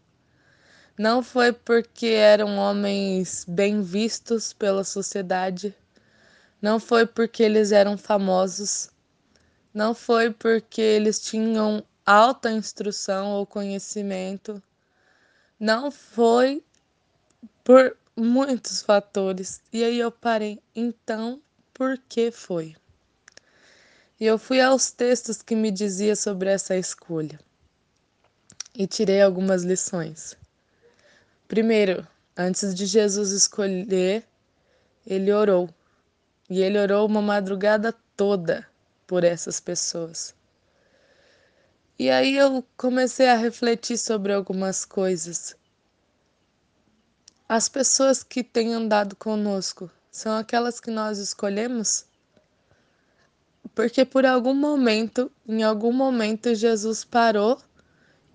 [0.97, 5.75] Não foi porque eram homens bem vistos pela sociedade,
[6.63, 8.89] não foi porque eles eram famosos,
[9.75, 14.63] não foi porque eles tinham alta instrução ou conhecimento,
[15.59, 16.65] não foi
[17.63, 19.61] por muitos fatores.
[19.73, 21.41] E aí eu parei, então,
[21.75, 22.75] por que foi?
[24.19, 27.39] E eu fui aos textos que me dizia sobre essa escolha
[28.75, 30.37] e tirei algumas lições.
[31.47, 32.07] Primeiro,
[32.37, 34.25] antes de Jesus escolher,
[35.07, 35.69] ele orou.
[36.49, 38.67] E ele orou uma madrugada toda
[39.07, 40.35] por essas pessoas.
[41.99, 45.57] E aí eu comecei a refletir sobre algumas coisas
[47.49, 52.05] as pessoas que têm andado conosco são aquelas que nós escolhemos?
[53.73, 57.61] Porque por algum momento, em algum momento, Jesus parou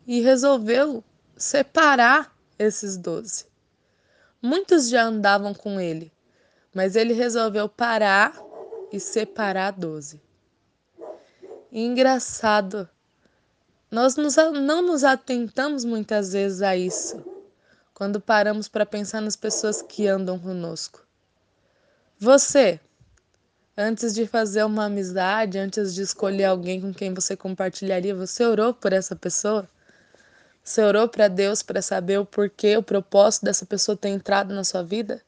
[0.07, 1.03] e resolveu
[1.35, 3.45] separar esses doze.
[4.41, 6.11] Muitos já andavam com ele,
[6.73, 8.33] mas ele resolveu parar
[8.93, 10.21] e separar doze.
[11.69, 12.87] engraçado,
[13.89, 17.30] nós não nos atentamos muitas vezes a isso
[18.01, 21.05] quando paramos para pensar nas pessoas que andam conosco.
[22.17, 22.79] Você,
[23.77, 28.73] antes de fazer uma amizade, antes de escolher alguém com quem você compartilharia, você orou
[28.73, 29.69] por essa pessoa?
[30.63, 34.63] Você orou para Deus para saber o porquê, o propósito dessa pessoa ter entrado na
[34.63, 35.21] sua vida?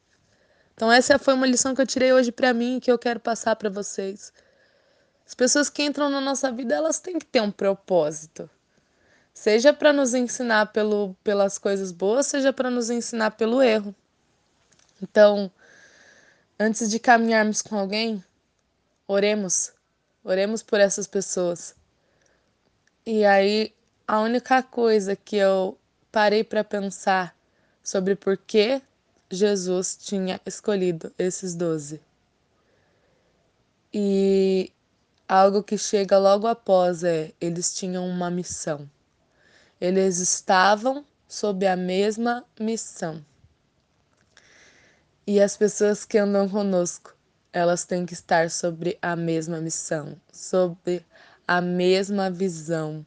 [0.74, 3.19] Então essa foi uma lição que eu tirei hoje para mim e que eu quero
[3.19, 4.34] passar para vocês.
[5.28, 8.49] As pessoas que entram na nossa vida, elas têm que ter um propósito.
[9.34, 13.93] Seja para nos ensinar pelo, pelas coisas boas, seja para nos ensinar pelo erro.
[15.01, 15.51] Então,
[16.59, 18.23] antes de caminharmos com alguém,
[19.07, 19.73] oremos,
[20.23, 21.75] oremos por essas pessoas.
[23.05, 23.73] E aí,
[24.07, 25.77] a única coisa que eu
[26.11, 27.36] parei para pensar
[27.84, 28.81] sobre por que
[29.29, 31.99] Jesus tinha escolhido esses doze.
[33.93, 34.71] E
[35.27, 38.89] algo que chega logo após é: eles tinham uma missão.
[39.84, 43.21] Eles estavam sob a mesma missão.
[45.27, 47.13] E as pessoas que andam conosco,
[47.51, 51.05] elas têm que estar sobre a mesma missão, sobre
[51.45, 53.05] a mesma visão.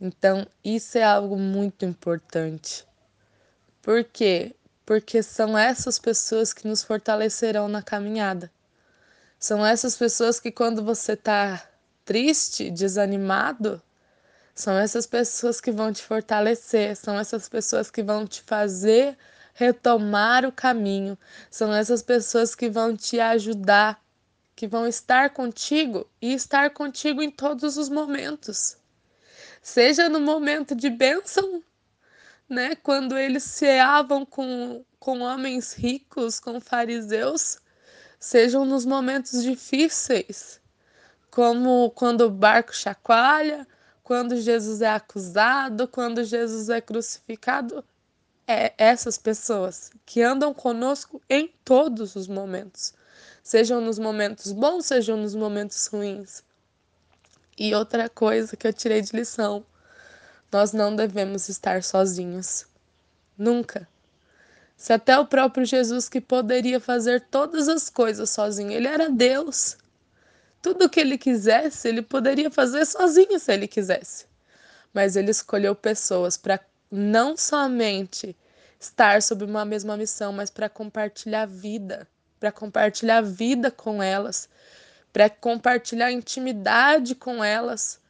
[0.00, 2.86] Então, isso é algo muito importante.
[3.82, 4.56] Por quê?
[4.86, 8.50] Porque são essas pessoas que nos fortalecerão na caminhada.
[9.38, 11.68] São essas pessoas que, quando você está
[12.02, 13.82] triste, desanimado,
[14.56, 19.16] são essas pessoas que vão te fortalecer, são essas pessoas que vão te fazer
[19.52, 21.16] retomar o caminho,
[21.50, 24.02] são essas pessoas que vão te ajudar,
[24.54, 28.78] que vão estar contigo e estar contigo em todos os momentos.
[29.62, 31.62] Seja no momento de bênção,
[32.48, 37.58] né, quando eles ceavam com, com homens ricos, com fariseus,
[38.18, 40.60] sejam nos momentos difíceis,
[41.30, 43.66] como quando o barco chacoalha,
[44.06, 47.84] quando Jesus é acusado, quando Jesus é crucificado.
[48.46, 52.94] É essas pessoas que andam conosco em todos os momentos,
[53.42, 56.44] sejam nos momentos bons, sejam nos momentos ruins.
[57.58, 59.66] E outra coisa que eu tirei de lição:
[60.52, 62.64] nós não devemos estar sozinhos.
[63.36, 63.88] Nunca.
[64.76, 69.76] Se até o próprio Jesus, que poderia fazer todas as coisas sozinho, ele era Deus.
[70.66, 74.26] Tudo o que ele quisesse, ele poderia fazer sozinho se ele quisesse.
[74.92, 76.58] Mas ele escolheu pessoas para
[76.90, 78.36] não somente
[78.80, 82.08] estar sob uma mesma missão, mas para compartilhar vida,
[82.40, 84.48] para compartilhar vida com elas,
[85.12, 88.00] para compartilhar intimidade com elas,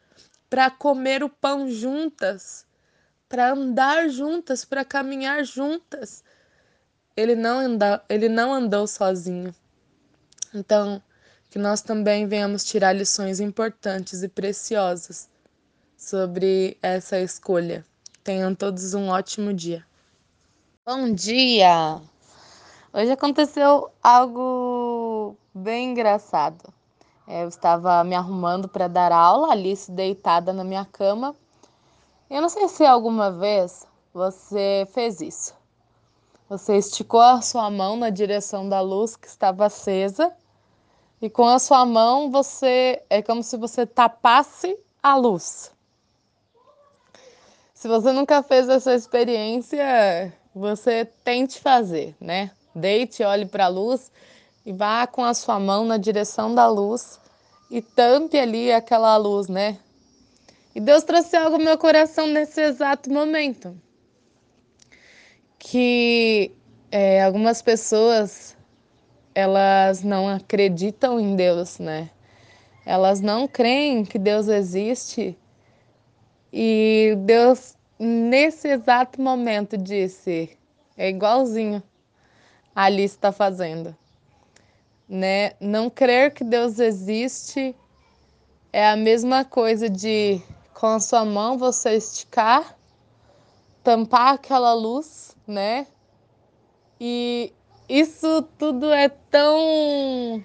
[0.48, 2.64] para comer o pão juntas,
[3.28, 6.24] para andar juntas, para caminhar juntas
[7.14, 9.54] ele não, anda, ele não andou sozinho.
[10.54, 11.02] Então,
[11.57, 15.26] que nós também venhamos tirar lições importantes e preciosas
[15.96, 17.82] sobre essa escolha.
[18.22, 19.82] Tenham todos um ótimo dia.
[20.84, 21.98] Bom dia!
[22.92, 26.62] Hoje aconteceu algo bem engraçado.
[27.26, 31.34] Eu estava me arrumando para dar aula, Alice deitada na minha cama.
[32.28, 35.54] Eu não sei se alguma vez você fez isso.
[36.50, 40.36] Você esticou a sua mão na direção da luz que estava acesa
[41.20, 45.72] e com a sua mão você é como se você tapasse a luz.
[47.74, 52.50] Se você nunca fez essa experiência, você tente fazer, né?
[52.74, 54.10] Deite, olhe para a luz
[54.64, 57.20] e vá com a sua mão na direção da luz
[57.70, 59.78] e tampe ali aquela luz, né?
[60.74, 63.76] E Deus trouxe algo no meu coração nesse exato momento
[65.58, 66.52] que
[66.90, 68.55] é, algumas pessoas
[69.37, 72.09] elas não acreditam em Deus, né?
[72.87, 75.37] Elas não creem que Deus existe
[76.51, 80.57] e Deus nesse exato momento disse
[80.96, 81.83] é igualzinho
[82.75, 83.95] a Alice está fazendo,
[85.07, 85.53] né?
[85.61, 87.76] Não crer que Deus existe
[88.72, 90.41] é a mesma coisa de
[90.72, 92.75] com a sua mão você esticar,
[93.84, 95.87] tampar aquela luz né?
[96.99, 97.53] E
[97.88, 100.45] isso tudo é tão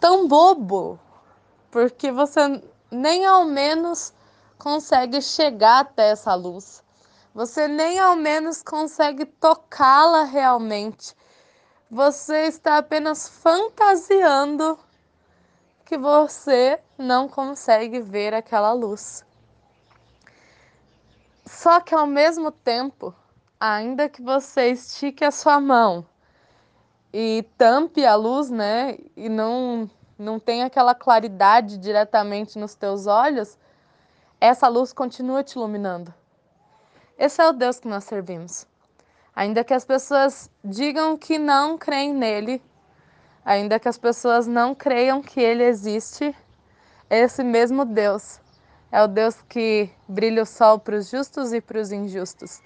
[0.00, 0.98] tão bobo,
[1.70, 2.40] porque você
[2.90, 4.12] nem ao menos
[4.58, 6.82] consegue chegar até essa luz.
[7.34, 11.14] Você nem ao menos consegue tocá-la realmente.
[11.90, 14.78] Você está apenas fantasiando
[15.84, 19.24] que você não consegue ver aquela luz.
[21.44, 23.14] Só que ao mesmo tempo,
[23.62, 26.04] ainda que você estique a sua mão
[27.12, 33.58] e tampe a luz, né, e não não tem aquela claridade diretamente nos teus olhos,
[34.40, 36.14] essa luz continua te iluminando.
[37.18, 38.66] Esse é o Deus que nós servimos.
[39.34, 42.62] Ainda que as pessoas digam que não creem nele,
[43.44, 46.36] ainda que as pessoas não creiam que ele existe,
[47.10, 48.40] esse mesmo Deus
[48.92, 52.60] é o Deus que brilha o sol para os justos e para os injustos.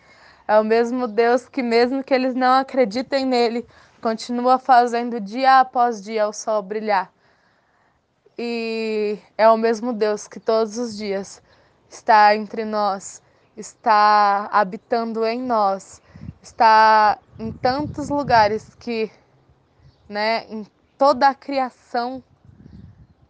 [0.49, 3.67] É o mesmo Deus que, mesmo que eles não acreditem nele,
[4.01, 7.13] continua fazendo dia após dia o sol brilhar.
[8.39, 11.43] e é o mesmo Deus que todos os dias
[11.89, 13.23] está entre nós,
[13.57, 16.03] está habitando em nós,
[16.43, 19.11] está em tantos lugares que,
[20.09, 20.67] né, em
[20.99, 22.23] toda a criação,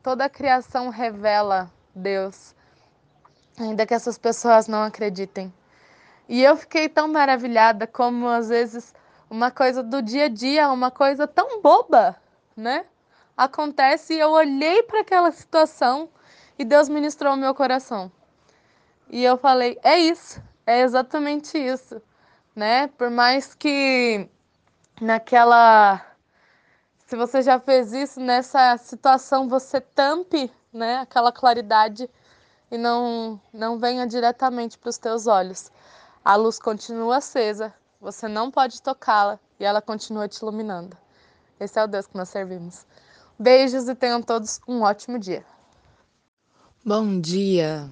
[0.03, 2.55] toda a criação revela Deus,
[3.59, 5.53] ainda que essas pessoas não acreditem.
[6.28, 8.94] E eu fiquei tão maravilhada como às vezes
[9.31, 12.16] uma coisa do dia a dia, uma coisa tão boba,
[12.57, 12.85] né?
[13.36, 16.09] Acontece e eu olhei para aquela situação
[16.59, 18.11] e Deus ministrou o meu coração.
[19.09, 22.03] E eu falei, é isso, é exatamente isso,
[22.55, 22.89] né?
[22.89, 24.28] Por mais que
[25.01, 26.05] naquela
[27.07, 32.11] se você já fez isso nessa situação, você tampe, né, aquela claridade
[32.70, 35.70] e não não venha diretamente para os teus olhos.
[36.27, 40.97] A luz continua acesa, você não pode tocá-la e ela continua te iluminando.
[41.61, 42.85] Esse é o Deus que nós servimos.
[43.39, 45.47] Beijos e tenham todos um ótimo dia.
[46.85, 47.89] Bom dia.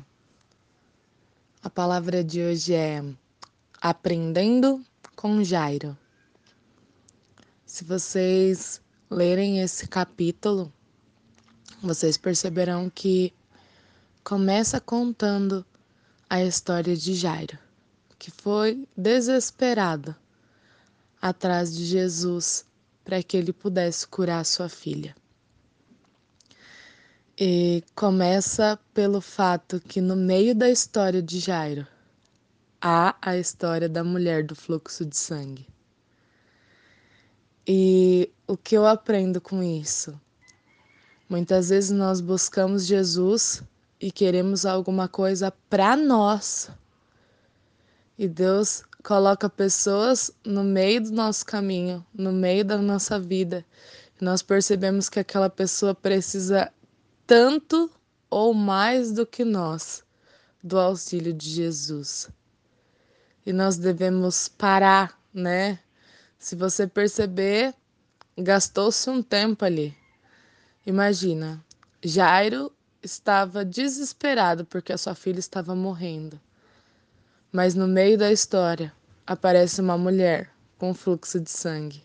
[1.62, 3.04] A palavra de hoje é
[3.80, 4.84] Aprendendo
[5.14, 5.96] com Jairo.
[7.64, 10.72] Se vocês lerem esse capítulo,
[11.80, 13.32] vocês perceberão que
[14.24, 15.64] começa contando
[16.28, 17.56] a história de Jairo,
[18.24, 20.16] que foi desesperado
[21.20, 22.64] atrás de Jesus
[23.04, 25.14] para que ele pudesse curar sua filha.
[27.38, 31.86] E começa pelo fato que no meio da história de Jairo
[32.80, 35.68] há a história da mulher do fluxo de sangue.
[37.68, 40.18] E o que eu aprendo com isso?
[41.28, 43.62] Muitas vezes nós buscamos Jesus
[44.00, 46.70] e queremos alguma coisa para nós.
[48.18, 53.64] E Deus coloca pessoas no meio do nosso caminho, no meio da nossa vida.
[54.20, 56.72] E nós percebemos que aquela pessoa precisa
[57.26, 57.90] tanto
[58.30, 60.04] ou mais do que nós
[60.62, 62.30] do auxílio de Jesus.
[63.44, 65.78] E nós devemos parar, né?
[66.38, 67.74] Se você perceber,
[68.38, 69.94] gastou-se um tempo ali.
[70.86, 71.62] Imagina,
[72.02, 72.72] Jairo
[73.02, 76.40] estava desesperado porque a sua filha estava morrendo.
[77.54, 78.92] Mas no meio da história
[79.24, 82.02] aparece uma mulher com fluxo de sangue.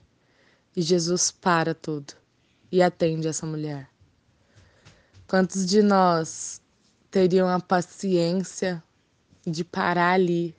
[0.76, 2.13] E Jesus para tudo
[2.71, 3.89] e atende essa mulher.
[5.27, 6.61] Quantos de nós
[7.09, 8.84] teriam a paciência
[9.43, 10.55] de parar ali,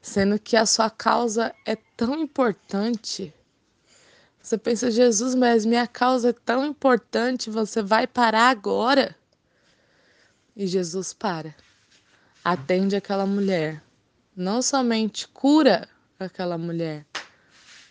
[0.00, 3.30] sendo que a sua causa é tão importante?
[4.40, 9.14] Você pensa, Jesus, mas minha causa é tão importante, você vai parar agora?
[10.56, 11.54] E Jesus para,
[12.48, 13.82] atende aquela mulher,
[14.36, 17.04] não somente cura aquela mulher,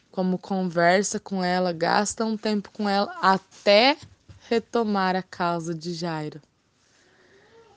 [0.09, 3.97] como conversa com ela, gasta um tempo com ela até
[4.47, 6.41] retomar a causa de Jairo.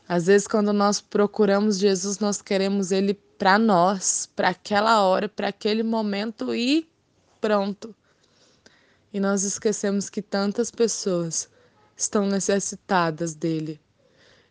[0.08, 5.48] Às vezes, quando nós procuramos Jesus, nós queremos ele para nós, para aquela hora, para
[5.48, 6.88] aquele momento e
[7.40, 7.92] pronto.
[9.12, 11.50] E nós esquecemos que tantas pessoas
[11.96, 13.80] estão necessitadas dele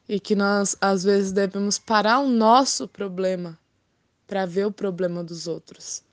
[0.08, 3.58] e que nós, às vezes, devemos parar o nosso problema
[4.26, 6.04] para ver o problema dos outros.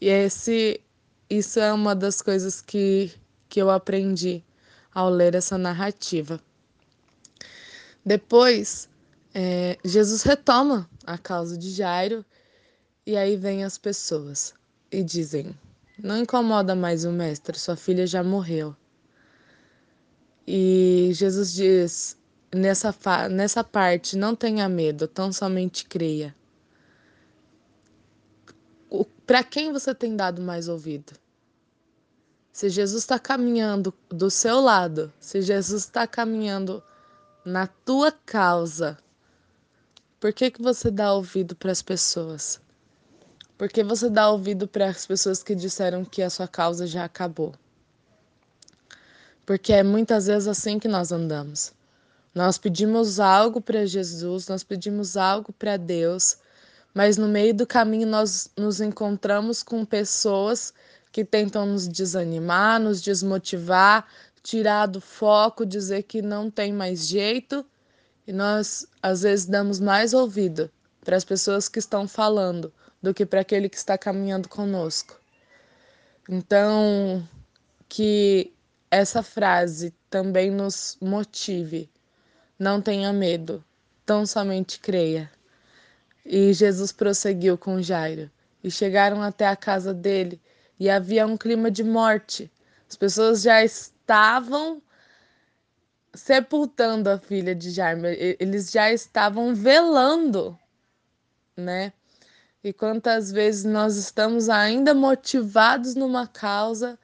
[0.00, 0.80] E esse,
[1.28, 3.12] isso é uma das coisas que,
[3.48, 4.42] que eu aprendi
[4.94, 6.40] ao ler essa narrativa.
[8.04, 8.88] Depois,
[9.34, 12.24] é, Jesus retoma a causa de Jairo
[13.04, 14.54] e aí vêm as pessoas
[14.90, 15.54] e dizem:
[15.98, 18.74] Não incomoda mais o mestre, sua filha já morreu.
[20.46, 22.15] E Jesus diz
[22.54, 22.94] nessa,
[23.30, 26.34] nessa parte: Não tenha medo, tão somente creia.
[29.26, 31.12] Para quem você tem dado mais ouvido?
[32.52, 36.80] Se Jesus está caminhando do seu lado, se Jesus está caminhando
[37.44, 38.96] na tua causa,
[40.20, 42.60] por que, que você dá ouvido para as pessoas?
[43.58, 47.04] Por que você dá ouvido para as pessoas que disseram que a sua causa já
[47.04, 47.52] acabou?
[49.44, 51.72] Porque é muitas vezes assim que nós andamos.
[52.36, 56.36] Nós pedimos algo para Jesus, nós pedimos algo para Deus,
[56.92, 60.74] mas no meio do caminho nós nos encontramos com pessoas
[61.10, 64.06] que tentam nos desanimar, nos desmotivar,
[64.42, 67.64] tirar do foco, dizer que não tem mais jeito.
[68.26, 70.70] E nós, às vezes, damos mais ouvido
[71.02, 72.70] para as pessoas que estão falando
[73.02, 75.18] do que para aquele que está caminhando conosco.
[76.28, 77.26] Então,
[77.88, 78.52] que
[78.90, 81.88] essa frase também nos motive.
[82.58, 83.62] Não tenha medo,
[84.04, 85.30] tão somente creia.
[86.24, 88.30] E Jesus prosseguiu com Jairo
[88.64, 90.40] e chegaram até a casa dele
[90.78, 92.50] e havia um clima de morte.
[92.88, 94.82] As pessoas já estavam
[96.14, 98.06] sepultando a filha de Jairo,
[98.40, 100.58] eles já estavam velando,
[101.56, 101.92] né?
[102.64, 106.98] E quantas vezes nós estamos ainda motivados numa causa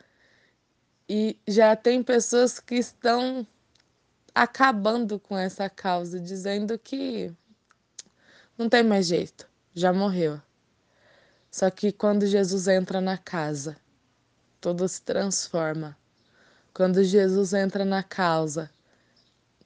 [1.08, 3.46] e já tem pessoas que estão
[4.34, 7.32] acabando com essa causa, dizendo que
[8.56, 10.40] não tem mais jeito, já morreu.
[11.50, 13.76] Só que quando Jesus entra na casa,
[14.60, 15.96] tudo se transforma.
[16.72, 18.70] Quando Jesus entra na causa,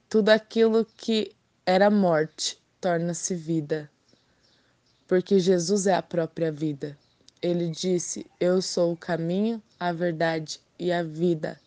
[0.09, 1.33] tudo aquilo que
[1.65, 3.89] era morte torna-se vida.
[5.07, 6.97] Porque Jesus é a própria vida.
[7.41, 11.59] Ele disse: Eu sou o caminho, a verdade e a vida.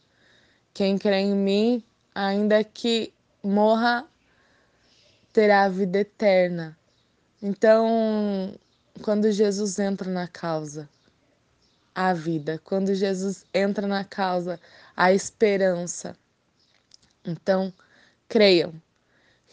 [0.75, 1.83] Quem crê em mim,
[2.27, 4.07] ainda que morra,
[5.33, 6.77] terá a vida eterna.
[7.43, 8.55] Então,
[9.03, 10.87] quando Jesus entra na causa,
[11.95, 14.61] a vida, quando Jesus entra na causa,
[14.95, 16.15] a esperança.
[17.25, 17.73] Então,
[18.29, 18.75] creiam,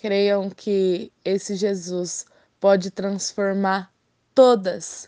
[0.02, 2.26] creiam que esse Jesus
[2.60, 3.94] pode transformar
[4.36, 5.08] todas,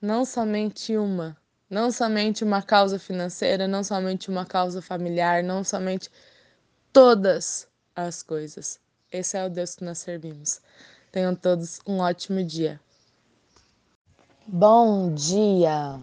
[0.00, 1.36] não somente uma,
[1.68, 6.10] não somente uma causa financeira, não somente uma causa familiar, não somente
[6.94, 7.66] todas
[7.96, 8.78] as coisas.
[9.10, 10.60] Esse é o Deus que nós servimos.
[11.10, 12.80] Tenham todos um ótimo dia.
[14.46, 16.00] Bom dia!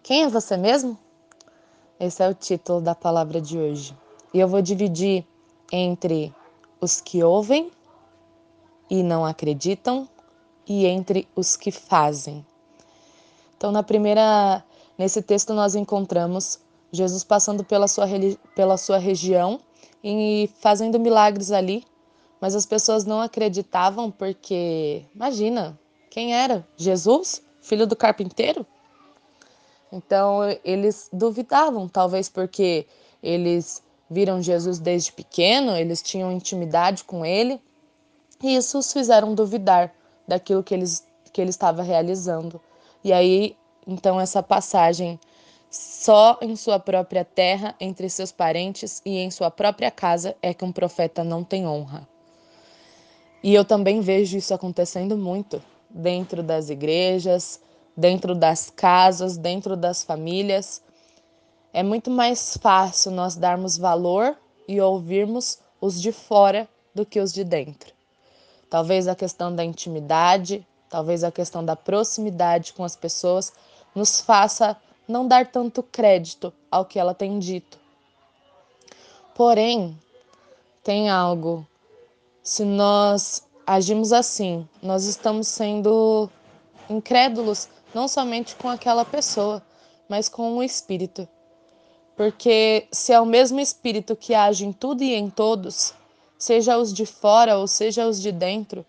[0.00, 0.96] Quem é você mesmo?
[1.98, 3.96] Esse é o título da palavra de hoje.
[4.32, 5.26] E eu vou dividir
[5.72, 6.32] entre
[6.80, 7.72] os que ouvem
[8.88, 10.08] e não acreditam
[10.64, 12.46] e entre os que fazem.
[13.56, 14.64] Então, na primeira,
[14.96, 16.60] nesse texto nós encontramos
[16.92, 18.06] Jesus passando pela sua,
[18.54, 19.60] pela sua região
[20.02, 21.84] e fazendo milagres ali,
[22.40, 25.78] mas as pessoas não acreditavam porque, imagina,
[26.10, 26.66] quem era?
[26.76, 28.66] Jesus, filho do carpinteiro?
[29.92, 32.86] Então eles duvidavam, talvez porque
[33.22, 37.60] eles viram Jesus desde pequeno, eles tinham intimidade com ele,
[38.42, 39.94] e isso os fizeram duvidar
[40.26, 42.60] daquilo que, eles, que ele estava realizando.
[43.04, 43.56] E aí,
[43.86, 45.18] então, essa passagem
[45.72, 50.66] só em sua própria terra, entre seus parentes e em sua própria casa é que
[50.66, 52.06] um profeta não tem honra.
[53.42, 57.58] E eu também vejo isso acontecendo muito dentro das igrejas,
[57.96, 60.82] dentro das casas, dentro das famílias.
[61.72, 64.36] É muito mais fácil nós darmos valor
[64.68, 67.94] e ouvirmos os de fora do que os de dentro.
[68.68, 73.54] Talvez a questão da intimidade, talvez a questão da proximidade com as pessoas
[73.94, 74.76] nos faça
[75.06, 77.78] não dar tanto crédito ao que ela tem dito.
[79.34, 79.98] Porém,
[80.82, 81.66] tem algo.
[82.42, 86.28] Se nós agimos assim, nós estamos sendo
[86.88, 89.62] incrédulos não somente com aquela pessoa,
[90.08, 91.28] mas com o espírito.
[92.16, 95.94] Porque se é o mesmo espírito que age em tudo e em todos,
[96.38, 98.84] seja os de fora ou seja os de dentro,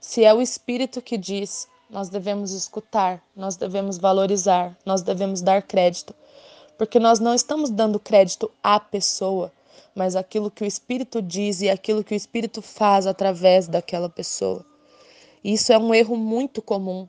[0.00, 5.62] se é o Espírito que diz, nós devemos escutar, nós devemos valorizar, nós devemos dar
[5.62, 6.14] crédito,
[6.76, 9.50] porque nós não estamos dando crédito à pessoa,
[9.94, 14.64] mas aquilo que o Espírito diz e aquilo que o Espírito faz através daquela pessoa.
[15.42, 17.08] Isso é um erro muito comum,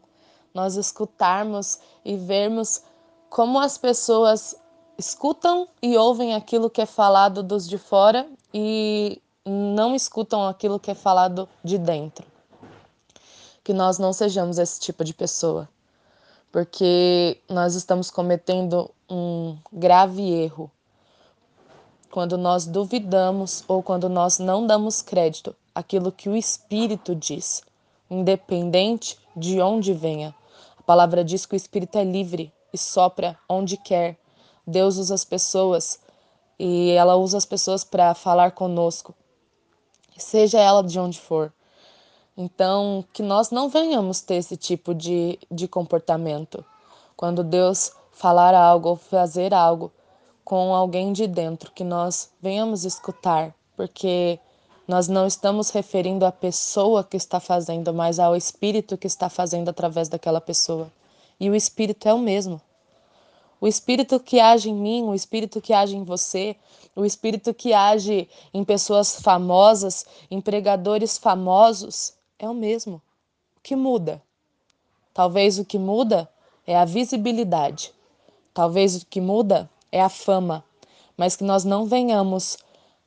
[0.53, 2.81] nós escutarmos e vermos
[3.29, 4.55] como as pessoas
[4.97, 10.91] escutam e ouvem aquilo que é falado dos de fora e não escutam aquilo que
[10.91, 12.25] é falado de dentro
[13.69, 15.69] que nós não sejamos esse tipo de pessoa,
[16.51, 20.71] porque nós estamos cometendo um grave erro
[22.09, 27.61] quando nós duvidamos ou quando nós não damos crédito àquilo que o Espírito diz,
[28.09, 30.33] independente de onde venha.
[30.75, 34.17] A palavra diz que o Espírito é livre e sopra onde quer.
[34.65, 35.99] Deus usa as pessoas
[36.57, 39.13] e ela usa as pessoas para falar conosco,
[40.17, 41.53] seja ela de onde for.
[42.41, 46.63] Então, que nós não venhamos ter esse tipo de, de comportamento.
[47.13, 49.91] Quando Deus falar algo ou fazer algo
[50.45, 54.39] com alguém de dentro, que nós venhamos escutar, porque
[54.87, 59.67] nós não estamos referindo à pessoa que está fazendo, mas ao espírito que está fazendo
[59.67, 60.89] através daquela pessoa.
[61.37, 62.61] E o espírito é o mesmo.
[63.59, 66.55] O espírito que age em mim, o espírito que age em você,
[66.95, 73.01] o espírito que age em pessoas famosas, em pregadores famosos, é o mesmo.
[73.57, 74.23] O que muda?
[75.13, 76.29] Talvez o que muda
[76.65, 77.93] é a visibilidade.
[78.53, 80.63] Talvez o que muda é a fama,
[81.17, 82.57] mas que nós não venhamos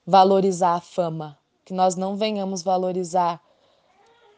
[0.06, 3.40] valorizar a fama, que nós não venhamos valorizar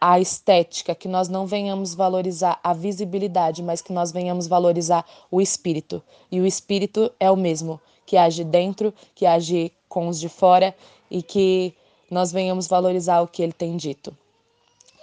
[0.00, 5.40] a estética, que nós não venhamos valorizar a visibilidade, mas que nós venhamos valorizar o
[5.40, 6.02] espírito.
[6.30, 10.74] E o espírito é o mesmo, que age dentro, que age com os de fora
[11.10, 11.74] e que
[12.10, 14.16] nós venhamos valorizar o que ele tem dito.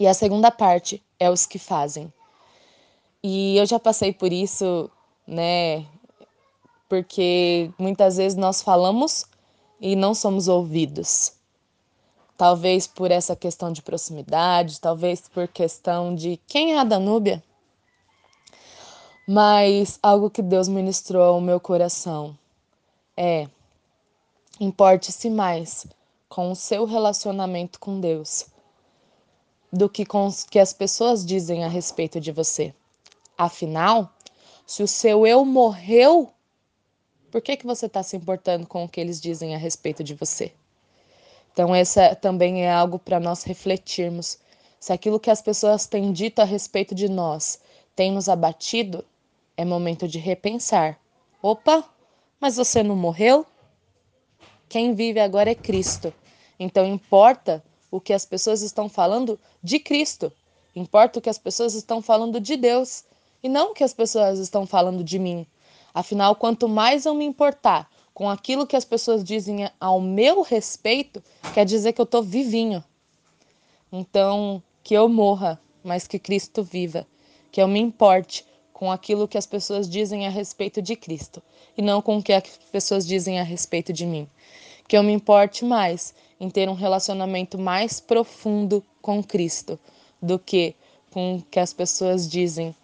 [0.01, 2.11] E a segunda parte é os que fazem.
[3.21, 4.89] E eu já passei por isso,
[5.27, 5.85] né?
[6.89, 9.27] Porque muitas vezes nós falamos
[9.79, 11.33] e não somos ouvidos.
[12.35, 17.43] Talvez por essa questão de proximidade, talvez por questão de quem é a Danúbia.
[19.27, 22.35] Mas algo que Deus ministrou ao meu coração
[23.15, 23.47] é:
[24.59, 25.85] importe-se mais
[26.27, 28.49] com o seu relacionamento com Deus
[29.71, 30.05] do que
[30.49, 32.73] que as pessoas dizem a respeito de você.
[33.37, 34.13] Afinal,
[34.65, 36.31] se o seu eu morreu,
[37.31, 40.13] por que, que você está se importando com o que eles dizem a respeito de
[40.13, 40.51] você?
[41.53, 44.37] Então, essa também é algo para nós refletirmos.
[44.79, 47.59] Se aquilo que as pessoas têm dito a respeito de nós
[47.95, 49.05] tem nos abatido,
[49.55, 50.99] é momento de repensar.
[51.41, 51.83] Opa,
[52.39, 53.45] mas você não morreu?
[54.67, 56.13] Quem vive agora é Cristo.
[56.59, 60.31] Então importa o que as pessoas estão falando de Cristo.
[60.75, 63.03] Importa o que as pessoas estão falando de Deus
[63.43, 65.45] e não o que as pessoas estão falando de mim.
[65.93, 71.21] Afinal, quanto mais eu me importar com aquilo que as pessoas dizem ao meu respeito,
[71.53, 72.83] quer dizer que eu estou vivinho.
[73.91, 77.05] Então, que eu morra, mas que Cristo viva.
[77.51, 81.41] Que eu me importe com aquilo que as pessoas dizem a respeito de Cristo
[81.77, 84.27] e não com o que as pessoas dizem a respeito de mim.
[84.87, 89.79] Que eu me importe mais em ter um relacionamento mais profundo com Cristo
[90.19, 90.73] do que
[91.11, 92.75] com o que as pessoas dizem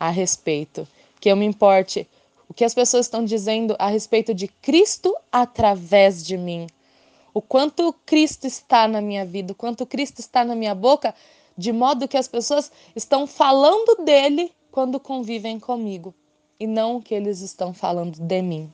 [0.00, 0.88] a respeito.
[1.20, 2.08] Que eu me importe
[2.48, 6.68] o que as pessoas estão dizendo a respeito de Cristo através de mim.
[7.34, 11.14] O quanto Cristo está na minha vida, o quanto Cristo está na minha boca,
[11.58, 16.14] de modo que as pessoas estão falando dele quando convivem comigo
[16.58, 18.72] e não o que eles estão falando de mim.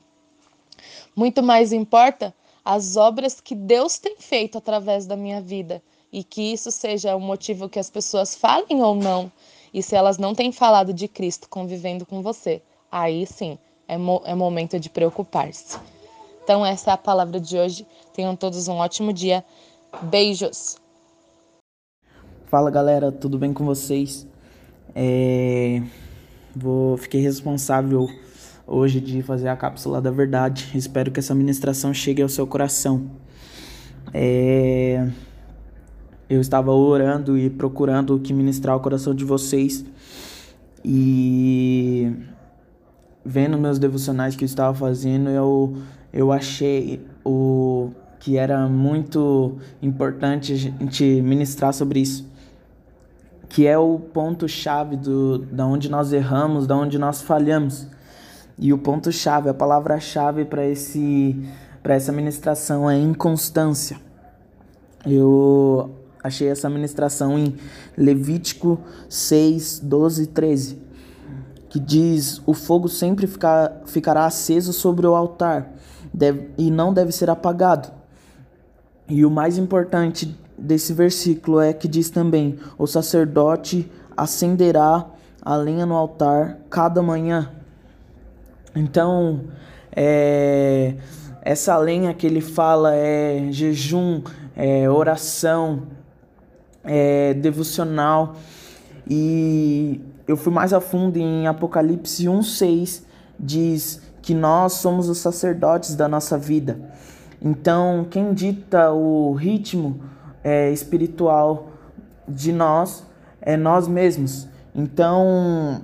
[1.13, 2.33] Muito mais importa
[2.63, 5.81] as obras que Deus tem feito através da minha vida
[6.11, 9.31] e que isso seja o motivo que as pessoas falem ou não.
[9.73, 12.61] E se elas não têm falado de Cristo convivendo com você,
[12.91, 13.57] aí sim
[13.87, 15.77] é, mo é momento de preocupar-se.
[16.43, 17.87] Então, essa é a palavra de hoje.
[18.13, 19.43] Tenham todos um ótimo dia.
[20.03, 20.77] Beijos!
[22.45, 24.27] Fala galera, tudo bem com vocês?
[24.93, 25.81] É...
[26.55, 26.97] Vou...
[26.97, 28.07] Fiquei responsável
[28.65, 30.71] hoje de fazer a cápsula da verdade.
[30.75, 33.09] Espero que essa ministração chegue ao seu coração.
[34.13, 35.07] É...
[36.29, 39.85] Eu estava orando e procurando o que ministrar ao coração de vocês
[40.83, 42.11] e
[43.23, 45.77] vendo meus devocionais que eu estava fazendo, eu,
[46.11, 52.29] eu achei o que era muito importante a gente ministrar sobre isso,
[53.47, 57.87] que é o ponto chave do da onde nós erramos, da onde nós falhamos.
[58.57, 61.43] E o ponto-chave, a palavra-chave para esse
[61.83, 63.97] para essa ministração é inconstância.
[65.05, 65.91] Eu
[66.23, 67.57] achei essa ministração em
[67.97, 70.81] Levítico 6, 12 e 13,
[71.69, 75.73] que diz: O fogo sempre ficar, ficará aceso sobre o altar
[76.13, 77.91] deve, e não deve ser apagado.
[79.09, 85.05] E o mais importante desse versículo é que diz também: O sacerdote acenderá
[85.41, 87.51] a lenha no altar cada manhã
[88.75, 89.41] então,
[89.95, 90.95] é,
[91.41, 94.21] essa lenha que ele fala é jejum,
[94.55, 95.83] é oração,
[96.83, 98.35] é devocional.
[99.09, 103.03] E eu fui mais a fundo em Apocalipse 1,6,
[103.39, 106.79] diz que nós somos os sacerdotes da nossa vida.
[107.41, 109.99] Então, quem dita o ritmo
[110.43, 111.67] é, espiritual
[112.27, 113.05] de nós
[113.41, 114.47] é nós mesmos.
[114.73, 115.81] Então,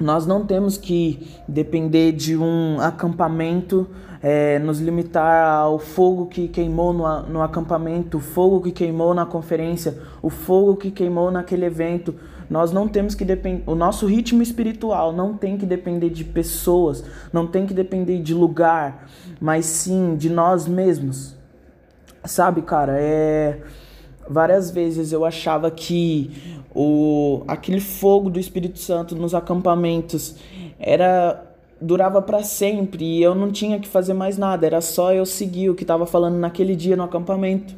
[0.00, 3.86] nós não temos que depender de um acampamento,
[4.22, 9.26] é, nos limitar ao fogo que queimou no, no acampamento, o fogo que queimou na
[9.26, 12.14] conferência, o fogo que queimou naquele evento.
[12.48, 13.62] Nós não temos que depender.
[13.66, 18.34] O nosso ritmo espiritual não tem que depender de pessoas, não tem que depender de
[18.34, 19.06] lugar,
[19.40, 21.36] mas sim de nós mesmos.
[22.24, 23.60] Sabe, cara, é.
[24.28, 30.36] Várias vezes eu achava que o aquele fogo do Espírito Santo nos acampamentos
[30.78, 31.46] era
[31.80, 35.70] durava para sempre e eu não tinha que fazer mais nada, era só eu seguir
[35.70, 37.74] o que estava falando naquele dia no acampamento.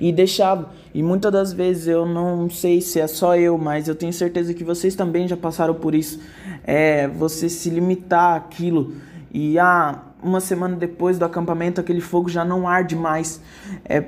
[0.00, 0.70] E deixava.
[0.94, 4.54] E muitas das vezes eu não sei se é só eu, mas eu tenho certeza
[4.54, 6.18] que vocês também já passaram por isso.
[6.64, 8.94] É você se limitar àquilo
[9.32, 13.40] e ah, uma semana depois do acampamento aquele fogo já não arde mais.
[13.84, 14.02] É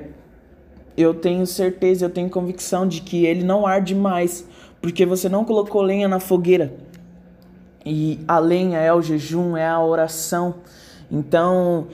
[0.97, 4.47] eu tenho certeza, eu tenho convicção de que ele não arde mais,
[4.81, 6.73] porque você não colocou lenha na fogueira.
[7.85, 10.55] E a lenha é o jejum, é a oração.
[11.11, 11.87] Então,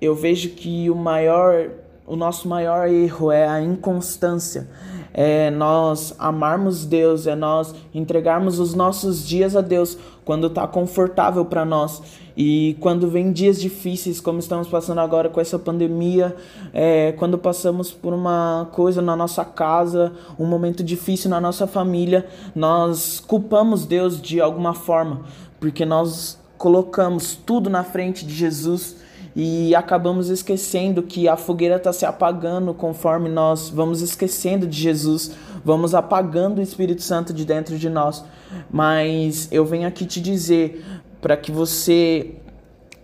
[0.00, 1.70] eu vejo que o maior,
[2.06, 4.68] o nosso maior erro é a inconstância.
[5.12, 11.44] É nós amarmos Deus, é nós entregarmos os nossos dias a Deus quando está confortável
[11.46, 12.02] para nós.
[12.36, 16.36] E quando vem dias difíceis, como estamos passando agora com essa pandemia,
[16.74, 22.26] é, quando passamos por uma coisa na nossa casa, um momento difícil na nossa família,
[22.54, 25.22] nós culpamos Deus de alguma forma,
[25.58, 28.96] porque nós colocamos tudo na frente de Jesus
[29.34, 35.32] e acabamos esquecendo que a fogueira está se apagando conforme nós vamos esquecendo de Jesus,
[35.62, 38.24] vamos apagando o Espírito Santo de dentro de nós.
[38.70, 40.82] Mas eu venho aqui te dizer
[41.20, 42.32] para que você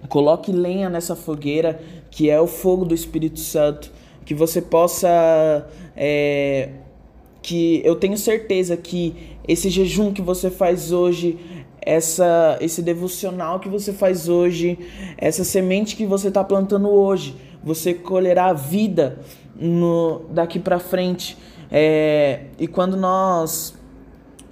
[0.08, 1.80] coloque lenha nessa fogueira,
[2.10, 3.90] que é o fogo do Espírito Santo,
[4.24, 5.66] que você possa.
[5.96, 6.70] É,
[7.42, 11.38] que eu tenho certeza que esse jejum que você faz hoje
[11.84, 14.78] essa esse devocional que você faz hoje,
[15.18, 19.18] essa semente que você está plantando hoje, você colherá vida
[19.56, 21.36] no daqui para frente.
[21.70, 23.74] É, e quando nós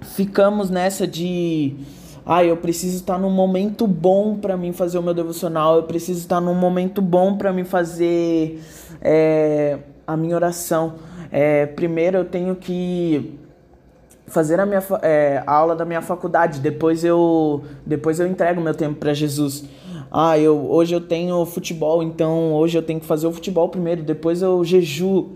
[0.01, 1.75] ficamos nessa de
[2.33, 6.21] ah, eu preciso estar num momento bom para mim fazer o meu devocional, eu preciso
[6.21, 8.63] estar num momento bom para mim fazer
[9.01, 10.93] é, a minha oração.
[11.29, 13.37] É, primeiro eu tenho que
[14.27, 18.73] fazer a minha é, a aula da minha faculdade, depois eu depois eu entrego meu
[18.73, 19.65] tempo para Jesus.
[20.09, 24.03] Ah, eu hoje eu tenho futebol, então hoje eu tenho que fazer o futebol primeiro,
[24.03, 25.33] depois eu jejuo.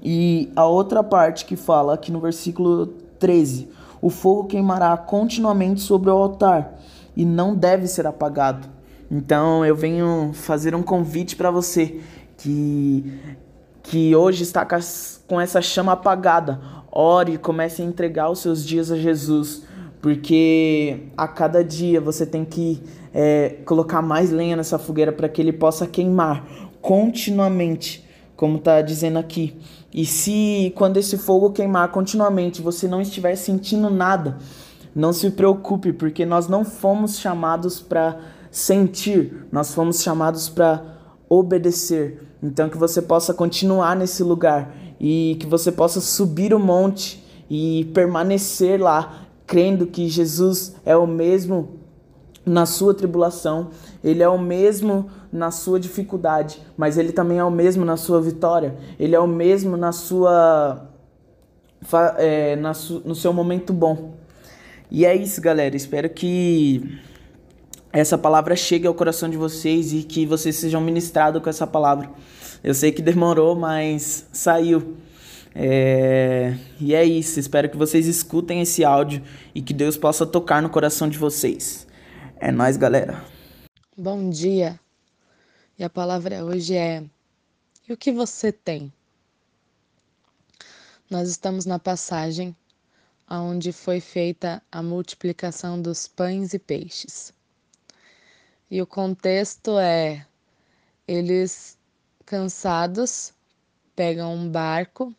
[0.00, 2.86] E a outra parte que fala aqui no versículo
[3.18, 6.78] 13, o fogo queimará continuamente sobre o altar
[7.16, 8.68] e não deve ser apagado.
[9.10, 12.00] Então eu venho fazer um convite para você
[12.36, 13.20] que
[13.82, 14.66] que hoje está
[15.26, 16.60] com essa chama apagada
[16.92, 19.62] Ore, comece a entregar os seus dias a Jesus,
[20.02, 22.82] porque a cada dia você tem que
[23.14, 26.44] é, colocar mais lenha nessa fogueira para que ele possa queimar
[26.82, 28.04] continuamente,
[28.34, 29.56] como está dizendo aqui.
[29.92, 34.38] E se quando esse fogo queimar continuamente você não estiver sentindo nada,
[34.94, 38.18] não se preocupe, porque nós não fomos chamados para
[38.50, 40.82] sentir, nós fomos chamados para
[41.28, 42.26] obedecer.
[42.42, 47.90] Então que você possa continuar nesse lugar e que você possa subir o monte e
[47.94, 51.80] permanecer lá, crendo que Jesus é o mesmo
[52.44, 53.68] na sua tribulação,
[54.02, 58.20] ele é o mesmo na sua dificuldade, mas ele também é o mesmo na sua
[58.20, 60.88] vitória, ele é o mesmo na sua
[62.18, 64.14] é, na su, no seu momento bom.
[64.90, 65.76] E é isso, galera.
[65.76, 66.98] Espero que
[67.92, 72.10] essa palavra chegue ao coração de vocês e que vocês sejam ministrados com essa palavra.
[72.62, 74.96] Eu sei que demorou, mas saiu.
[75.54, 76.54] É...
[76.80, 77.38] E é isso.
[77.38, 79.22] Espero que vocês escutem esse áudio
[79.54, 81.86] e que Deus possa tocar no coração de vocês.
[82.38, 83.22] É nós, galera.
[83.96, 84.78] Bom dia.
[85.80, 87.02] E a palavra hoje é:
[87.88, 88.92] E o que você tem?
[91.08, 92.54] Nós estamos na passagem
[93.26, 97.32] onde foi feita a multiplicação dos pães e peixes.
[98.70, 100.26] E o contexto é:
[101.08, 101.78] eles
[102.26, 103.32] cansados,
[103.96, 105.14] pegam um barco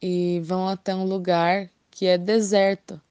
[0.00, 3.02] e vão até um lugar que é deserto,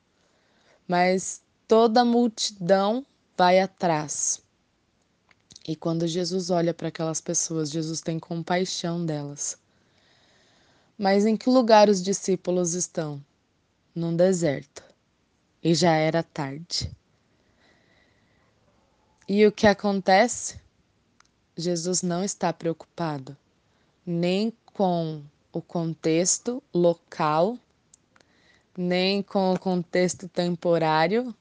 [0.88, 4.42] mas toda a multidão vai atrás.
[5.68, 9.58] E quando Jesus olha para aquelas pessoas, Jesus tem compaixão delas.
[10.98, 13.24] Mas em que lugar os discípulos estão?
[13.94, 14.84] Num deserto.
[15.64, 16.92] E já era tarde.
[19.28, 20.60] E o que acontece?
[21.56, 23.38] Jesus não está preocupado
[24.06, 25.22] nem com
[25.54, 27.58] o contexto local,
[28.78, 31.36] nem com o contexto temporário.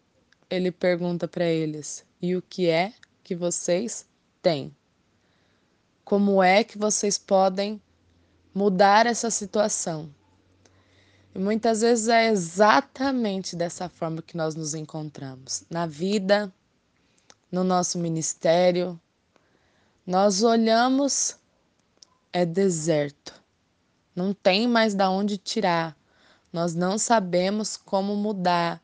[0.48, 2.92] Ele pergunta para eles: e o que é
[3.22, 4.06] que vocês
[4.42, 4.74] têm?
[6.04, 7.80] Como é que vocês podem
[8.54, 10.12] mudar essa situação?
[11.34, 16.52] E muitas vezes é exatamente dessa forma que nós nos encontramos na vida,
[17.50, 19.00] no nosso ministério,
[20.06, 21.36] nós olhamos,
[22.32, 23.40] é deserto.
[24.14, 25.96] Não tem mais da onde tirar.
[26.52, 28.82] Nós não sabemos como mudar.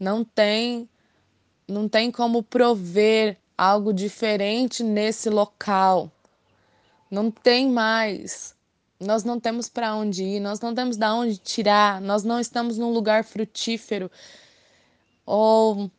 [0.00, 0.88] Não tem
[1.68, 6.10] não tem como prover algo diferente nesse local.
[7.10, 8.54] Não tem mais.
[8.98, 12.78] Nós não temos para onde ir, nós não temos da onde tirar, nós não estamos
[12.78, 14.10] num lugar frutífero.
[15.26, 15.90] Ou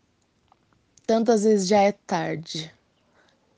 [1.05, 2.73] tantas vezes já é tarde.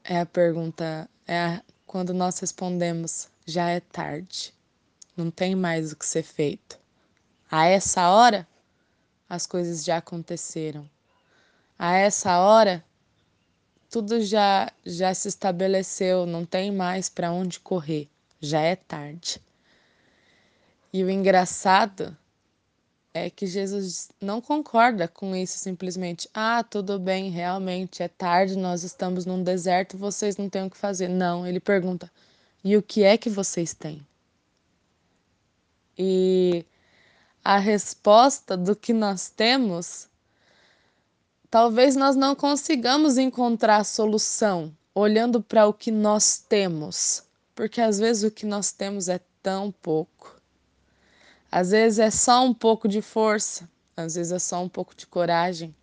[0.03, 4.53] É a pergunta, é a, quando nós respondemos, já é tarde,
[5.15, 6.77] não tem mais o que ser feito.
[7.49, 8.47] A essa hora,
[9.29, 10.89] as coisas já aconteceram.
[11.77, 12.83] A essa hora,
[13.95, 18.09] tudo já já se estabeleceu, não tem mais para onde correr,
[18.41, 19.41] já é tarde.
[20.91, 22.13] E o engraçado
[23.13, 26.29] é que Jesus não concorda com isso simplesmente.
[26.33, 30.75] Ah, tudo bem, realmente é tarde, nós estamos num deserto, vocês não têm o que
[30.75, 31.07] fazer.
[31.07, 32.11] Não, ele pergunta:
[32.65, 34.05] e o que é que vocês têm?
[35.97, 36.65] E
[37.41, 40.09] a resposta do que nós temos,
[41.49, 47.23] talvez nós não consigamos encontrar solução olhando para o que nós temos,
[47.53, 50.41] porque às vezes o que nós temos é tão pouco.
[51.51, 55.05] Às vezes é só um pouco de força, às vezes é só um pouco de
[55.05, 55.75] coragem,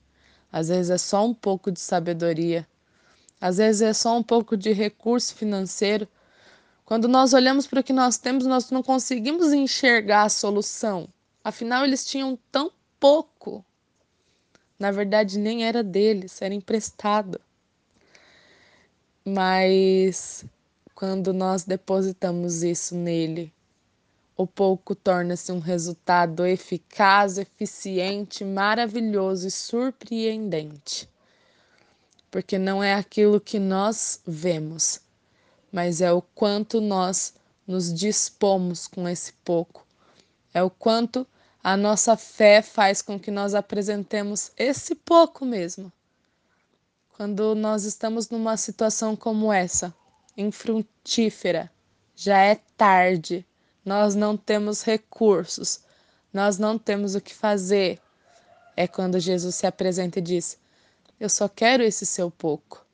[0.50, 2.66] às vezes é só um pouco de sabedoria,
[3.40, 6.08] às vezes é só um pouco de recurso financeiro
[6.92, 11.08] quando nós olhamos para o que nós temos, nós não conseguimos enxergar a solução.
[11.42, 12.70] Afinal, eles tinham tão
[13.00, 13.64] pouco.
[14.82, 17.40] Na verdade, nem era deles, era emprestado.
[19.24, 20.44] Mas
[20.92, 23.52] quando nós depositamos isso nele,
[24.36, 31.08] o pouco torna-se um resultado eficaz, eficiente, maravilhoso e surpreendente.
[32.28, 35.00] Porque não é aquilo que nós vemos,
[35.70, 37.34] mas é o quanto nós
[37.64, 39.86] nos dispomos com esse pouco.
[40.52, 41.24] É o quanto
[41.62, 45.92] a nossa fé faz com que nós apresentemos esse pouco mesmo.
[47.16, 49.94] Quando nós estamos numa situação como essa,
[50.36, 51.70] infrutífera,
[52.16, 53.46] já é tarde,
[53.84, 55.80] nós não temos recursos,
[56.32, 58.00] nós não temos o que fazer.
[58.76, 60.58] É quando Jesus se apresenta e diz:
[61.20, 62.84] Eu só quero esse seu pouco.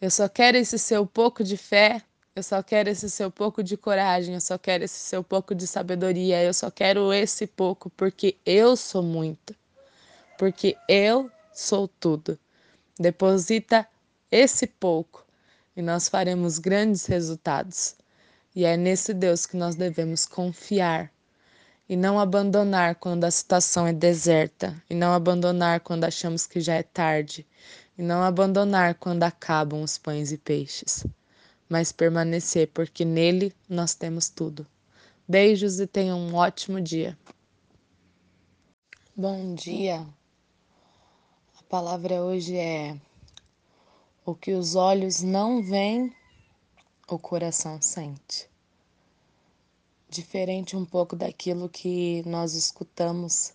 [0.00, 2.02] Eu só quero esse seu pouco de fé,
[2.36, 5.66] eu só quero esse seu pouco de coragem, eu só quero esse seu pouco de
[5.66, 9.56] sabedoria, eu só quero esse pouco porque eu sou muito.
[10.36, 12.38] Porque eu sou tudo.
[13.00, 13.88] Deposita
[14.30, 15.24] esse pouco
[15.74, 17.96] e nós faremos grandes resultados.
[18.54, 21.10] E é nesse Deus que nós devemos confiar
[21.88, 26.74] e não abandonar quando a situação é deserta, e não abandonar quando achamos que já
[26.74, 27.46] é tarde,
[27.96, 31.06] e não abandonar quando acabam os pães e peixes,
[31.68, 34.66] mas permanecer, porque nele nós temos tudo.
[35.28, 37.18] Beijos e tenham um ótimo dia.
[39.14, 40.06] Bom dia.
[41.58, 42.96] A palavra hoje é:
[44.24, 46.14] o que os olhos não veem,
[47.08, 48.48] o coração sente.
[50.08, 53.52] Diferente um pouco daquilo que nós escutamos,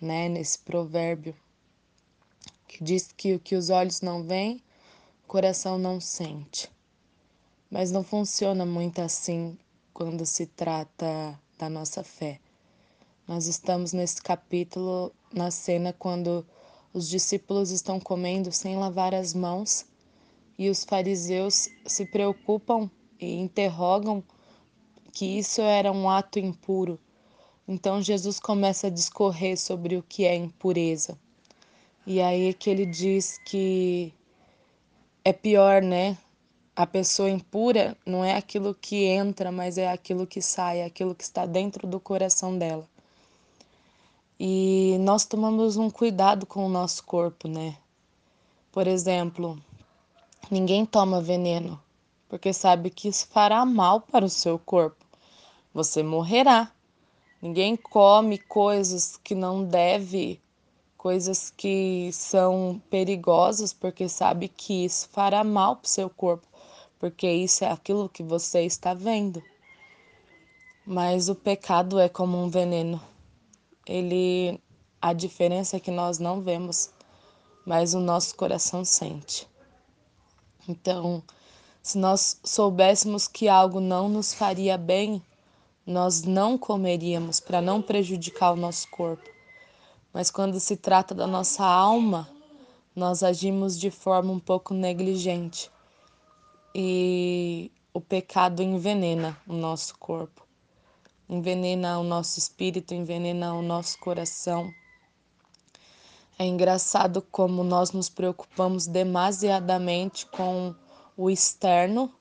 [0.00, 1.34] né, nesse provérbio
[2.70, 4.62] que diz que o que os olhos não veem,
[5.24, 6.70] o coração não sente.
[7.70, 9.56] Mas não funciona muito assim
[9.94, 12.40] quando se trata da nossa fé.
[13.28, 16.44] Nós estamos nesse capítulo, na cena quando
[16.92, 19.86] os discípulos estão comendo sem lavar as mãos
[20.58, 22.90] e os fariseus se preocupam
[23.20, 24.24] e interrogam
[25.12, 26.98] que isso era um ato impuro.
[27.68, 31.16] Então Jesus começa a discorrer sobre o que é impureza.
[32.04, 34.12] E aí que ele diz que
[35.24, 36.18] é pior, né?
[36.80, 41.14] A pessoa impura não é aquilo que entra, mas é aquilo que sai, é aquilo
[41.14, 42.88] que está dentro do coração dela.
[44.38, 47.76] E nós tomamos um cuidado com o nosso corpo, né?
[48.72, 49.62] Por exemplo,
[50.50, 51.78] ninguém toma veneno
[52.30, 55.04] porque sabe que isso fará mal para o seu corpo.
[55.74, 56.72] Você morrerá.
[57.42, 60.40] Ninguém come coisas que não deve
[60.96, 66.46] coisas que são perigosas, porque sabe que isso fará mal para o seu corpo,
[67.00, 69.42] porque isso é aquilo que você está vendo.
[70.86, 73.00] Mas o pecado é como um veneno.
[73.86, 74.60] Ele
[75.00, 76.90] a diferença é que nós não vemos,
[77.64, 79.48] mas o nosso coração sente.
[80.68, 81.22] Então,
[81.82, 85.22] se nós soubéssemos que algo não nos faria bem,
[85.86, 89.28] nós não comeríamos para não prejudicar o nosso corpo.
[90.12, 92.28] Mas quando se trata da nossa alma,
[92.94, 95.70] nós agimos de forma um pouco negligente.
[96.74, 100.46] E o pecado envenena o nosso corpo,
[101.28, 104.72] envenena o nosso espírito, envenena o nosso coração.
[106.38, 110.74] É engraçado como nós nos preocupamos demasiadamente com
[111.16, 112.12] o externo.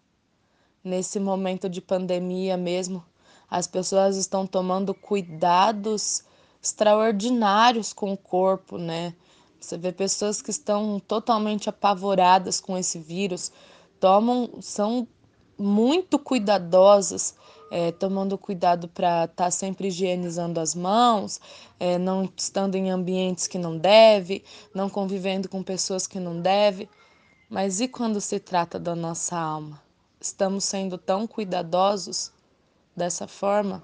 [0.84, 3.06] Nesse momento de pandemia mesmo,
[3.50, 6.24] as pessoas estão tomando cuidados
[6.62, 9.14] extraordinários com o corpo, né?
[9.60, 13.52] Você vê pessoas que estão totalmente apavoradas com esse vírus,
[14.00, 15.08] tomam, são
[15.58, 17.36] muito cuidadosas,
[17.72, 21.40] é, tomando cuidado para estar tá sempre higienizando as mãos,
[21.80, 24.44] é, não estando em ambientes que não deve,
[24.74, 26.90] não convivendo com pessoas que não deve.
[27.50, 29.82] Mas e quando se trata da nossa alma?
[30.22, 32.32] Estamos sendo tão cuidadosos
[32.96, 33.84] dessa forma?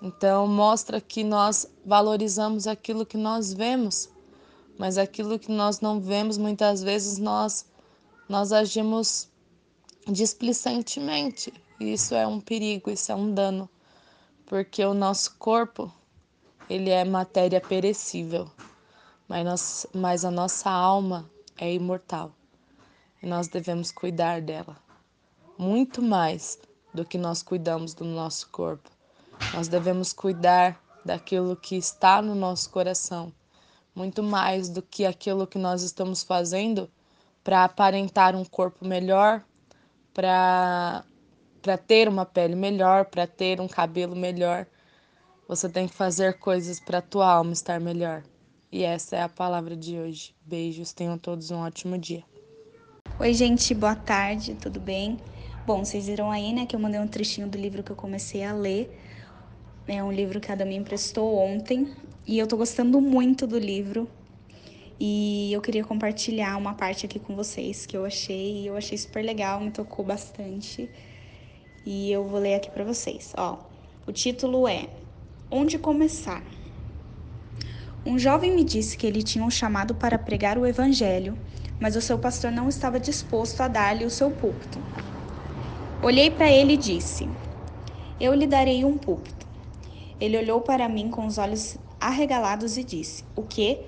[0.00, 4.08] Então, mostra que nós valorizamos aquilo que nós vemos,
[4.78, 7.66] mas aquilo que nós não vemos, muitas vezes nós,
[8.28, 9.28] nós agimos
[10.06, 11.52] displicentemente.
[11.80, 13.68] E isso é um perigo, isso é um dano,
[14.46, 15.92] porque o nosso corpo,
[16.68, 18.50] ele é matéria perecível,
[19.28, 22.32] mas, nós, mas a nossa alma é imortal.
[23.22, 24.76] E nós devemos cuidar dela.
[25.56, 26.58] Muito mais
[26.92, 28.90] do que nós cuidamos do nosso corpo.
[29.54, 33.32] Nós devemos cuidar daquilo que está no nosso coração,
[33.94, 36.90] muito mais do que aquilo que nós estamos fazendo
[37.48, 39.42] para aparentar um corpo melhor,
[40.12, 41.02] para
[41.62, 44.66] para ter uma pele melhor, para ter um cabelo melhor.
[45.48, 48.22] Você tem que fazer coisas para tua alma estar melhor.
[48.70, 50.34] E essa é a palavra de hoje.
[50.44, 52.22] Beijos, tenham todos um ótimo dia.
[53.18, 55.16] Oi, gente, boa tarde, tudo bem?
[55.66, 58.44] Bom, vocês viram aí, né, que eu mandei um trechinho do livro que eu comecei
[58.44, 58.94] a ler.
[59.86, 61.94] É um livro que a Dami emprestou ontem
[62.26, 64.06] e eu tô gostando muito do livro.
[65.00, 69.24] E eu queria compartilhar uma parte aqui com vocês que eu achei, eu achei super
[69.24, 70.90] legal, me tocou bastante.
[71.86, 73.58] E eu vou ler aqui para vocês, ó.
[74.06, 74.88] O título é
[75.50, 76.42] Onde começar?
[78.04, 81.36] Um jovem me disse que ele tinha um chamado para pregar o evangelho
[81.80, 84.78] mas o seu pastor não estava disposto a dar-lhe o seu púlpito.
[86.02, 87.28] Olhei para ele e disse:
[88.20, 89.46] Eu lhe darei um púlpito.
[90.20, 93.78] Ele olhou para mim com os olhos arregalados e disse: O que?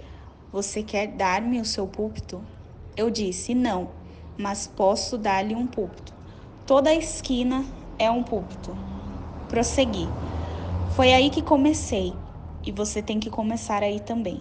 [0.52, 2.44] Você quer dar-me o seu púlpito?
[2.96, 3.92] Eu disse: Não,
[4.36, 6.12] mas posso dar-lhe um púlpito.
[6.66, 7.64] Toda a esquina
[7.96, 8.76] é um púlpito.
[9.46, 10.08] Prossegui.
[10.96, 12.12] Foi aí que comecei,
[12.66, 14.40] e você tem que começar aí também.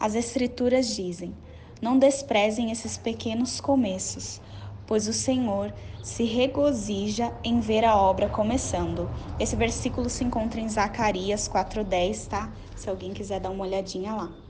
[0.00, 1.32] As Escrituras dizem:
[1.80, 4.40] não desprezem esses pequenos começos,
[4.84, 9.08] pois o Senhor se regozija em ver a obra começando.
[9.38, 12.52] Esse versículo se encontra em Zacarias 4:10, tá?
[12.74, 14.49] Se alguém quiser dar uma olhadinha lá.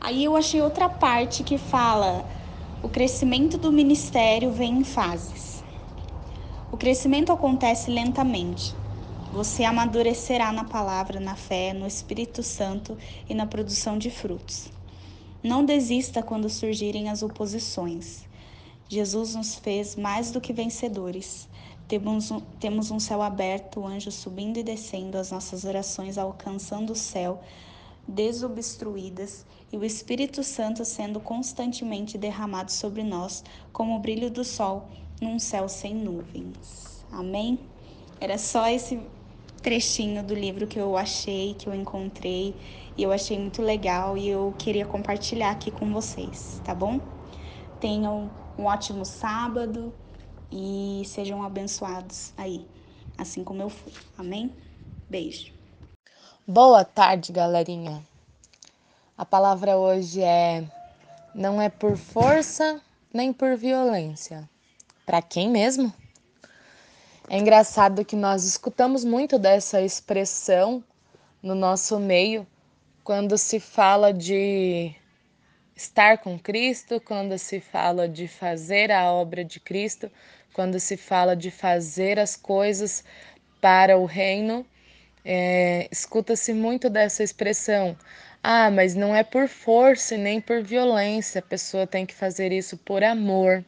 [0.00, 2.24] Aí eu achei outra parte que fala:
[2.82, 5.64] o crescimento do ministério vem em fases.
[6.70, 8.74] O crescimento acontece lentamente.
[9.32, 12.96] Você amadurecerá na palavra, na fé, no Espírito Santo
[13.28, 14.70] e na produção de frutos.
[15.42, 18.26] Não desista quando surgirem as oposições.
[18.88, 21.48] Jesus nos fez mais do que vencedores.
[21.86, 26.96] Temos um, temos um céu aberto, anjos subindo e descendo, as nossas orações alcançando o
[26.96, 27.40] céu,
[28.06, 34.88] desobstruídas, e o Espírito Santo sendo constantemente derramado sobre nós, como o brilho do sol
[35.20, 37.04] num céu sem nuvens.
[37.10, 37.58] Amém?
[38.20, 39.00] Era só esse
[39.62, 42.54] trechinho do livro que eu achei, que eu encontrei
[42.96, 47.00] e eu achei muito legal e eu queria compartilhar aqui com vocês, tá bom?
[47.80, 49.92] Tenham um ótimo sábado
[50.50, 52.66] e sejam abençoados aí,
[53.16, 53.92] assim como eu fui.
[54.16, 54.52] Amém?
[55.08, 55.52] Beijo.
[56.46, 58.07] Boa tarde, galerinha.
[59.18, 60.62] A palavra hoje é
[61.34, 62.80] não é por força
[63.12, 64.48] nem por violência.
[65.04, 65.92] Para quem mesmo?
[67.28, 70.84] É engraçado que nós escutamos muito dessa expressão
[71.42, 72.46] no nosso meio
[73.02, 74.94] quando se fala de
[75.74, 80.08] estar com Cristo, quando se fala de fazer a obra de Cristo,
[80.52, 83.02] quando se fala de fazer as coisas
[83.60, 84.64] para o reino,
[85.24, 87.96] é, escuta-se muito dessa expressão.
[88.50, 92.50] Ah, mas não é por força e nem por violência, a pessoa tem que fazer
[92.50, 93.62] isso por amor.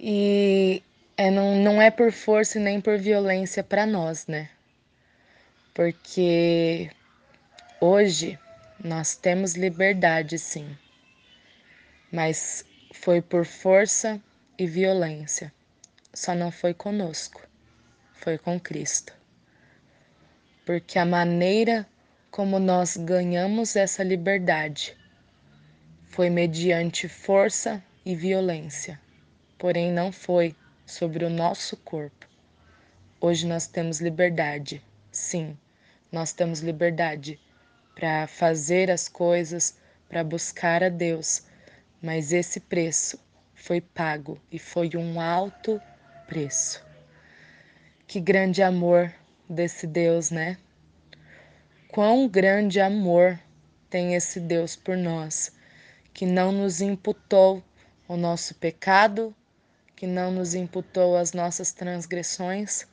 [0.00, 0.82] E
[1.14, 4.48] é, não, não é por força e nem por violência para nós, né?
[5.74, 6.90] Porque
[7.78, 8.38] Hoje
[8.82, 10.74] nós temos liberdade, sim,
[12.10, 12.64] mas
[12.94, 14.18] foi por força
[14.58, 15.52] e violência.
[16.14, 17.46] Só não foi conosco,
[18.14, 19.12] foi com Cristo.
[20.64, 21.86] Porque a maneira
[22.34, 24.96] como nós ganhamos essa liberdade
[26.08, 29.00] foi mediante força e violência,
[29.56, 30.52] porém não foi
[30.84, 32.26] sobre o nosso corpo.
[33.20, 34.82] Hoje nós temos liberdade,
[35.12, 35.56] sim,
[36.10, 37.38] nós temos liberdade
[37.94, 39.78] para fazer as coisas,
[40.08, 41.46] para buscar a Deus,
[42.02, 43.16] mas esse preço
[43.54, 45.80] foi pago e foi um alto
[46.26, 46.84] preço.
[48.08, 49.14] Que grande amor
[49.48, 50.58] desse Deus, né?
[51.94, 53.38] Quão grande amor
[53.88, 55.52] tem esse Deus por nós,
[56.12, 57.62] que não nos imputou
[58.08, 59.32] o nosso pecado,
[59.94, 62.84] que não nos imputou as nossas transgressões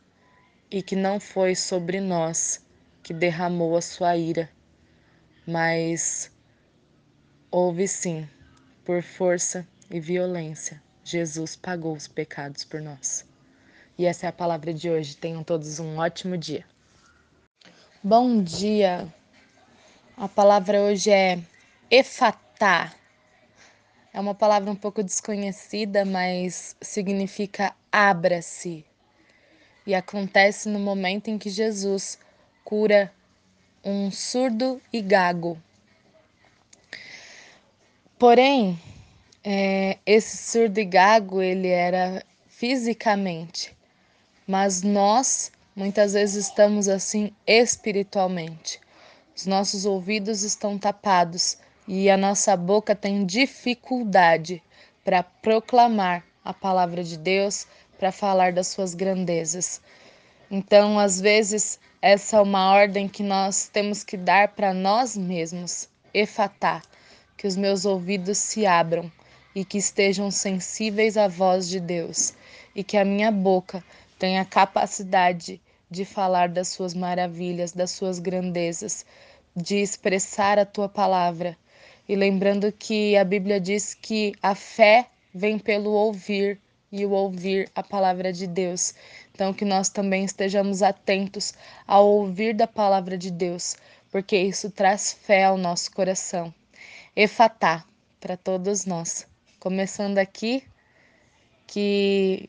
[0.69, 2.63] e que não foi sobre nós
[3.01, 4.47] que derramou a sua ira
[5.47, 6.31] mas
[7.49, 8.29] houve sim
[8.85, 13.25] por força e violência, Jesus pagou os pecados por nós.
[13.97, 15.17] E essa é a palavra de hoje.
[15.17, 16.63] Tenham todos um ótimo dia.
[18.03, 19.07] Bom dia.
[20.17, 21.37] A palavra hoje é
[21.91, 22.91] efatá.
[24.11, 28.83] É uma palavra um pouco desconhecida, mas significa abra-se.
[29.85, 32.17] E acontece no momento em que Jesus
[32.63, 33.13] cura
[33.85, 35.61] um surdo e gago.
[38.17, 38.81] Porém,
[39.43, 43.77] é, esse surdo e gago ele era fisicamente,
[44.47, 48.79] mas nós muitas vezes estamos assim espiritualmente.
[49.35, 51.57] Os nossos ouvidos estão tapados
[51.87, 54.61] e a nossa boca tem dificuldade
[55.03, 57.65] para proclamar a palavra de Deus,
[57.97, 59.81] para falar das suas grandezas.
[60.49, 65.87] Então, às vezes, essa é uma ordem que nós temos que dar para nós mesmos,
[66.13, 66.81] efatá,
[67.37, 69.11] que os meus ouvidos se abram
[69.53, 72.33] e que estejam sensíveis à voz de Deus,
[72.75, 73.83] e que a minha boca
[74.21, 79.03] tenha capacidade de falar das suas maravilhas, das suas grandezas,
[79.55, 81.57] de expressar a tua palavra.
[82.07, 86.61] E lembrando que a Bíblia diz que a fé vem pelo ouvir
[86.91, 88.93] e o ouvir a palavra de Deus.
[89.33, 91.55] Então, que nós também estejamos atentos
[91.87, 93.75] ao ouvir da palavra de Deus,
[94.11, 96.53] porque isso traz fé ao nosso coração.
[97.15, 97.83] Efatá
[98.19, 99.25] para todos nós.
[99.59, 100.63] Começando aqui,
[101.65, 102.47] que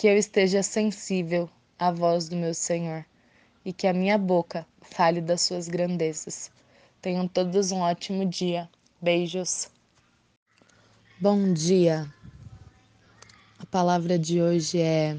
[0.00, 1.46] que eu esteja sensível
[1.78, 3.04] à voz do meu Senhor
[3.62, 6.50] e que a minha boca fale das suas grandezas.
[7.02, 8.66] Tenham todos um ótimo dia.
[8.98, 9.68] Beijos.
[11.20, 12.10] Bom dia.
[13.58, 15.18] A palavra de hoje é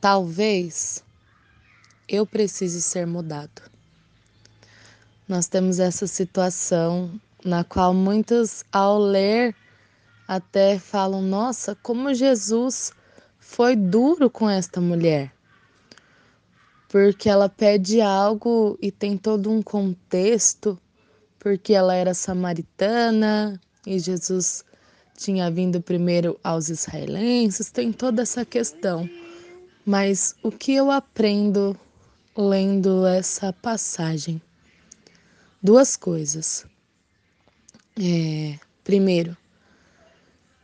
[0.00, 1.04] talvez
[2.08, 3.70] eu precise ser mudado.
[5.28, 9.54] Nós temos essa situação na qual muitos ao ler
[10.36, 12.92] até falam: nossa, como Jesus
[13.38, 15.32] foi duro com esta mulher.
[16.88, 20.78] Porque ela pede algo e tem todo um contexto,
[21.38, 24.64] porque ela era samaritana e Jesus
[25.16, 29.08] tinha vindo primeiro aos israelenses, tem toda essa questão.
[29.84, 31.76] Mas o que eu aprendo
[32.36, 34.40] lendo essa passagem?
[35.62, 36.64] Duas coisas.
[38.00, 39.36] É, primeiro,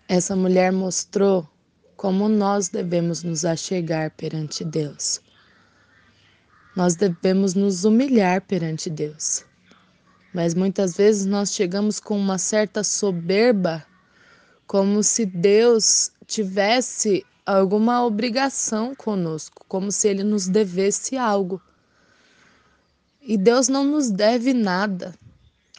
[0.09, 1.47] essa mulher mostrou
[1.95, 5.21] como nós devemos nos achegar perante Deus.
[6.75, 9.45] Nós devemos nos humilhar perante Deus.
[10.33, 13.85] Mas muitas vezes nós chegamos com uma certa soberba,
[14.67, 21.61] como se Deus tivesse alguma obrigação conosco, como se ele nos devesse algo.
[23.21, 25.15] E Deus não nos deve nada.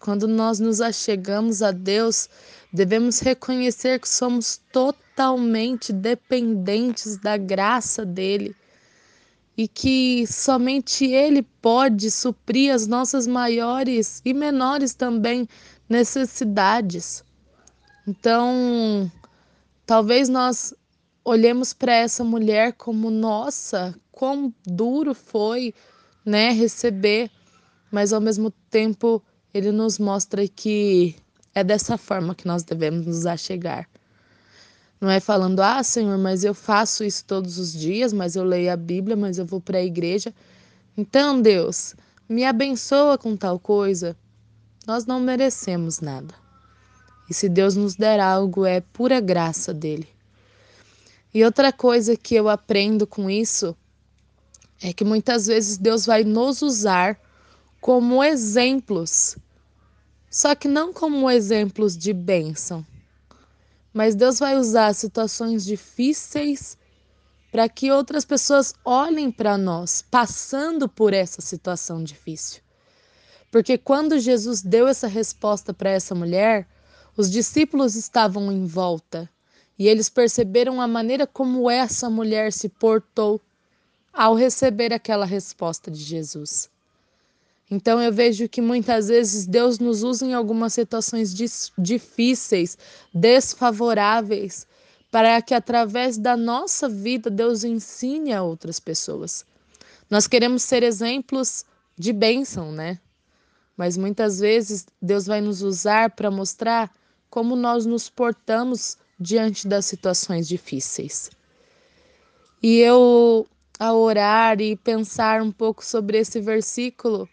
[0.02, 2.30] Quando nós nos achegamos a Deus,
[2.72, 8.56] devemos reconhecer que somos totalmente dependentes da graça dele
[9.58, 15.48] e que somente ele pode suprir as nossas maiores e menores também
[15.90, 17.24] necessidades.
[18.08, 19.12] Então,
[19.86, 20.74] talvez nós
[21.26, 25.74] olhemos para essa mulher como nossa, quão duro foi,
[26.26, 27.30] né, receber,
[27.92, 29.22] mas ao mesmo tempo
[29.54, 31.16] ele nos mostra que
[31.54, 33.88] é dessa forma que nós devemos nos achegar.
[35.00, 38.72] Não é falando, ah, Senhor, mas eu faço isso todos os dias, mas eu leio
[38.72, 40.34] a Bíblia, mas eu vou para a igreja.
[40.98, 41.96] Então, Deus,
[42.28, 44.16] me abençoa com tal coisa.
[44.86, 46.34] Nós não merecemos nada.
[47.30, 50.08] E se Deus nos der algo, é pura graça dele.
[51.34, 53.78] E outra coisa que eu aprendo com isso
[54.82, 57.20] é que muitas vezes Deus vai nos usar
[57.80, 59.38] como exemplos,
[60.30, 62.86] só que não como exemplos de bênção.
[63.94, 66.78] Mas Deus vai usar situações difíceis
[67.52, 72.62] para que outras pessoas olhem para nós passando por essa situação difícil.
[73.52, 76.68] Porque quando Jesus deu essa resposta para essa mulher,
[77.18, 79.28] os discípulos estavam em volta
[79.78, 83.42] e eles perceberam a maneira como essa mulher se portou
[84.14, 86.70] ao receber aquela resposta de Jesus.
[87.72, 91.34] Então eu vejo que muitas vezes Deus nos usa em algumas situações
[91.78, 92.78] difíceis,
[93.14, 94.66] desfavoráveis,
[95.12, 99.46] para que através da nossa vida Deus ensine a outras pessoas.
[100.10, 101.64] Nós queremos ser exemplos
[101.98, 103.00] de bênção, né?
[103.78, 106.92] Mas muitas vezes Deus vai nos usar para mostrar
[107.30, 111.30] como nós nos portamos diante das situações difíceis.
[112.62, 113.48] E eu,
[113.78, 117.30] ao orar e pensar um pouco sobre esse versículo,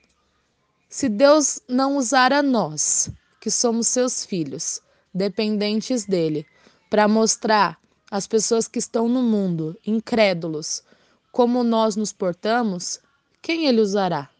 [0.96, 4.80] se Deus não usar a nós, que somos seus filhos,
[5.12, 6.46] dependentes dele,
[6.88, 7.78] para mostrar
[8.10, 10.82] às pessoas que estão no mundo, incrédulos,
[11.30, 12.98] como nós nos portamos,
[13.42, 14.30] quem ele usará?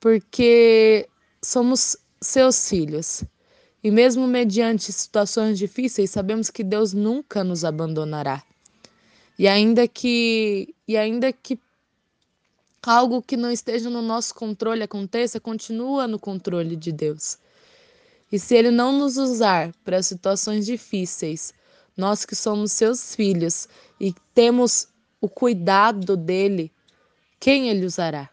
[0.00, 1.06] Porque
[1.44, 3.22] somos seus filhos.
[3.84, 8.42] E mesmo mediante situações difíceis, sabemos que Deus nunca nos abandonará.
[9.38, 11.58] E ainda que e ainda que
[12.90, 17.38] algo que não esteja no nosso controle aconteça, continua no controle de Deus.
[18.30, 21.52] E se ele não nos usar para situações difíceis,
[21.96, 23.68] nós que somos seus filhos
[24.00, 24.88] e temos
[25.20, 26.72] o cuidado dele,
[27.40, 28.28] quem ele usará?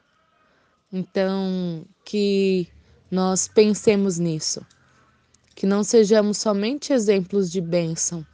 [0.91, 2.67] Então, que
[3.09, 4.65] nós pensemos nisso.
[5.55, 8.25] Que não sejamos somente exemplos de bênção,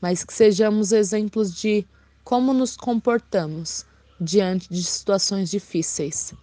[0.00, 1.86] mas que sejamos exemplos de
[2.24, 3.84] como nos comportamos
[4.20, 6.34] diante de situações difíceis.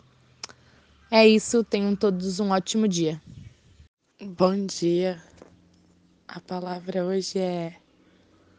[1.12, 3.22] É isso, tenham todos um ótimo dia.
[4.22, 5.22] Bom dia.
[6.28, 7.76] A palavra hoje é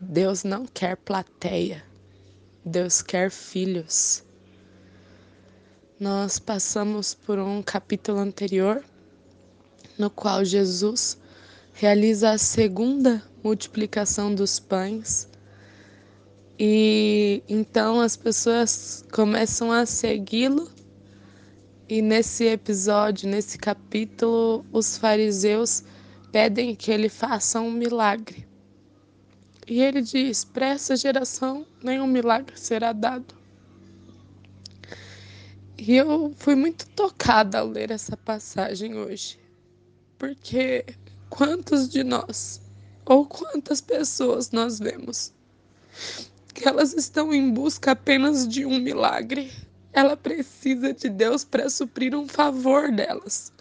[0.00, 1.84] Deus não quer plateia.
[2.64, 4.22] Deus quer filhos.
[5.98, 8.84] Nós passamos por um capítulo anterior
[9.98, 11.18] no qual Jesus
[11.74, 15.28] realiza a segunda multiplicação dos pães.
[16.58, 20.68] E então as pessoas começam a segui-lo.
[21.88, 25.84] E nesse episódio, nesse capítulo, os fariseus
[26.32, 28.46] pedem que ele faça um milagre.
[29.68, 33.34] E ele diz: Para essa geração, nenhum milagre será dado.
[35.78, 39.38] E eu fui muito tocada ao ler essa passagem hoje.
[40.18, 40.84] Porque
[41.30, 42.60] quantos de nós,
[43.06, 45.32] ou quantas pessoas nós vemos,
[46.58, 49.50] que elas estão em busca apenas de um milagre.
[49.92, 53.52] Ela precisa de Deus para suprir um favor delas,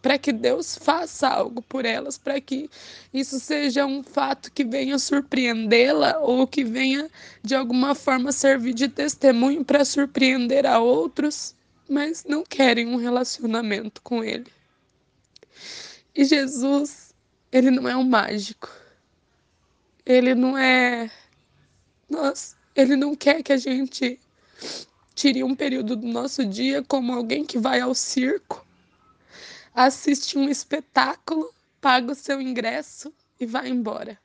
[0.00, 2.70] para que Deus faça algo por elas, para que
[3.12, 7.10] isso seja um fato que venha surpreendê-la ou que venha
[7.42, 11.54] de alguma forma servir de testemunho para surpreender a outros,
[11.88, 14.46] mas não querem um relacionamento com Ele.
[16.14, 17.14] E Jesus,
[17.52, 18.70] ele não é um mágico.
[20.04, 21.10] Ele não é.
[22.08, 24.20] Nossa, ele não quer que a gente
[25.14, 28.64] tire um período do nosso dia como alguém que vai ao circo,
[29.74, 34.18] assiste um espetáculo, paga o seu ingresso e vai embora.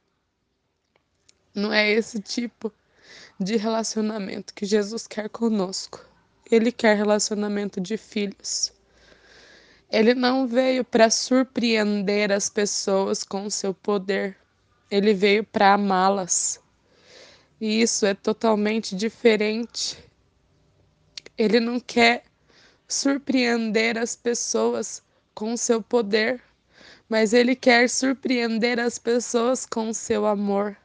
[1.53, 2.71] Não é esse tipo
[3.39, 6.05] de relacionamento que Jesus quer conosco.
[6.49, 8.71] Ele quer relacionamento de filhos.
[9.89, 14.37] Ele não veio para surpreender as pessoas com seu poder,
[14.89, 16.60] ele veio para amá-las.
[17.61, 19.95] E isso é totalmente diferente.
[21.38, 22.23] Ele não quer
[22.88, 25.03] surpreender as pessoas
[25.35, 26.41] com seu poder,
[27.07, 30.75] mas ele quer surpreender as pessoas com seu amor.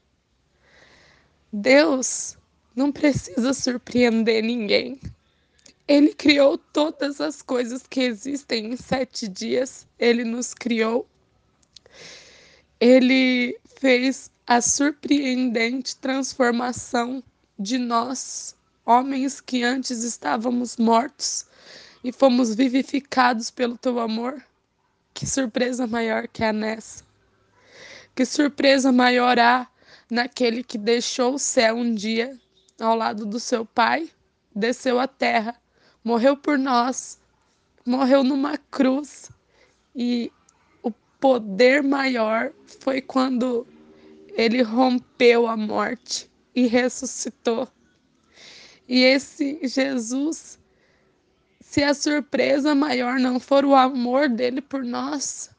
[1.51, 2.37] Deus
[2.75, 5.01] não precisa surpreender ninguém.
[5.89, 9.87] Ele criou todas as coisas que existem em sete dias.
[9.99, 11.09] Ele nos criou.
[12.79, 17.23] Ele fez a surpreendente transformação
[17.59, 21.47] de nós, homens que antes estávamos mortos
[22.05, 24.43] e fomos vivificados pelo teu amor.
[25.13, 27.03] Que surpresa maior que a nessa.
[28.15, 29.67] Que surpresa maior há
[30.11, 32.39] naquele que deixou o céu um dia
[32.79, 34.11] ao lado do seu pai,
[34.55, 35.59] desceu à terra
[36.07, 37.19] morreu por nós,
[37.85, 39.29] morreu numa cruz.
[39.93, 40.31] E
[40.81, 43.67] o poder maior foi quando
[44.37, 47.67] ele rompeu a morte e ressuscitou.
[48.87, 50.59] E esse Jesus,
[51.61, 55.51] se a surpresa maior não for o amor dele por nós,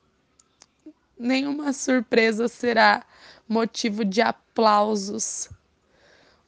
[1.20, 3.06] nenhuma surpresa será
[3.50, 5.50] motivo de aplausos.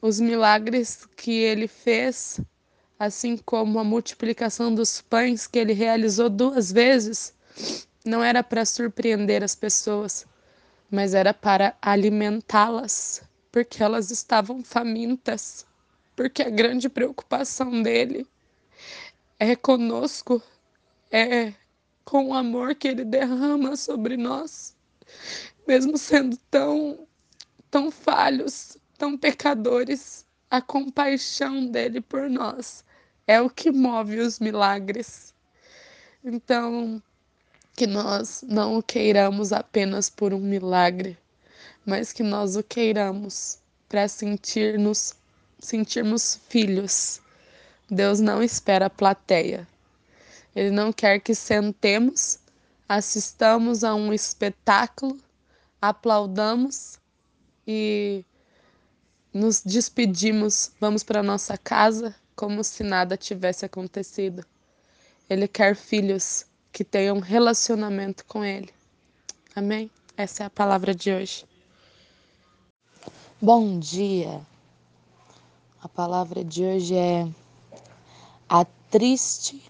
[0.00, 2.40] Os milagres que ele fez
[3.00, 7.32] assim como a multiplicação dos pães que ele realizou duas vezes,
[8.04, 10.26] não era para surpreender as pessoas,
[10.90, 13.22] mas era para alimentá-las,
[13.52, 15.66] porque elas estavam famintas,
[16.16, 18.26] porque a grande preocupação dele
[19.38, 20.42] é conosco,
[21.10, 21.52] é
[22.04, 24.76] com o amor que ele derrama sobre nós,
[25.66, 27.06] mesmo sendo tão
[27.70, 32.84] tão falhos, tão pecadores, a compaixão dele por nós
[33.30, 35.32] é o que move os milagres.
[36.24, 37.00] Então,
[37.80, 41.16] que nós não o queiramos apenas por um milagre,
[41.86, 43.56] mas que nós o queiramos
[43.88, 45.14] para sentir-nos
[45.58, 47.22] sentirmos filhos.
[47.90, 49.66] Deus não espera a plateia.
[50.54, 52.38] Ele não quer que sentemos
[52.86, 55.18] assistamos a um espetáculo,
[55.80, 56.98] aplaudamos
[57.66, 58.22] e
[59.32, 64.44] nos despedimos, vamos para nossa casa como se nada tivesse acontecido.
[65.30, 68.72] Ele quer filhos que tenham relacionamento com Ele.
[69.54, 69.90] Amém?
[70.16, 71.44] Essa é a palavra de hoje.
[73.40, 74.40] Bom dia.
[75.82, 77.26] A palavra de hoje é
[78.48, 79.62] a triste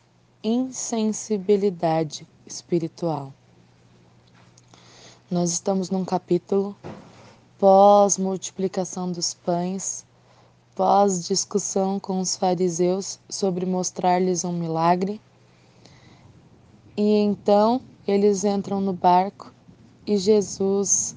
[0.43, 3.33] insensibilidade espiritual.
[5.31, 6.77] Nós estamos num capítulo
[7.61, 10.05] pós-multiplicação dos pães,
[10.75, 15.21] pós-discussão com os fariseus sobre mostrar-lhes um milagre.
[16.97, 19.53] E então eles entram no barco
[20.07, 21.17] e Jesus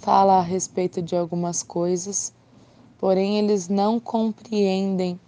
[0.00, 2.32] fala a respeito de algumas coisas,
[2.98, 5.18] porém eles não compreendem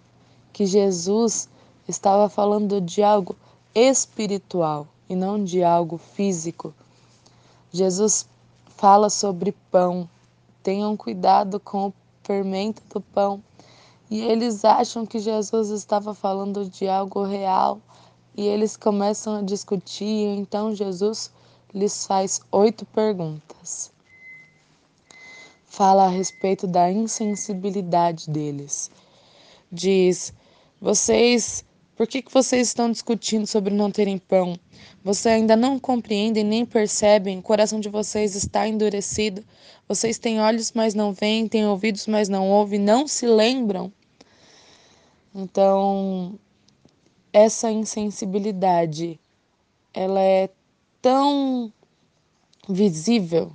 [0.51, 1.49] que Jesus
[1.87, 3.35] estava falando de algo
[3.75, 6.73] espiritual e não de algo físico.
[7.71, 8.27] Jesus
[8.77, 10.07] fala sobre pão,
[10.61, 11.93] tenham cuidado com o
[12.23, 13.43] fermento do pão.
[14.09, 17.79] E eles acham que Jesus estava falando de algo real
[18.35, 20.27] e eles começam a discutir.
[20.37, 21.31] Então Jesus
[21.73, 23.91] lhes faz oito perguntas.
[25.65, 28.91] Fala a respeito da insensibilidade deles.
[29.71, 30.33] Diz:
[30.79, 31.65] Vocês,
[31.95, 34.57] por que, que vocês estão discutindo sobre não terem pão?
[35.03, 39.43] Vocês ainda não compreendem nem percebem, o coração de vocês está endurecido.
[39.87, 43.91] Vocês têm olhos, mas não veem, têm ouvidos, mas não ouvem, não se lembram.
[45.35, 46.39] Então,
[47.33, 49.19] essa insensibilidade,
[49.91, 50.49] ela é
[51.01, 51.73] tão
[52.69, 53.51] visível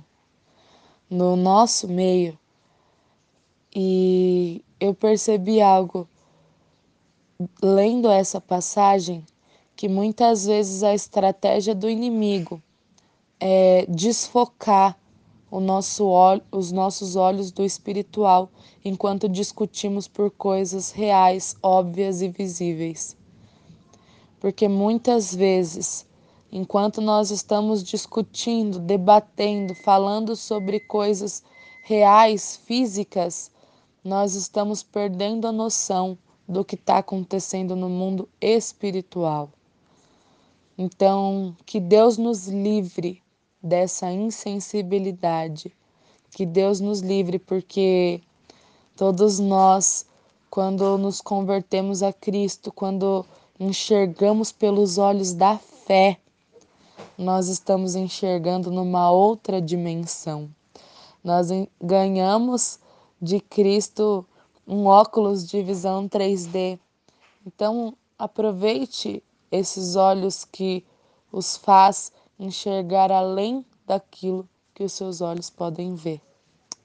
[1.09, 2.37] no nosso meio
[3.73, 6.07] e eu percebi algo
[7.61, 9.25] lendo essa passagem
[9.75, 12.61] que muitas vezes a estratégia do inimigo
[13.39, 14.99] é desfocar
[15.49, 16.11] o nosso
[16.51, 18.49] os nossos olhos do espiritual
[18.83, 23.18] enquanto discutimos por coisas reais, óbvias e visíveis.
[24.39, 26.05] Porque muitas vezes,
[26.51, 31.43] enquanto nós estamos discutindo, debatendo, falando sobre coisas
[31.83, 33.51] reais, físicas,
[34.03, 36.17] nós estamos perdendo a noção
[36.47, 39.49] do que está acontecendo no mundo espiritual.
[40.77, 43.21] Então, que Deus nos livre
[43.61, 45.75] dessa insensibilidade,
[46.31, 48.21] que Deus nos livre, porque
[48.95, 50.05] todos nós,
[50.49, 53.25] quando nos convertemos a Cristo, quando
[53.59, 56.17] enxergamos pelos olhos da fé,
[57.17, 60.49] nós estamos enxergando numa outra dimensão.
[61.23, 61.49] Nós
[61.81, 62.79] ganhamos
[63.21, 64.25] de Cristo
[64.65, 66.79] um óculos de visão 3D.
[67.45, 69.21] Então, aproveite
[69.51, 70.85] esses olhos que
[71.31, 76.21] os faz enxergar além daquilo que os seus olhos podem ver.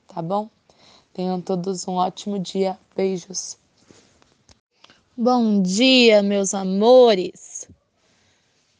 [0.09, 0.49] Tá bom?
[1.13, 2.79] Tenham todos um ótimo dia.
[2.97, 3.64] Beijos.
[5.17, 7.69] Bom dia, meus amores.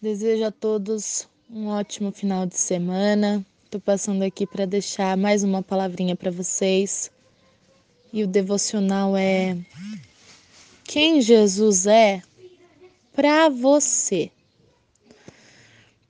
[0.03, 3.47] Desejo a todos um ótimo final de semana.
[3.71, 7.09] Tô passando aqui para deixar mais uma palavrinha para vocês.
[8.13, 9.57] E o devocional é
[10.83, 12.21] quem Jesus é
[13.15, 14.29] para você.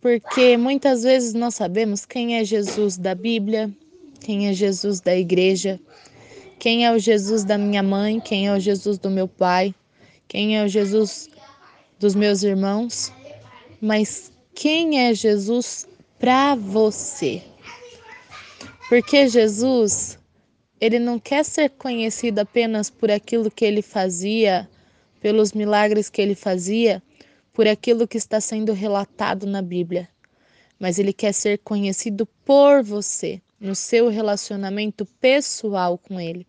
[0.00, 3.70] Porque muitas vezes nós sabemos quem é Jesus da Bíblia,
[4.20, 5.78] quem é Jesus da igreja,
[6.58, 9.74] quem é o Jesus da minha mãe, quem é o Jesus do meu pai,
[10.34, 11.30] quem é o Jesus
[11.96, 13.12] dos meus irmãos,
[13.80, 15.86] mas quem é Jesus
[16.18, 17.40] para você?
[18.88, 20.18] Porque Jesus,
[20.80, 24.68] ele não quer ser conhecido apenas por aquilo que ele fazia
[25.20, 27.00] pelos milagres que ele fazia,
[27.52, 30.08] por aquilo que está sendo relatado na Bíblia,
[30.80, 36.44] mas ele quer ser conhecido por você, no seu relacionamento pessoal com ele.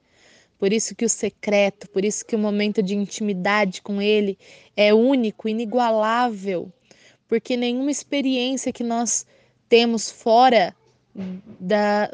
[0.57, 4.37] Por isso que o secreto, por isso que o momento de intimidade com ele
[4.75, 6.71] é único, inigualável,
[7.27, 9.25] porque nenhuma experiência que nós
[9.67, 10.75] temos fora
[11.59, 12.11] da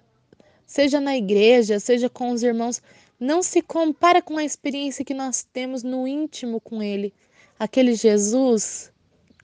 [0.65, 2.81] seja na igreja, seja com os irmãos,
[3.19, 7.13] não se compara com a experiência que nós temos no íntimo com Ele.
[7.59, 8.91] Aquele Jesus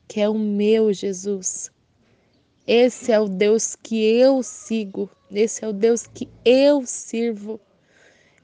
[0.07, 1.69] que é o meu Jesus.
[2.65, 7.59] Esse é o Deus que eu sigo, esse é o Deus que eu sirvo.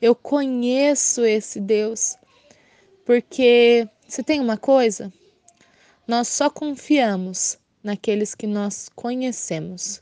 [0.03, 2.17] Eu conheço esse Deus,
[3.05, 5.09] porque se tem uma coisa,
[6.05, 10.01] nós só confiamos naqueles que nós conhecemos.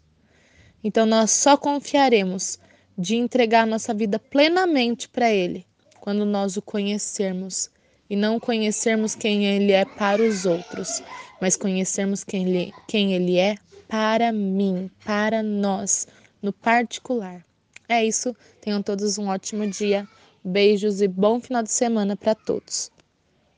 [0.84, 2.58] Então nós só confiaremos
[2.98, 5.68] de entregar nossa vida plenamente para Ele,
[6.00, 7.70] quando nós o conhecermos
[8.10, 11.04] e não conhecermos quem Ele é para os outros,
[11.40, 13.56] mas conhecermos quem Ele, quem ele é
[13.88, 16.08] para mim, para nós,
[16.42, 17.46] no particular.
[17.92, 18.34] É isso.
[18.62, 20.08] Tenham todos um ótimo dia.
[20.42, 22.90] Beijos e bom final de semana para todos.